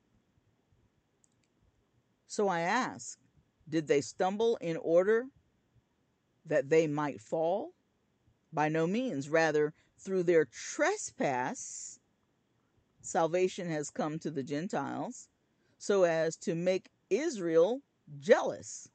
So 2.26 2.48
I 2.48 2.60
ask, 2.60 3.18
did 3.68 3.88
they 3.88 4.00
stumble 4.00 4.56
in 4.60 4.76
order 4.76 5.26
that 6.46 6.68
they 6.68 6.86
might 6.86 7.20
fall? 7.20 7.72
By 8.52 8.68
no 8.68 8.86
means. 8.86 9.28
Rather, 9.28 9.72
through 9.98 10.24
their 10.24 10.44
trespass, 10.44 12.00
salvation 13.00 13.68
has 13.68 13.90
come 13.90 14.18
to 14.20 14.30
the 14.30 14.42
Gentiles, 14.42 15.28
so 15.78 16.04
as 16.04 16.36
to 16.36 16.54
make 16.54 16.90
Israel 17.10 17.82
jealous. 18.18 18.88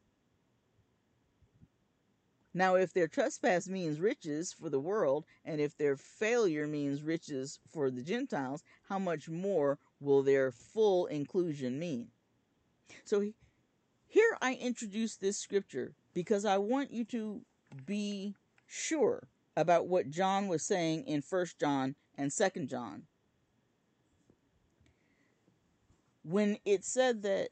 Now, 2.58 2.76
if 2.76 2.94
their 2.94 3.10
trespass 3.10 3.68
means 3.68 4.00
riches 4.00 4.54
for 4.54 4.70
the 4.70 4.80
world, 4.80 5.26
and 5.44 5.60
if 5.60 5.78
their 5.78 5.98
failure 5.98 6.66
means 6.66 7.04
riches 7.04 7.60
for 7.74 7.92
the 7.92 8.02
Gentiles, 8.02 8.64
how 8.88 8.98
much 8.98 9.28
more 9.28 9.78
will 10.00 10.24
their 10.24 10.54
full 10.54 11.06
inclusion 11.08 11.78
mean? 11.78 12.08
So 13.04 13.20
here 14.08 14.38
I 14.42 14.54
introduce 14.54 15.18
this 15.18 15.38
scripture 15.38 15.96
because 16.14 16.46
I 16.46 16.58
want 16.58 16.92
you 16.92 17.04
to 17.06 17.42
be 17.86 18.36
sure 18.66 19.28
about 19.58 19.88
what 19.88 20.10
John 20.10 20.48
was 20.48 20.64
saying 20.64 21.04
in 21.08 21.22
First 21.22 21.60
John 21.60 21.96
and 22.18 22.32
Second 22.32 22.70
John. 22.70 23.04
When 26.24 26.58
it 26.64 26.86
said 26.86 27.22
that 27.24 27.50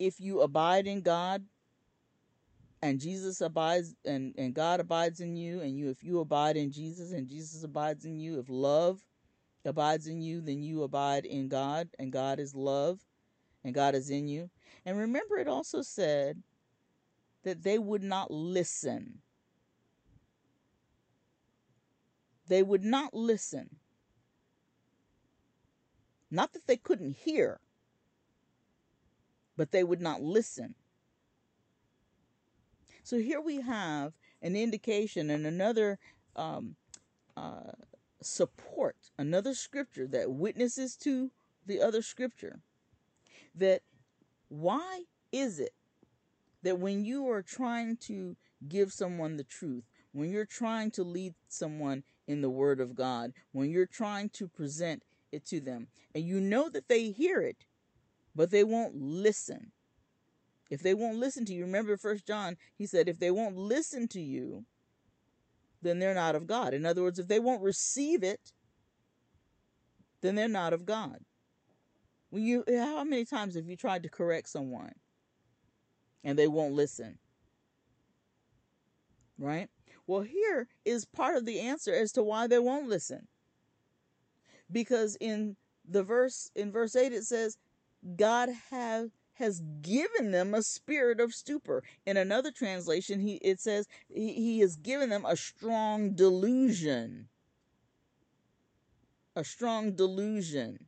if 0.00 0.18
you 0.18 0.40
abide 0.40 0.88
in 0.88 1.02
God, 1.02 1.44
and 2.82 2.98
Jesus 2.98 3.40
abides 3.40 3.94
and, 4.04 4.34
and 4.38 4.54
God 4.54 4.80
abides 4.80 5.20
in 5.20 5.36
you, 5.36 5.60
and 5.60 5.76
you 5.76 5.90
if 5.90 6.02
you 6.02 6.20
abide 6.20 6.56
in 6.56 6.72
Jesus 6.72 7.12
and 7.12 7.28
Jesus 7.28 7.62
abides 7.62 8.04
in 8.04 8.18
you, 8.18 8.38
if 8.38 8.46
love 8.48 9.00
abides 9.64 10.06
in 10.06 10.22
you, 10.22 10.40
then 10.40 10.62
you 10.62 10.82
abide 10.82 11.26
in 11.26 11.48
God, 11.48 11.88
and 11.98 12.10
God 12.10 12.38
is 12.38 12.54
love, 12.54 13.00
and 13.64 13.74
God 13.74 13.94
is 13.94 14.08
in 14.10 14.28
you. 14.28 14.50
And 14.86 14.98
remember, 14.98 15.36
it 15.36 15.48
also 15.48 15.82
said 15.82 16.42
that 17.42 17.62
they 17.62 17.78
would 17.78 18.02
not 18.02 18.30
listen. 18.30 19.18
They 22.48 22.62
would 22.62 22.84
not 22.84 23.12
listen. 23.14 23.76
Not 26.30 26.52
that 26.52 26.66
they 26.66 26.76
couldn't 26.76 27.16
hear, 27.16 27.60
but 29.56 29.72
they 29.72 29.84
would 29.84 30.00
not 30.00 30.22
listen. 30.22 30.74
So 33.02 33.18
here 33.18 33.40
we 33.40 33.60
have 33.60 34.12
an 34.42 34.56
indication 34.56 35.30
and 35.30 35.46
another 35.46 35.98
um, 36.36 36.76
uh, 37.36 37.72
support, 38.22 38.96
another 39.18 39.54
scripture 39.54 40.06
that 40.08 40.30
witnesses 40.30 40.96
to 40.96 41.30
the 41.66 41.80
other 41.80 42.02
scripture 42.02 42.60
that 43.54 43.82
why 44.48 45.02
is 45.32 45.58
it 45.58 45.74
that 46.62 46.78
when 46.78 47.04
you 47.04 47.28
are 47.28 47.42
trying 47.42 47.96
to 47.96 48.36
give 48.68 48.92
someone 48.92 49.36
the 49.36 49.44
truth, 49.44 49.84
when 50.12 50.30
you're 50.30 50.44
trying 50.44 50.90
to 50.90 51.02
lead 51.02 51.34
someone 51.48 52.02
in 52.26 52.42
the 52.42 52.50
Word 52.50 52.80
of 52.80 52.94
God, 52.94 53.32
when 53.52 53.70
you're 53.70 53.86
trying 53.86 54.28
to 54.30 54.48
present 54.48 55.02
it 55.32 55.46
to 55.46 55.60
them, 55.60 55.86
and 56.14 56.24
you 56.24 56.40
know 56.40 56.68
that 56.68 56.88
they 56.88 57.10
hear 57.10 57.40
it, 57.40 57.64
but 58.34 58.50
they 58.50 58.64
won't 58.64 58.96
listen. 58.96 59.72
If 60.70 60.82
they 60.82 60.94
won't 60.94 61.18
listen 61.18 61.44
to 61.46 61.52
you, 61.52 61.64
remember 61.64 61.96
First 61.96 62.26
John, 62.26 62.56
he 62.78 62.86
said, 62.86 63.08
if 63.08 63.18
they 63.18 63.32
won't 63.32 63.56
listen 63.56 64.06
to 64.08 64.20
you, 64.20 64.64
then 65.82 65.98
they're 65.98 66.14
not 66.14 66.36
of 66.36 66.46
God. 66.46 66.72
In 66.72 66.86
other 66.86 67.02
words, 67.02 67.18
if 67.18 67.26
they 67.26 67.40
won't 67.40 67.62
receive 67.62 68.22
it, 68.22 68.52
then 70.20 70.36
they're 70.36 70.48
not 70.48 70.72
of 70.72 70.86
God. 70.86 71.18
When 72.30 72.44
you 72.44 72.64
how 72.68 73.02
many 73.02 73.24
times 73.24 73.56
have 73.56 73.66
you 73.66 73.76
tried 73.76 74.04
to 74.04 74.08
correct 74.08 74.48
someone 74.48 74.92
and 76.22 76.38
they 76.38 76.46
won't 76.46 76.74
listen? 76.74 77.18
Right? 79.38 79.68
Well, 80.06 80.20
here 80.20 80.68
is 80.84 81.04
part 81.04 81.36
of 81.36 81.46
the 81.46 81.58
answer 81.58 81.92
as 81.92 82.12
to 82.12 82.22
why 82.22 82.46
they 82.46 82.58
won't 82.58 82.88
listen. 82.88 83.26
Because 84.70 85.16
in 85.20 85.56
the 85.88 86.04
verse 86.04 86.52
in 86.54 86.70
verse 86.70 86.94
8 86.94 87.12
it 87.12 87.24
says 87.24 87.56
God 88.16 88.50
have 88.70 89.10
has 89.40 89.62
given 89.82 90.30
them 90.30 90.54
a 90.54 90.62
spirit 90.62 91.18
of 91.18 91.34
stupor. 91.34 91.82
In 92.06 92.16
another 92.16 92.52
translation, 92.52 93.20
he 93.20 93.34
it 93.36 93.58
says 93.58 93.88
he, 94.08 94.34
he 94.34 94.60
has 94.60 94.76
given 94.76 95.08
them 95.08 95.24
a 95.26 95.34
strong 95.34 96.12
delusion. 96.14 97.28
A 99.34 99.42
strong 99.42 99.92
delusion. 99.92 100.86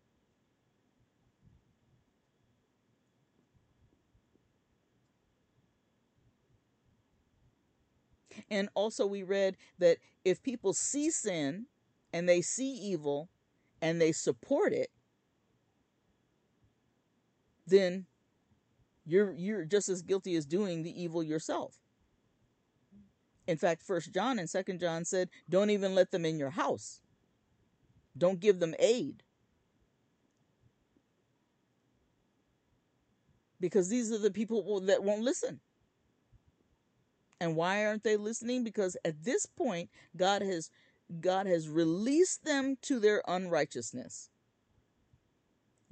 And 8.50 8.68
also, 8.74 9.06
we 9.06 9.22
read 9.22 9.56
that 9.78 9.98
if 10.24 10.42
people 10.42 10.74
see 10.74 11.10
sin 11.10 11.66
and 12.12 12.28
they 12.28 12.42
see 12.42 12.70
evil 12.74 13.30
and 13.80 14.00
they 14.00 14.12
support 14.12 14.72
it, 14.72 14.90
then 17.66 18.06
you're 19.04 19.32
you're 19.32 19.64
just 19.64 19.88
as 19.88 20.02
guilty 20.02 20.36
as 20.36 20.46
doing 20.46 20.82
the 20.82 21.02
evil 21.02 21.22
yourself. 21.22 21.78
In 23.46 23.56
fact, 23.56 23.82
First 23.82 24.12
John 24.12 24.38
and 24.38 24.48
Second 24.48 24.80
John 24.80 25.04
said, 25.04 25.28
"Don't 25.48 25.70
even 25.70 25.94
let 25.94 26.10
them 26.10 26.24
in 26.24 26.38
your 26.38 26.50
house. 26.50 27.00
Don't 28.16 28.40
give 28.40 28.60
them 28.60 28.74
aid." 28.78 29.22
Because 33.60 33.88
these 33.88 34.10
are 34.12 34.18
the 34.18 34.30
people 34.30 34.80
that 34.80 35.04
won't 35.04 35.22
listen. 35.22 35.60
And 37.40 37.56
why 37.56 37.84
aren't 37.84 38.04
they 38.04 38.16
listening? 38.16 38.62
Because 38.64 38.96
at 39.04 39.24
this 39.24 39.46
point, 39.46 39.90
God 40.16 40.42
has 40.42 40.70
God 41.20 41.46
has 41.46 41.68
released 41.68 42.44
them 42.44 42.76
to 42.82 43.00
their 43.00 43.22
unrighteousness. 43.26 44.30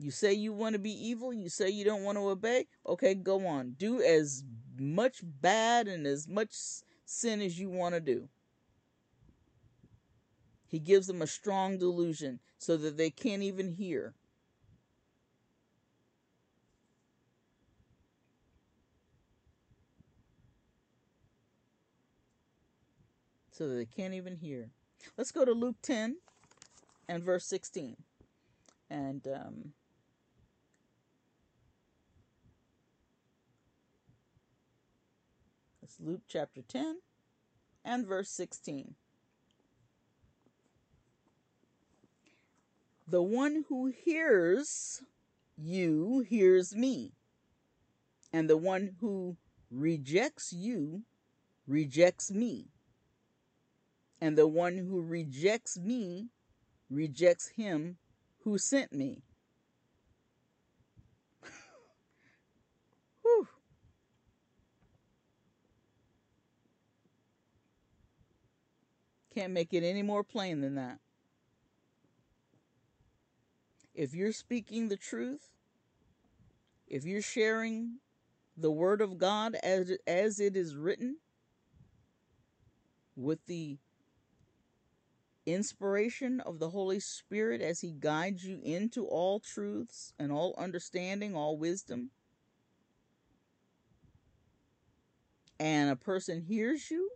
You 0.00 0.10
say 0.10 0.32
you 0.32 0.52
want 0.52 0.72
to 0.72 0.78
be 0.78 0.92
evil, 0.92 1.32
you 1.32 1.50
say 1.50 1.68
you 1.68 1.84
don't 1.84 2.04
want 2.04 2.16
to 2.16 2.28
obey. 2.28 2.66
Okay, 2.86 3.14
go 3.14 3.46
on. 3.46 3.72
Do 3.76 4.00
as 4.00 4.44
much 4.78 5.20
bad 5.22 5.88
and 5.88 6.06
as 6.06 6.26
much 6.26 6.50
sin 7.04 7.42
as 7.42 7.58
you 7.60 7.68
want 7.68 7.94
to 7.94 8.00
do. 8.00 8.28
He 10.66 10.78
gives 10.78 11.06
them 11.06 11.20
a 11.20 11.26
strong 11.26 11.76
delusion 11.76 12.40
so 12.56 12.76
that 12.78 12.96
they 12.96 13.10
can't 13.10 13.42
even 13.42 13.72
hear. 13.72 14.14
so 23.60 23.68
that 23.68 23.74
they 23.74 23.84
can't 23.84 24.14
even 24.14 24.36
hear. 24.36 24.70
Let's 25.18 25.32
go 25.32 25.44
to 25.44 25.52
Luke 25.52 25.76
10 25.82 26.16
and 27.10 27.22
verse 27.22 27.44
16. 27.44 27.98
And 28.88 29.28
um, 29.28 29.74
Luke 36.02 36.22
chapter 36.26 36.62
10 36.62 37.00
and 37.84 38.06
verse 38.06 38.30
16. 38.30 38.94
The 43.06 43.22
one 43.22 43.64
who 43.68 43.86
hears 43.86 45.02
you 45.56 46.24
hears 46.28 46.74
me, 46.74 47.12
and 48.32 48.48
the 48.48 48.56
one 48.56 48.96
who 49.00 49.36
rejects 49.70 50.52
you 50.52 51.02
rejects 51.66 52.30
me 52.30 52.68
and 54.20 54.36
the 54.36 54.46
one 54.46 54.76
who 54.76 55.00
rejects 55.00 55.78
me 55.78 56.28
rejects 56.90 57.48
him 57.48 57.96
who 58.40 58.58
sent 58.58 58.92
me. 58.92 59.22
Can't 69.40 69.54
make 69.54 69.72
it 69.72 69.82
any 69.82 70.02
more 70.02 70.22
plain 70.22 70.60
than 70.60 70.74
that. 70.74 70.98
If 73.94 74.12
you're 74.12 74.34
speaking 74.34 74.88
the 74.90 74.98
truth, 74.98 75.48
if 76.86 77.06
you're 77.06 77.22
sharing 77.22 78.00
the 78.54 78.70
word 78.70 79.00
of 79.00 79.16
God 79.16 79.56
as 79.62 79.96
as 80.06 80.40
it 80.40 80.58
is 80.58 80.76
written 80.76 81.16
with 83.16 83.38
the 83.46 83.78
inspiration 85.46 86.40
of 86.40 86.58
the 86.58 86.68
Holy 86.68 87.00
Spirit 87.00 87.62
as 87.62 87.80
He 87.80 87.92
guides 87.92 88.44
you 88.44 88.60
into 88.62 89.06
all 89.06 89.40
truths 89.40 90.12
and 90.18 90.30
all 90.30 90.54
understanding, 90.58 91.34
all 91.34 91.56
wisdom. 91.56 92.10
And 95.58 95.88
a 95.88 95.96
person 95.96 96.42
hears 96.42 96.90
you, 96.90 97.08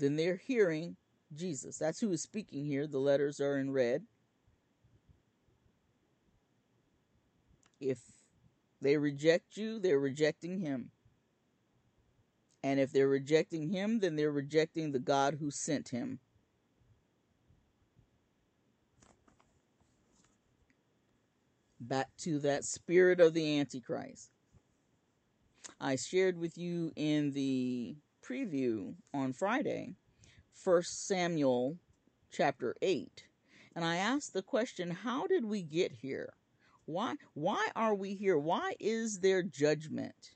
then 0.00 0.16
they're 0.16 0.40
hearing 0.44 0.96
Jesus. 1.34 1.78
That's 1.78 2.00
who 2.00 2.10
is 2.10 2.22
speaking 2.22 2.64
here. 2.64 2.86
The 2.86 2.98
letters 2.98 3.40
are 3.40 3.58
in 3.58 3.70
red. 3.70 4.02
If 7.80 7.98
they 8.82 8.96
reject 8.96 9.56
you, 9.56 9.78
they're 9.78 10.00
rejecting 10.00 10.58
Him. 10.58 10.90
And 12.62 12.80
if 12.80 12.92
they're 12.92 13.08
rejecting 13.08 13.68
Him, 13.68 14.00
then 14.00 14.16
they're 14.16 14.32
rejecting 14.32 14.92
the 14.92 14.98
God 14.98 15.36
who 15.40 15.50
sent 15.50 15.90
Him. 15.90 16.18
back 21.80 22.08
to 22.18 22.38
that 22.40 22.64
spirit 22.64 23.20
of 23.20 23.34
the 23.34 23.58
Antichrist. 23.58 24.30
I 25.80 25.96
shared 25.96 26.38
with 26.38 26.58
you 26.58 26.92
in 26.94 27.32
the 27.32 27.96
preview 28.30 28.94
on 29.12 29.32
Friday, 29.32 29.94
1 30.62 30.82
Samuel 30.82 31.76
chapter 32.30 32.76
8. 32.80 33.24
And 33.74 33.84
I 33.84 33.96
asked 33.96 34.32
the 34.32 34.42
question, 34.42 34.90
how 34.90 35.26
did 35.26 35.44
we 35.44 35.62
get 35.62 35.90
here? 35.90 36.34
Why 36.84 37.14
why 37.34 37.68
are 37.76 37.94
we 37.94 38.14
here? 38.14 38.38
Why 38.38 38.74
is 38.80 39.20
there 39.20 39.42
judgment? 39.42 40.34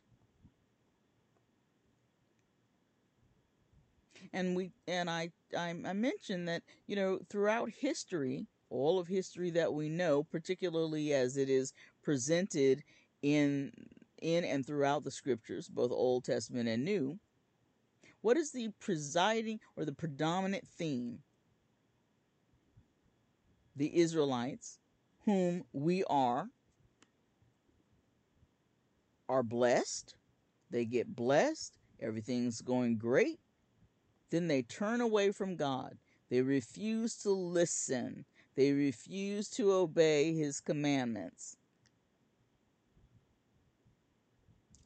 And 4.32 4.56
we 4.56 4.72
and 4.86 5.08
I 5.08 5.30
I, 5.56 5.70
I 5.70 5.92
mentioned 5.92 6.48
that, 6.48 6.62
you 6.86 6.96
know, 6.96 7.18
throughout 7.28 7.70
history, 7.70 8.46
all 8.70 8.98
of 8.98 9.08
history 9.08 9.50
that 9.50 9.72
we 9.72 9.88
know, 9.88 10.22
particularly 10.24 11.12
as 11.12 11.36
it 11.36 11.48
is 11.48 11.72
presented 12.02 12.82
in 13.22 13.72
in 14.22 14.44
and 14.44 14.64
throughout 14.66 15.04
the 15.04 15.10
scriptures, 15.10 15.68
both 15.68 15.90
Old 15.90 16.24
Testament 16.24 16.68
and 16.68 16.84
New, 16.84 17.18
what 18.24 18.38
is 18.38 18.52
the 18.52 18.70
presiding 18.80 19.60
or 19.76 19.84
the 19.84 19.92
predominant 19.92 20.66
theme? 20.66 21.18
The 23.76 23.94
Israelites, 24.00 24.78
whom 25.26 25.64
we 25.74 26.04
are, 26.04 26.48
are 29.28 29.42
blessed. 29.42 30.14
They 30.70 30.86
get 30.86 31.14
blessed. 31.14 31.76
Everything's 32.00 32.62
going 32.62 32.96
great. 32.96 33.40
Then 34.30 34.48
they 34.48 34.62
turn 34.62 35.02
away 35.02 35.30
from 35.30 35.54
God. 35.54 35.98
They 36.30 36.40
refuse 36.40 37.16
to 37.24 37.30
listen. 37.30 38.24
They 38.56 38.72
refuse 38.72 39.50
to 39.50 39.70
obey 39.70 40.32
his 40.32 40.60
commandments. 40.60 41.58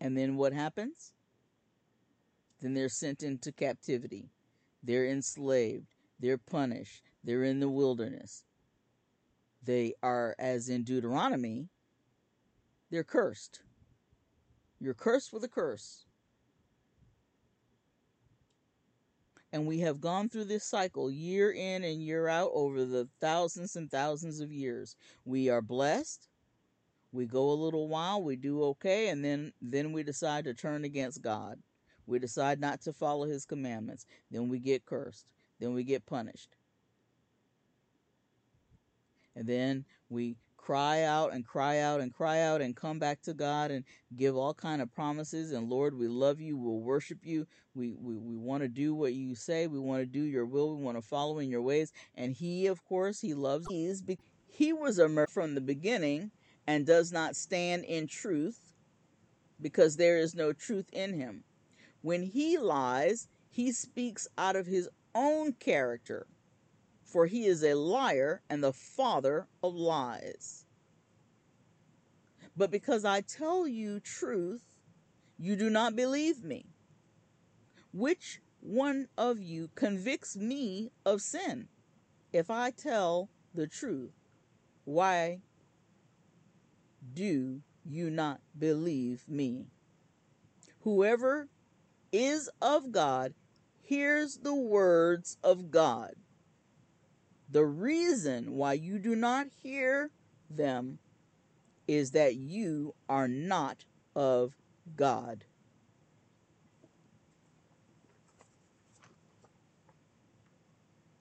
And 0.01 0.19
then 0.19 0.35
what 0.35 0.53
happens? 0.53 1.13
Then 2.61 2.75
they're 2.75 2.89
sent 2.89 3.23
into 3.23 3.53
captivity. 3.53 4.31
They're 4.83 5.07
enslaved. 5.07 5.95
They're 6.19 6.39
punished. 6.39 7.03
They're 7.23 7.45
in 7.45 7.61
the 7.61 7.69
wilderness. 7.69 8.45
They 9.63 9.95
are, 10.03 10.35
as 10.39 10.69
in 10.69 10.85
Deuteronomy, 10.85 11.69
they're 12.91 13.05
cursed. 13.05 13.61
You're 14.81 14.95
cursed 14.95 15.33
with 15.33 15.45
a 15.45 15.49
curse. 15.49 16.05
And 19.53 19.67
we 19.67 19.81
have 19.81 20.01
gone 20.01 20.29
through 20.29 20.45
this 20.45 20.65
cycle 20.65 21.11
year 21.11 21.51
in 21.53 21.83
and 21.83 22.03
year 22.03 22.29
out 22.29 22.51
over 22.53 22.85
the 22.85 23.09
thousands 23.21 23.77
and 23.77 23.91
thousands 23.91 24.41
of 24.41 24.53
years. 24.53 24.95
We 25.25 25.49
are 25.49 25.63
blessed. 25.63 26.29
We 27.13 27.27
go 27.27 27.51
a 27.51 27.53
little 27.53 27.89
while, 27.89 28.23
we 28.23 28.37
do 28.37 28.63
okay, 28.65 29.09
and 29.09 29.25
then 29.25 29.53
then 29.63 29.93
we 29.93 30.03
decide 30.03 30.45
to 30.45 30.53
turn 30.53 30.85
against 30.85 31.23
God. 31.23 31.59
We 32.09 32.19
decide 32.19 32.59
not 32.59 32.81
to 32.83 32.93
follow 32.93 33.27
his 33.27 33.45
commandments. 33.45 34.07
Then 34.31 34.49
we 34.49 34.59
get 34.59 34.87
cursed. 34.87 35.27
Then 35.61 35.75
we 35.75 35.85
get 35.85 36.07
punished. 36.07 36.57
And 39.37 39.47
then 39.47 39.85
we 40.09 40.37
cry 40.57 41.03
out 41.03 41.33
and 41.33 41.47
cry 41.47 41.81
out 41.81 42.01
and 42.01 42.13
cry 42.13 42.41
out 42.41 42.61
and 42.61 42.75
come 42.75 42.99
back 42.99 43.23
to 43.23 43.35
God 43.35 43.71
and 43.71 43.85
give 44.17 44.37
all 44.37 44.55
kind 44.55 44.83
of 44.83 44.93
promises. 44.93 45.53
And 45.53 45.69
Lord 45.69 45.97
we 45.97 46.09
love 46.09 46.41
you. 46.41 46.57
We'll 46.57 46.81
worship 46.81 47.19
you. 47.23 47.47
We 47.75 47.95
we, 47.95 48.17
we 48.17 48.37
want 48.37 48.63
to 48.63 48.69
do 48.69 48.95
what 48.95 49.13
you 49.13 49.35
say. 49.35 49.67
We 49.67 49.79
want 49.79 50.01
to 50.01 50.07
do 50.07 50.23
your 50.23 50.47
will. 50.47 50.77
We 50.77 50.83
want 50.83 50.97
to 50.97 51.03
follow 51.03 51.39
in 51.39 51.51
your 51.51 51.63
ways. 51.63 51.93
And 52.15 52.33
he 52.33 52.67
of 52.67 52.85
course 52.85 53.21
he 53.21 53.35
loves 53.35 53.67
he's 53.69 54.03
he 54.47 54.73
was 54.73 54.99
a 54.99 55.09
murderer 55.09 55.27
from 55.29 55.55
the 55.55 55.61
beginning 55.61 56.31
and 56.67 56.87
does 56.87 57.13
not 57.13 57.37
stand 57.37 57.85
in 57.85 58.07
truth 58.07 58.73
because 59.61 59.97
there 59.97 60.19
is 60.19 60.35
no 60.35 60.53
truth 60.53 60.89
in 60.93 61.13
him 61.15 61.45
when 62.03 62.23
he 62.23 62.59
lies 62.59 63.29
he 63.51 63.73
speaks 63.73 64.29
out 64.37 64.57
of 64.57 64.67
his 64.67 64.89
own 65.15 65.53
character 65.53 66.27
for 67.09 67.25
he 67.25 67.47
is 67.47 67.65
a 67.65 67.73
liar 67.73 68.43
and 68.51 68.63
the 68.63 68.73
father 68.73 69.49
of 69.63 69.75
lies. 69.75 70.67
But 72.55 72.71
because 72.71 73.05
I 73.05 73.23
tell 73.23 73.67
you 73.67 73.99
truth, 73.99 74.75
you 75.39 75.57
do 75.57 75.71
not 75.71 75.97
believe 75.97 76.45
me. 76.45 76.67
Which 77.95 78.43
one 78.61 79.09
of 79.17 79.41
you 79.41 79.71
convicts 79.75 80.37
me 80.37 80.91
of 81.07 81.23
sin? 81.23 81.69
If 82.31 82.51
I 82.51 82.73
tell 82.73 83.31
the 83.55 83.67
truth, 83.67 84.13
why 84.85 85.41
do 87.15 87.63
you 87.87 88.11
not 88.11 88.41
believe 88.59 89.27
me? 89.27 89.69
Whoever 90.81 91.49
is 92.13 92.51
of 92.61 92.93
God 92.93 93.35
hears 93.81 94.39
the 94.39 94.55
words 94.55 95.37
of 95.43 95.71
God. 95.71 96.15
The 97.51 97.65
reason 97.65 98.53
why 98.53 98.75
you 98.75 98.99
do 98.99 99.17
not 99.17 99.47
hear 99.63 100.11
them 100.51 100.99
is 101.87 102.11
that 102.11 102.37
you 102.37 102.95
are 103.09 103.29
not 103.29 103.85
of 104.15 104.55
God. 104.95 105.45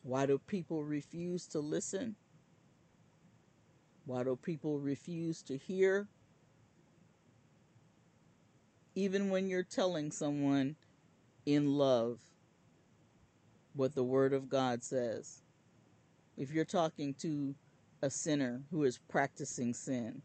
Why 0.04 0.26
do 0.26 0.38
people 0.38 0.84
refuse 0.84 1.48
to 1.48 1.60
listen? 1.60 2.16
Why 4.06 4.24
do 4.24 4.38
people 4.38 4.80
refuse 4.80 5.42
to 5.44 5.58
hear? 5.58 6.08
Even 8.98 9.30
when 9.30 9.48
you're 9.48 9.62
telling 9.62 10.10
someone 10.10 10.76
in 11.46 11.76
love 11.76 12.20
what 13.76 13.94
the 13.94 14.04
Word 14.04 14.34
of 14.34 14.50
God 14.50 14.84
says 14.84 15.44
if 16.36 16.52
you're 16.52 16.66
talking 16.66 17.14
to 17.20 17.54
a 18.02 18.10
sinner 18.10 18.64
who 18.72 18.86
is 18.86 18.98
practicing 19.08 19.76
sin. 19.76 20.24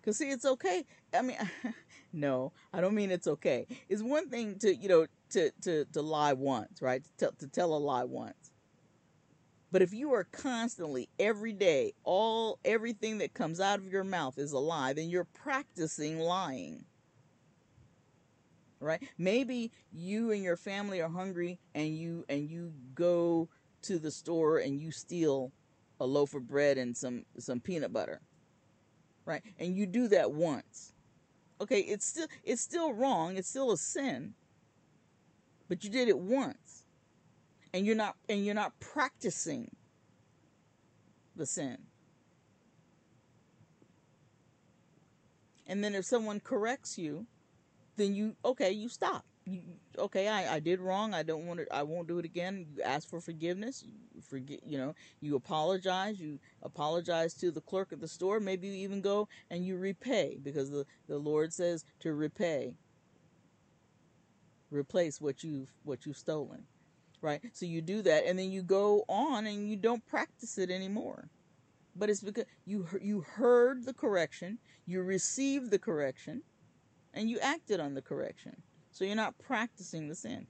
Because, 0.00 0.18
see, 0.18 0.30
it's 0.30 0.44
okay. 0.44 0.84
I 1.12 1.22
mean, 1.22 1.36
no, 2.12 2.52
I 2.72 2.80
don't 2.80 2.94
mean 2.94 3.10
it's 3.10 3.26
okay. 3.26 3.66
It's 3.88 4.02
one 4.02 4.28
thing 4.28 4.60
to, 4.60 4.72
you 4.72 4.88
know, 4.88 5.06
to, 5.30 5.50
to, 5.62 5.84
to 5.86 6.00
lie 6.00 6.34
once, 6.34 6.80
right? 6.80 7.02
To 7.02 7.10
tell, 7.18 7.32
to 7.40 7.48
tell 7.48 7.74
a 7.74 7.78
lie 7.78 8.04
once. 8.04 8.52
But 9.72 9.82
if 9.82 9.92
you 9.92 10.14
are 10.14 10.28
constantly, 10.30 11.08
every 11.18 11.52
day, 11.52 11.94
all 12.04 12.60
everything 12.64 13.18
that 13.18 13.34
comes 13.34 13.58
out 13.58 13.80
of 13.80 13.90
your 13.90 14.04
mouth 14.04 14.38
is 14.38 14.52
a 14.52 14.60
lie, 14.60 14.92
then 14.92 15.10
you're 15.10 15.24
practicing 15.24 16.20
lying. 16.20 16.84
Right? 18.80 19.02
Maybe 19.18 19.72
you 19.92 20.32
and 20.32 20.42
your 20.42 20.56
family 20.56 21.02
are 21.02 21.08
hungry 21.08 21.58
and 21.74 21.96
you 21.96 22.24
and 22.28 22.48
you 22.48 22.72
go 22.94 23.48
to 23.82 23.98
the 23.98 24.10
store 24.10 24.58
and 24.58 24.80
you 24.80 24.90
steal 24.90 25.52
a 26.00 26.06
loaf 26.06 26.34
of 26.34 26.48
bread 26.48 26.78
and 26.78 26.96
some 26.96 27.24
some 27.38 27.60
peanut 27.60 27.92
butter 27.92 28.20
right? 29.26 29.42
And 29.58 29.76
you 29.76 29.86
do 29.86 30.08
that 30.08 30.32
once. 30.32 30.92
Okay 31.60 31.80
it's 31.80 32.06
still 32.06 32.26
it's 32.42 32.62
still 32.62 32.92
wrong. 32.92 33.36
It's 33.36 33.48
still 33.48 33.70
a 33.70 33.76
sin 33.76 34.34
but 35.70 35.84
you 35.84 35.88
did 35.88 36.08
it 36.08 36.18
once. 36.18 36.84
And 37.72 37.86
you're 37.86 37.96
not 37.96 38.16
and 38.28 38.44
you're 38.44 38.54
not 38.54 38.78
practicing 38.80 39.70
the 41.36 41.46
sin. 41.46 41.78
And 45.66 45.84
then 45.84 45.94
if 45.94 46.04
someone 46.04 46.40
corrects 46.40 46.98
you 46.98 47.26
then 48.00 48.14
you 48.14 48.34
okay 48.44 48.70
you 48.70 48.88
stop 48.88 49.24
you, 49.50 49.62
okay, 49.98 50.28
I, 50.28 50.56
I 50.56 50.60
did 50.60 50.80
wrong. 50.80 51.14
I 51.14 51.22
don't 51.22 51.46
want 51.46 51.60
to. 51.60 51.74
I 51.74 51.82
won't 51.82 52.08
do 52.08 52.18
it 52.18 52.24
again. 52.24 52.58
You 52.58 52.82
ask 52.82 53.08
for 53.08 53.20
forgiveness. 53.20 53.84
You 54.14 54.20
forget. 54.22 54.60
You 54.66 54.78
know. 54.78 54.94
You 55.20 55.36
apologize. 55.36 56.20
You 56.20 56.38
apologize 56.62 57.34
to 57.34 57.50
the 57.50 57.60
clerk 57.60 57.92
at 57.92 58.00
the 58.00 58.08
store. 58.08 58.40
Maybe 58.40 58.68
you 58.68 58.74
even 58.74 59.00
go 59.00 59.28
and 59.50 59.64
you 59.64 59.76
repay 59.76 60.38
because 60.42 60.70
the 60.70 60.86
the 61.08 61.18
Lord 61.18 61.52
says 61.52 61.84
to 62.00 62.12
repay. 62.14 62.74
Replace 64.70 65.20
what 65.20 65.42
you've 65.42 65.72
what 65.82 66.06
you've 66.06 66.16
stolen, 66.16 66.64
right? 67.20 67.40
So 67.52 67.66
you 67.66 67.82
do 67.82 68.02
that, 68.02 68.26
and 68.26 68.38
then 68.38 68.52
you 68.52 68.62
go 68.62 69.04
on 69.08 69.46
and 69.46 69.68
you 69.68 69.76
don't 69.76 70.06
practice 70.06 70.58
it 70.58 70.70
anymore. 70.70 71.28
But 71.96 72.08
it's 72.08 72.20
because 72.20 72.44
you 72.66 72.86
you 73.02 73.22
heard 73.22 73.84
the 73.84 73.94
correction, 73.94 74.58
you 74.86 75.02
received 75.02 75.72
the 75.72 75.78
correction, 75.78 76.42
and 77.14 77.28
you 77.28 77.38
acted 77.40 77.80
on 77.80 77.94
the 77.94 78.02
correction. 78.02 78.56
So 78.92 79.04
you're 79.04 79.16
not 79.16 79.38
practicing 79.38 80.08
the 80.08 80.14
sin. 80.14 80.46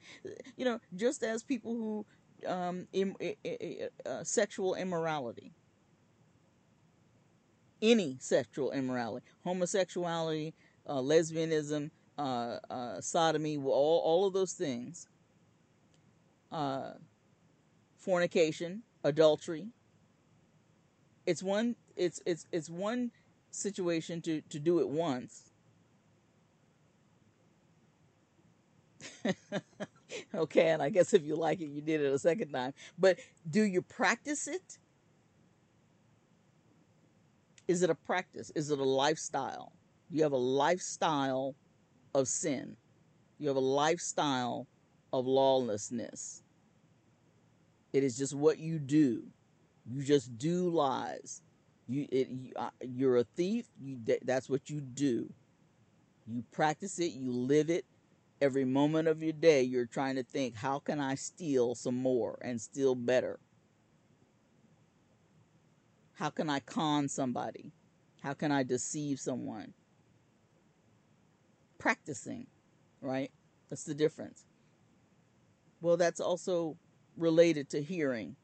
You 0.56 0.64
know, 0.64 0.80
just 0.96 1.22
as 1.22 1.42
people 1.42 1.74
who 1.74 2.06
um, 2.46 2.86
Im, 2.92 3.14
uh, 4.06 4.24
sexual 4.24 4.74
immorality, 4.74 5.52
any 7.82 8.16
sexual 8.20 8.72
immorality, 8.72 9.26
homosexuality, 9.44 10.54
uh, 10.86 10.94
lesbianism, 10.94 11.90
uh, 12.18 12.58
uh 12.70 13.00
sodomy, 13.00 13.56
all, 13.56 14.00
all 14.04 14.26
of 14.26 14.32
those 14.32 14.52
things, 14.52 15.08
uh, 16.50 16.92
fornication, 17.96 18.82
adultery. 19.04 19.68
It's 21.26 21.42
one. 21.42 21.76
It's 21.96 22.20
it's 22.26 22.46
it's 22.50 22.70
one 22.70 23.10
situation 23.50 24.22
to 24.22 24.40
to 24.42 24.58
do 24.58 24.80
it 24.80 24.88
once 24.88 25.49
okay, 30.34 30.68
and 30.70 30.82
I 30.82 30.90
guess 30.90 31.14
if 31.14 31.24
you 31.24 31.36
like 31.36 31.60
it, 31.60 31.68
you 31.68 31.80
did 31.80 32.00
it 32.00 32.12
a 32.12 32.18
second 32.18 32.52
time. 32.52 32.74
But 32.98 33.18
do 33.48 33.62
you 33.62 33.82
practice 33.82 34.46
it? 34.48 34.78
Is 37.68 37.82
it 37.82 37.90
a 37.90 37.94
practice? 37.94 38.50
Is 38.54 38.70
it 38.70 38.78
a 38.78 38.84
lifestyle? 38.84 39.72
You 40.10 40.22
have 40.24 40.32
a 40.32 40.36
lifestyle 40.36 41.54
of 42.14 42.28
sin? 42.28 42.76
You 43.38 43.48
have 43.48 43.56
a 43.56 43.60
lifestyle 43.60 44.66
of 45.12 45.26
lawlessness. 45.26 46.42
It 47.92 48.04
is 48.04 48.16
just 48.18 48.34
what 48.34 48.58
you 48.58 48.78
do. 48.78 49.24
You 49.86 50.02
just 50.02 50.36
do 50.38 50.70
lies. 50.70 51.42
You, 51.88 52.06
it, 52.12 52.28
you 52.28 52.52
uh, 52.56 52.70
you're 52.82 53.16
a 53.18 53.24
thief. 53.24 53.66
You, 53.80 53.98
that's 54.24 54.48
what 54.48 54.70
you 54.70 54.80
do. 54.80 55.32
You 56.26 56.44
practice 56.52 56.98
it. 56.98 57.12
You 57.12 57.32
live 57.32 57.70
it 57.70 57.84
every 58.40 58.64
moment 58.64 59.08
of 59.08 59.22
your 59.22 59.32
day 59.32 59.62
you're 59.62 59.86
trying 59.86 60.16
to 60.16 60.22
think 60.22 60.54
how 60.54 60.78
can 60.78 61.00
i 61.00 61.14
steal 61.14 61.74
some 61.74 61.96
more 61.96 62.38
and 62.42 62.60
steal 62.60 62.94
better? 62.94 63.38
How 66.14 66.30
can 66.30 66.50
i 66.50 66.60
con 66.60 67.08
somebody? 67.08 67.72
How 68.22 68.34
can 68.34 68.52
i 68.52 68.62
deceive 68.62 69.20
someone? 69.20 69.74
Practicing 71.78 72.46
right? 73.00 73.30
That's 73.68 73.84
the 73.84 73.94
difference. 73.94 74.44
Well 75.80 75.96
that's 75.96 76.20
also 76.20 76.76
related 77.16 77.70
to 77.70 77.82
hearing. 77.82 78.36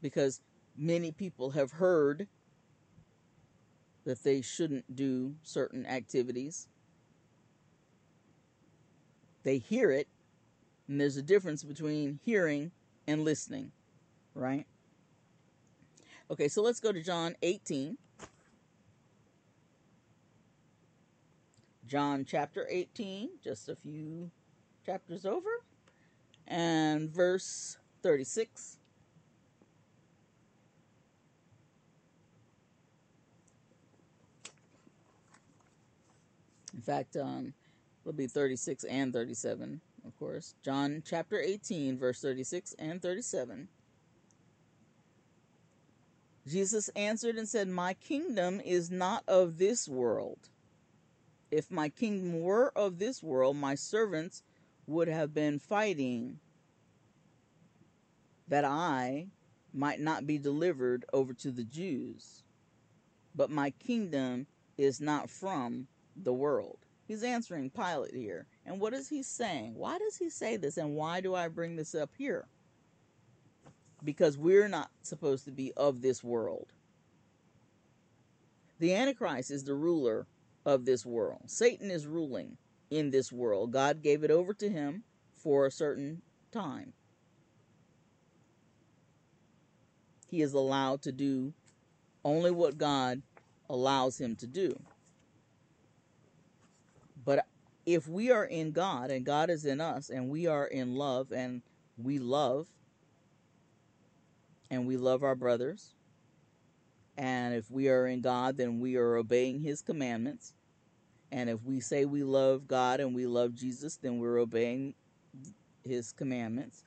Because 0.00 0.40
many 0.76 1.10
people 1.10 1.50
have 1.50 1.72
heard 1.72 2.28
that 4.04 4.22
they 4.22 4.40
shouldn't 4.40 4.94
do 4.94 5.34
certain 5.42 5.84
activities 5.86 6.68
they 9.48 9.56
hear 9.56 9.90
it, 9.90 10.06
and 10.88 11.00
there's 11.00 11.16
a 11.16 11.22
difference 11.22 11.64
between 11.64 12.20
hearing 12.22 12.70
and 13.06 13.24
listening, 13.24 13.72
right? 14.34 14.66
Okay, 16.30 16.48
so 16.48 16.60
let's 16.60 16.80
go 16.80 16.92
to 16.92 17.02
John 17.02 17.34
18. 17.40 17.96
John 21.86 22.26
chapter 22.28 22.66
18, 22.68 23.30
just 23.42 23.70
a 23.70 23.76
few 23.76 24.30
chapters 24.84 25.24
over, 25.24 25.48
and 26.46 27.08
verse 27.08 27.78
36. 28.02 28.76
In 36.74 36.82
fact, 36.82 37.16
um, 37.16 37.54
it'll 38.08 38.16
be 38.16 38.26
36 38.26 38.84
and 38.84 39.12
37, 39.12 39.82
of 40.06 40.18
course. 40.18 40.54
John 40.64 41.02
chapter 41.04 41.38
18, 41.38 41.98
verse 41.98 42.22
36 42.22 42.74
and 42.78 43.02
37. 43.02 43.68
Jesus 46.46 46.88
answered 46.96 47.36
and 47.36 47.46
said, 47.46 47.68
My 47.68 47.92
kingdom 47.92 48.62
is 48.64 48.90
not 48.90 49.24
of 49.28 49.58
this 49.58 49.86
world. 49.86 50.38
If 51.50 51.70
my 51.70 51.90
kingdom 51.90 52.40
were 52.40 52.72
of 52.74 52.98
this 52.98 53.22
world, 53.22 53.58
my 53.58 53.74
servants 53.74 54.42
would 54.86 55.08
have 55.08 55.34
been 55.34 55.58
fighting 55.58 56.38
that 58.48 58.64
I 58.64 59.26
might 59.74 60.00
not 60.00 60.26
be 60.26 60.38
delivered 60.38 61.04
over 61.12 61.34
to 61.34 61.50
the 61.50 61.64
Jews. 61.64 62.42
But 63.34 63.50
my 63.50 63.68
kingdom 63.68 64.46
is 64.78 64.98
not 64.98 65.28
from 65.28 65.88
the 66.16 66.32
world. 66.32 66.78
He's 67.08 67.24
answering 67.24 67.70
Pilate 67.70 68.14
here. 68.14 68.46
And 68.66 68.78
what 68.78 68.92
is 68.92 69.08
he 69.08 69.22
saying? 69.22 69.74
Why 69.74 69.98
does 69.98 70.18
he 70.18 70.28
say 70.28 70.58
this? 70.58 70.76
And 70.76 70.94
why 70.94 71.22
do 71.22 71.34
I 71.34 71.48
bring 71.48 71.74
this 71.74 71.94
up 71.94 72.10
here? 72.18 72.46
Because 74.04 74.36
we're 74.36 74.68
not 74.68 74.90
supposed 75.02 75.46
to 75.46 75.50
be 75.50 75.72
of 75.74 76.02
this 76.02 76.22
world. 76.22 76.66
The 78.78 78.94
Antichrist 78.94 79.50
is 79.50 79.64
the 79.64 79.74
ruler 79.74 80.26
of 80.66 80.84
this 80.84 81.06
world. 81.06 81.44
Satan 81.46 81.90
is 81.90 82.06
ruling 82.06 82.58
in 82.90 83.10
this 83.10 83.32
world. 83.32 83.72
God 83.72 84.02
gave 84.02 84.22
it 84.22 84.30
over 84.30 84.52
to 84.54 84.68
him 84.68 85.02
for 85.32 85.64
a 85.64 85.70
certain 85.70 86.20
time. 86.52 86.92
He 90.28 90.42
is 90.42 90.52
allowed 90.52 91.00
to 91.02 91.12
do 91.12 91.54
only 92.22 92.50
what 92.50 92.76
God 92.76 93.22
allows 93.70 94.20
him 94.20 94.36
to 94.36 94.46
do. 94.46 94.78
If 97.88 98.06
we 98.06 98.30
are 98.30 98.44
in 98.44 98.72
God 98.72 99.10
and 99.10 99.24
God 99.24 99.48
is 99.48 99.64
in 99.64 99.80
us 99.80 100.10
and 100.10 100.28
we 100.28 100.46
are 100.46 100.66
in 100.66 100.94
love 100.94 101.32
and 101.32 101.62
we 101.96 102.18
love 102.18 102.66
and 104.70 104.86
we 104.86 104.98
love 104.98 105.22
our 105.22 105.34
brothers, 105.34 105.94
and 107.16 107.54
if 107.54 107.70
we 107.70 107.88
are 107.88 108.06
in 108.06 108.20
God, 108.20 108.58
then 108.58 108.78
we 108.78 108.96
are 108.96 109.16
obeying 109.16 109.60
his 109.60 109.80
commandments. 109.80 110.52
And 111.32 111.48
if 111.48 111.64
we 111.64 111.80
say 111.80 112.04
we 112.04 112.24
love 112.24 112.68
God 112.68 113.00
and 113.00 113.14
we 113.14 113.24
love 113.24 113.54
Jesus, 113.54 113.96
then 113.96 114.18
we're 114.18 114.38
obeying 114.38 114.92
his 115.82 116.12
commandments. 116.12 116.84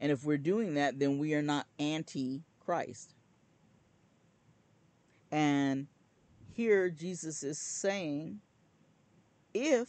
And 0.00 0.10
if 0.10 0.24
we're 0.24 0.36
doing 0.36 0.74
that, 0.74 0.98
then 0.98 1.16
we 1.16 1.32
are 1.34 1.42
not 1.42 1.68
anti 1.78 2.42
Christ. 2.58 3.14
And 5.30 5.86
here 6.54 6.90
Jesus 6.90 7.44
is 7.44 7.60
saying 7.60 8.40
if 9.54 9.88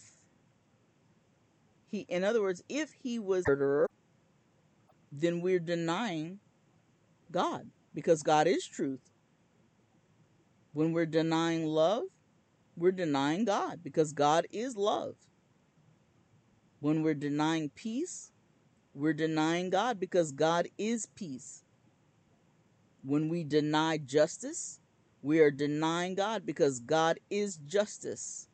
he 1.90 2.06
in 2.10 2.24
other 2.24 2.42
words, 2.42 2.64
if 2.70 2.92
he 3.04 3.20
was 3.20 3.44
murderer, 3.48 3.88
then 5.12 5.42
we're 5.42 5.60
denying 5.60 6.40
God 7.32 7.70
because 7.94 8.24
God 8.24 8.48
is 8.48 8.66
truth. 8.66 9.02
When 10.74 10.92
we're 10.92 11.06
denying 11.06 11.66
love, 11.66 12.04
we're 12.76 12.92
denying 12.92 13.46
God 13.46 13.82
because 13.84 14.14
God 14.14 14.48
is 14.52 14.76
love. 14.76 15.16
When 16.80 17.04
we're 17.04 17.14
denying 17.14 17.70
peace, 17.70 18.32
we're 18.94 19.14
denying 19.14 19.70
God 19.70 20.00
because 20.00 20.32
God 20.32 20.68
is 20.78 21.08
peace. 21.16 21.64
When 23.04 23.30
we 23.30 23.44
deny 23.44 23.98
justice, 23.98 24.80
we 25.22 25.40
are 25.40 25.52
denying 25.52 26.16
God 26.16 26.46
because 26.46 26.80
God 26.80 27.20
is 27.30 27.58
justice. 27.58 28.48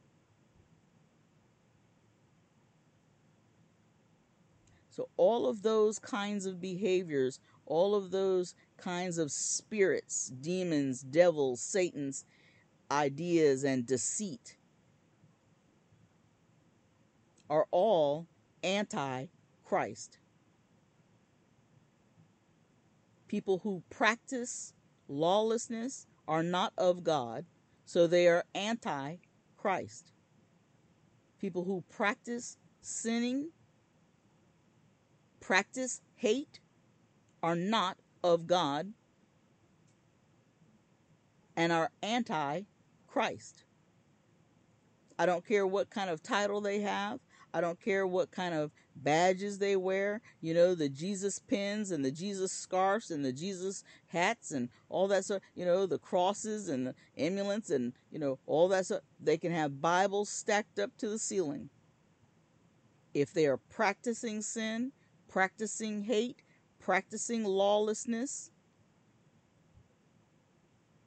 So, 5.00 5.08
all 5.16 5.48
of 5.48 5.62
those 5.62 5.98
kinds 5.98 6.46
of 6.46 6.60
behaviors, 6.60 7.40
all 7.66 7.96
of 7.96 8.12
those 8.12 8.54
kinds 8.76 9.18
of 9.18 9.32
spirits, 9.32 10.28
demons, 10.42 11.00
devils, 11.04 11.62
Satan's, 11.62 12.26
ideas 12.92 13.64
and 13.64 13.86
deceit 13.86 14.58
are 17.50 17.66
all 17.72 18.28
anti 18.62 19.28
Christ. 19.64 20.20
People 23.30 23.60
who 23.60 23.82
practice 23.90 24.74
lawlessness 25.08 26.08
are 26.28 26.44
not 26.44 26.74
of 26.78 27.06
God, 27.06 27.46
so 27.86 28.06
they 28.06 28.28
are 28.28 28.44
anti 28.54 29.16
Christ. 29.56 30.12
People 31.40 31.64
who 31.64 31.86
practice 31.90 32.58
sinning, 32.82 33.52
practice 35.50 36.00
hate, 36.16 36.60
are 37.42 37.56
not 37.56 37.98
of 38.24 38.46
God 38.46 38.94
and 41.56 41.72
are 41.72 41.90
anti 42.04 42.62
Christ. 43.08 43.64
I 45.18 45.26
don't 45.26 45.44
care 45.44 45.66
what 45.66 45.90
kind 45.90 46.12
of 46.12 46.22
title 46.22 46.62
they 46.62 46.82
have. 46.82 47.20
I 47.52 47.62
don't 47.62 47.82
care 47.82 48.06
what 48.06 48.30
kind 48.30 48.54
of 48.54 48.70
badges 48.96 49.58
they 49.58 49.76
wear. 49.76 50.22
You 50.40 50.54
know, 50.54 50.76
the 50.76 50.88
Jesus 50.88 51.40
pins 51.40 51.90
and 51.90 52.06
the 52.06 52.12
Jesus 52.12 52.52
scarves 52.52 53.10
and 53.10 53.26
the 53.26 53.34
Jesus 53.34 53.84
hats 54.06 54.52
and 54.52 54.70
all 54.88 55.08
that 55.08 55.26
stuff. 55.26 55.42
You 55.56 55.66
know, 55.66 55.88
the 55.88 55.98
crosses 55.98 56.70
and 56.70 56.86
the 56.86 56.96
emulants 57.18 57.72
and, 57.72 57.94
you 58.12 58.20
know, 58.20 58.38
all 58.46 58.68
that 58.68 58.86
stuff. 58.86 59.02
They 59.20 59.40
can 59.40 59.52
have 59.52 59.82
Bibles 59.82 60.30
stacked 60.30 60.78
up 60.78 60.96
to 61.00 61.10
the 61.10 61.18
ceiling. 61.18 61.72
If 63.16 63.34
they 63.34 63.48
are 63.48 63.58
practicing 63.58 64.44
sin, 64.44 64.92
practicing 65.30 66.04
hate, 66.04 66.42
practicing 66.80 67.46
lawlessness, 67.46 68.52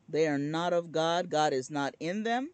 they 0.09 0.27
are 0.27 0.39
not 0.39 0.73
of 0.73 0.93
God. 0.93 1.31
God 1.31 1.53
is 1.53 1.71
not 1.71 1.95
in 1.99 2.23
them. 2.23 2.51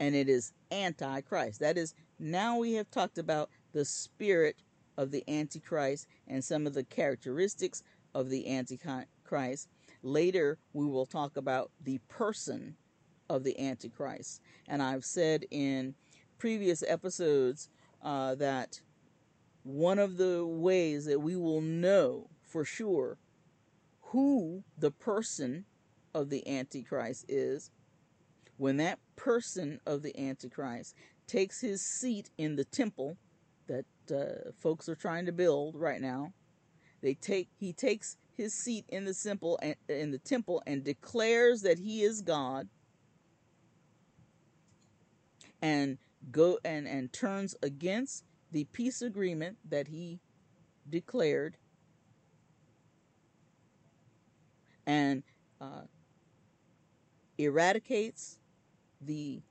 And 0.00 0.14
it 0.14 0.28
is 0.28 0.52
antichrist. 0.70 1.60
That 1.60 1.76
is, 1.76 1.94
now 2.18 2.58
we 2.58 2.74
have 2.74 2.90
talked 2.90 3.18
about 3.18 3.50
the 3.72 3.84
spirit 3.84 4.56
of 4.96 5.10
the 5.10 5.22
antichrist 5.28 6.06
and 6.26 6.42
some 6.42 6.66
of 6.66 6.74
the 6.74 6.84
characteristics 6.84 7.82
of 8.14 8.30
the 8.30 8.48
antichrist. 8.48 9.68
Later, 10.02 10.58
we 10.72 10.86
will 10.86 11.06
talk 11.06 11.36
about 11.36 11.70
the 11.82 11.98
person 12.08 12.76
of 13.28 13.44
the 13.44 13.58
antichrist. 13.60 14.40
And 14.66 14.82
I've 14.82 15.04
said 15.04 15.44
in 15.50 15.94
previous 16.38 16.82
episodes 16.86 17.68
uh, 18.02 18.34
that 18.36 18.80
one 19.68 19.98
of 19.98 20.16
the 20.16 20.46
ways 20.46 21.04
that 21.04 21.20
we 21.20 21.36
will 21.36 21.60
know 21.60 22.30
for 22.42 22.64
sure 22.64 23.18
who 24.00 24.64
the 24.78 24.90
person 24.90 25.66
of 26.14 26.30
the 26.30 26.48
Antichrist 26.48 27.26
is 27.28 27.70
when 28.56 28.78
that 28.78 28.98
person 29.14 29.78
of 29.84 30.02
the 30.02 30.18
Antichrist 30.18 30.94
takes 31.26 31.60
his 31.60 31.82
seat 31.82 32.30
in 32.38 32.56
the 32.56 32.64
temple 32.64 33.18
that 33.66 33.84
uh, 34.10 34.52
folks 34.58 34.88
are 34.88 34.94
trying 34.94 35.26
to 35.26 35.32
build 35.32 35.76
right 35.76 36.00
now. 36.00 36.32
They 37.02 37.12
take 37.12 37.50
he 37.58 37.74
takes 37.74 38.16
his 38.34 38.54
seat 38.54 38.86
in 38.88 39.04
the 39.04 39.12
temple 39.12 39.58
and 39.60 39.76
in 39.86 40.12
the 40.12 40.18
temple 40.18 40.62
and 40.66 40.82
declares 40.82 41.60
that 41.60 41.78
he 41.78 42.02
is 42.02 42.22
God 42.22 42.68
and 45.60 45.98
go 46.30 46.58
and 46.64 46.88
and 46.88 47.12
turns 47.12 47.54
against 47.62 48.24
the 48.52 48.64
peace 48.64 49.02
agreement 49.02 49.56
that 49.68 49.88
he 49.88 50.20
declared 50.88 51.56
and 54.86 55.22
uh, 55.60 55.82
eradicates 57.36 58.38
the 59.00 59.42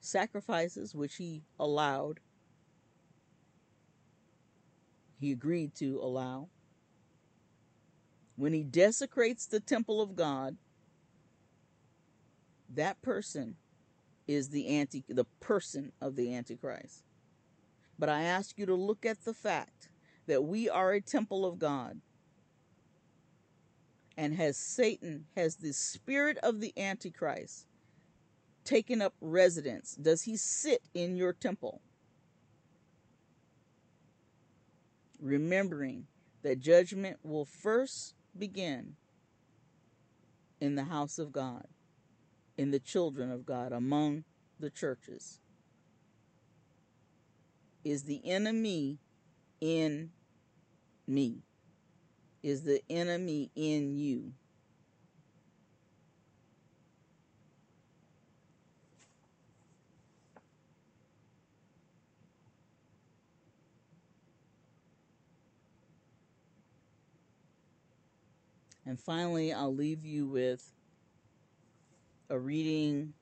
sacrifices 0.00 0.94
which 0.94 1.16
he 1.16 1.44
allowed, 1.58 2.18
he 5.20 5.30
agreed 5.30 5.74
to 5.76 6.00
allow. 6.02 6.48
When 8.36 8.52
he 8.52 8.64
desecrates 8.64 9.46
the 9.46 9.60
temple 9.60 10.00
of 10.00 10.16
God, 10.16 10.56
that 12.74 13.00
person 13.02 13.56
is 14.26 14.48
the 14.48 14.66
anti 14.68 15.04
the 15.08 15.26
person 15.40 15.92
of 16.00 16.16
the 16.16 16.34
antichrist. 16.34 17.04
But 18.02 18.08
I 18.08 18.22
ask 18.22 18.58
you 18.58 18.66
to 18.66 18.74
look 18.74 19.06
at 19.06 19.24
the 19.24 19.32
fact 19.32 19.88
that 20.26 20.42
we 20.42 20.68
are 20.68 20.90
a 20.90 21.00
temple 21.00 21.46
of 21.46 21.60
God 21.60 22.00
and 24.16 24.34
has 24.34 24.56
Satan, 24.56 25.26
has 25.36 25.54
the 25.54 25.72
spirit 25.72 26.36
of 26.38 26.58
the 26.58 26.76
Antichrist, 26.76 27.68
taken 28.64 29.00
up 29.00 29.14
residence? 29.20 29.94
Does 29.94 30.22
he 30.22 30.36
sit 30.36 30.82
in 30.94 31.14
your 31.14 31.32
temple? 31.32 31.80
Remembering 35.20 36.08
that 36.42 36.58
judgment 36.58 37.18
will 37.22 37.44
first 37.44 38.16
begin 38.36 38.96
in 40.60 40.74
the 40.74 40.86
house 40.86 41.20
of 41.20 41.30
God, 41.30 41.68
in 42.58 42.72
the 42.72 42.80
children 42.80 43.30
of 43.30 43.46
God, 43.46 43.70
among 43.70 44.24
the 44.58 44.70
churches. 44.70 45.38
Is 47.84 48.04
the 48.04 48.20
enemy 48.24 48.98
in 49.60 50.10
me? 51.06 51.42
Is 52.42 52.62
the 52.62 52.82
enemy 52.88 53.50
in 53.54 53.96
you? 53.96 54.32
And 68.84 68.98
finally, 68.98 69.52
I'll 69.52 69.74
leave 69.74 70.04
you 70.04 70.26
with 70.26 70.72
a 72.28 72.38
reading 72.38 73.14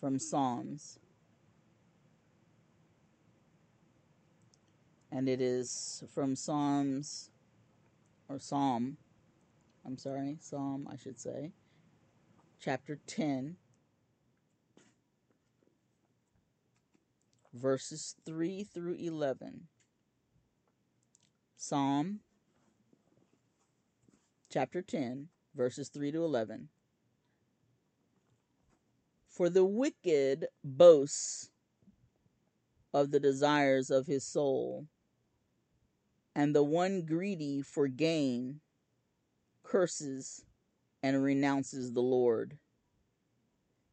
from 0.00 0.18
Psalms. 0.18 0.98
And 5.10 5.28
it 5.28 5.40
is 5.40 6.04
from 6.14 6.36
Psalms, 6.36 7.30
or 8.28 8.38
Psalm, 8.38 8.98
I'm 9.84 9.96
sorry, 9.96 10.36
Psalm, 10.40 10.86
I 10.90 10.96
should 10.96 11.18
say, 11.18 11.52
chapter 12.60 12.98
10, 13.06 13.56
verses 17.54 18.16
3 18.26 18.64
through 18.64 18.94
11. 18.94 19.68
Psalm 21.56 22.20
chapter 24.50 24.82
10, 24.82 25.28
verses 25.54 25.88
3 25.88 26.12
to 26.12 26.24
11. 26.24 26.68
For 29.26 29.48
the 29.48 29.64
wicked 29.64 30.46
boasts 30.64 31.50
of 32.92 33.10
the 33.10 33.20
desires 33.20 33.90
of 33.90 34.06
his 34.06 34.24
soul, 34.24 34.86
and 36.38 36.54
the 36.54 36.62
one 36.62 37.02
greedy 37.02 37.60
for 37.60 37.88
gain 37.88 38.60
curses 39.64 40.44
and 41.02 41.20
renounces 41.20 41.92
the 41.92 42.00
Lord. 42.00 42.58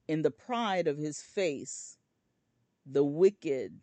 In 0.08 0.22
the 0.22 0.30
pride 0.30 0.88
of 0.88 1.00
his 1.00 1.24
face, 1.24 1.98
the 2.86 3.04
wicked 3.04 3.80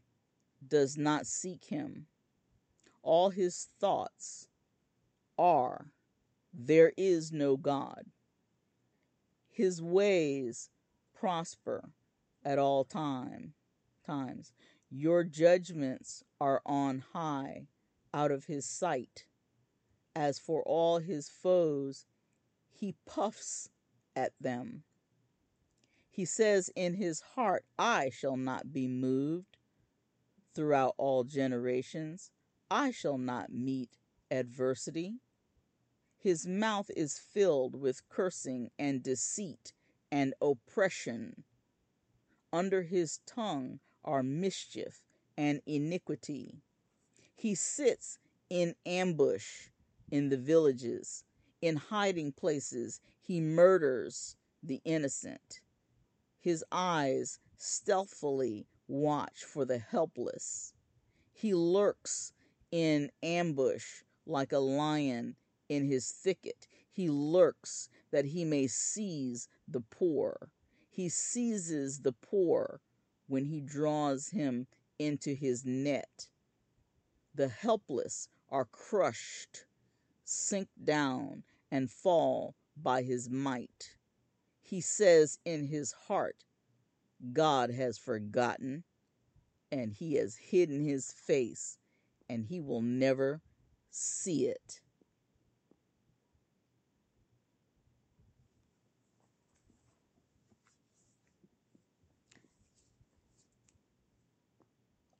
does 0.64 0.96
not 0.96 1.26
seek 1.26 1.64
him 1.64 2.06
all 3.02 3.30
his 3.30 3.66
thoughts 3.80 4.46
are 5.36 5.86
there 6.54 6.92
is 6.96 7.32
no 7.32 7.56
God. 7.56 8.04
His 9.50 9.82
ways 9.82 10.70
prosper 11.12 11.90
at 12.44 12.60
all 12.60 12.84
time 12.84 13.54
times. 14.06 14.52
Your 14.88 15.24
judgments 15.24 16.22
are 16.40 16.62
on 16.64 17.02
high 17.12 17.66
out 18.14 18.30
of 18.30 18.44
his 18.44 18.64
sight. 18.64 19.26
As 20.14 20.38
for 20.38 20.62
all 20.64 20.98
his 20.98 21.28
foes, 21.28 22.06
he 22.70 22.94
puffs 23.06 23.70
at 24.14 24.32
them. 24.40 24.84
He 26.10 26.24
says 26.24 26.70
in 26.76 26.94
his 26.94 27.20
heart, 27.20 27.64
I 27.78 28.10
shall 28.10 28.36
not 28.36 28.72
be 28.72 28.86
moved 28.86 29.56
throughout 30.54 30.94
all 30.98 31.24
generations. 31.24 32.30
I 32.70 32.90
shall 32.90 33.16
not 33.18 33.50
meet 33.52 33.96
adversity. 34.30 35.20
His 36.18 36.46
mouth 36.46 36.90
is 36.96 37.18
filled 37.18 37.74
with 37.74 38.08
cursing 38.08 38.70
and 38.78 39.02
deceit 39.02 39.72
and 40.10 40.34
oppression. 40.42 41.44
Under 42.52 42.82
his 42.82 43.20
tongue 43.26 43.80
are 44.04 44.22
mischief 44.22 45.02
and 45.38 45.62
iniquity. 45.66 46.62
He 47.42 47.56
sits 47.56 48.20
in 48.50 48.76
ambush 48.86 49.70
in 50.12 50.28
the 50.28 50.36
villages. 50.36 51.24
In 51.60 51.74
hiding 51.74 52.30
places, 52.30 53.00
he 53.20 53.40
murders 53.40 54.36
the 54.62 54.80
innocent. 54.84 55.60
His 56.38 56.64
eyes 56.70 57.40
stealthily 57.56 58.68
watch 58.86 59.42
for 59.42 59.64
the 59.64 59.78
helpless. 59.78 60.72
He 61.32 61.52
lurks 61.52 62.32
in 62.70 63.10
ambush 63.24 64.04
like 64.24 64.52
a 64.52 64.60
lion 64.60 65.34
in 65.68 65.84
his 65.84 66.12
thicket. 66.12 66.68
He 66.92 67.10
lurks 67.10 67.88
that 68.12 68.26
he 68.26 68.44
may 68.44 68.68
seize 68.68 69.48
the 69.66 69.80
poor. 69.80 70.52
He 70.88 71.08
seizes 71.08 72.02
the 72.02 72.12
poor 72.12 72.80
when 73.26 73.46
he 73.46 73.60
draws 73.60 74.28
him 74.28 74.68
into 75.00 75.34
his 75.34 75.64
net. 75.64 76.28
The 77.34 77.48
helpless 77.48 78.28
are 78.50 78.66
crushed, 78.66 79.64
sink 80.24 80.68
down, 80.82 81.44
and 81.70 81.90
fall 81.90 82.54
by 82.76 83.02
his 83.02 83.30
might. 83.30 83.96
He 84.60 84.80
says 84.80 85.38
in 85.44 85.66
his 85.66 85.92
heart, 85.92 86.44
God 87.32 87.70
has 87.70 87.98
forgotten, 87.98 88.84
and 89.70 89.92
he 89.92 90.14
has 90.14 90.36
hidden 90.36 90.84
his 90.84 91.12
face 91.12 91.78
and 92.28 92.46
he 92.46 92.60
will 92.60 92.80
never 92.80 93.42
see 93.90 94.46
it. 94.46 94.80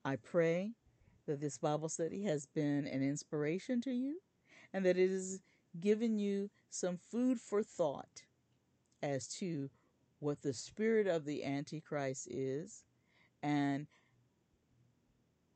I 0.05 0.17
pray 0.17 0.73
that 1.27 1.41
this 1.41 1.59
Bible 1.59 1.89
study 1.89 2.23
has 2.25 2.47
been 2.47 2.87
an 2.87 3.03
inspiration 3.03 3.81
to 3.83 3.93
you 3.93 4.19
and 4.73 4.85
that 4.85 4.99
it 4.99 5.11
has 5.11 5.41
given 5.81 6.19
you 6.19 6.51
some 6.71 6.97
food 6.97 7.41
for 7.41 7.63
thought 7.63 8.23
as 9.03 9.27
to 9.27 9.71
what 10.21 10.43
the 10.43 10.53
spirit 10.53 11.07
of 11.07 11.25
the 11.25 11.45
Antichrist 11.45 12.29
is 12.31 12.85
and 13.43 13.87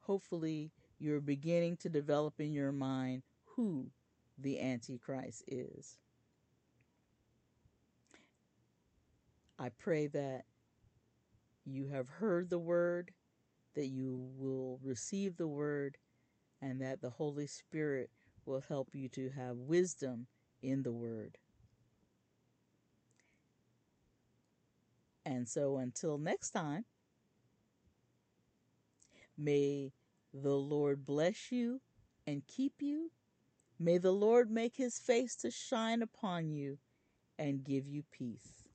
hopefully 0.01 0.73
you're 0.99 1.21
beginning 1.21 1.77
to 1.79 1.89
develop 1.89 2.41
in 2.41 2.53
your 2.53 2.73
mind 2.73 3.23
who 3.45 3.91
the 4.39 4.61
Antichrist 4.61 5.45
is. 5.47 5.99
I 9.59 9.71
pray 9.71 10.07
that 10.09 10.45
you 11.65 11.89
have 11.89 12.09
heard 12.09 12.51
the 12.51 12.59
word, 12.59 13.13
that 13.77 13.87
you 13.87 14.29
will 14.37 14.81
receive 14.83 15.37
the 15.37 15.47
word, 15.47 15.99
and 16.61 16.81
that 16.81 17.01
the 17.01 17.11
Holy 17.11 17.47
Spirit 17.47 18.11
will 18.45 18.65
help 18.69 18.89
you 18.95 19.09
to 19.11 19.31
have 19.31 19.57
wisdom 19.57 20.27
in 20.63 20.83
the 20.83 20.93
word. 20.93 21.39
And 25.25 25.49
so 25.49 25.79
until 25.79 26.19
next 26.19 26.51
time, 26.51 26.85
may 29.37 29.93
the 30.33 30.55
Lord 30.55 31.05
bless 31.05 31.53
you 31.53 31.81
and 32.27 32.47
keep 32.47 32.75
you. 32.81 33.11
May 33.79 33.99
the 33.99 34.13
Lord 34.13 34.51
make 34.51 34.77
his 34.77 34.99
face 34.99 35.37
to 35.37 35.51
shine 35.51 36.01
upon 36.01 36.51
you 36.51 36.79
and 37.39 37.65
give 37.65 37.87
you 37.87 38.05
peace. 38.11 38.66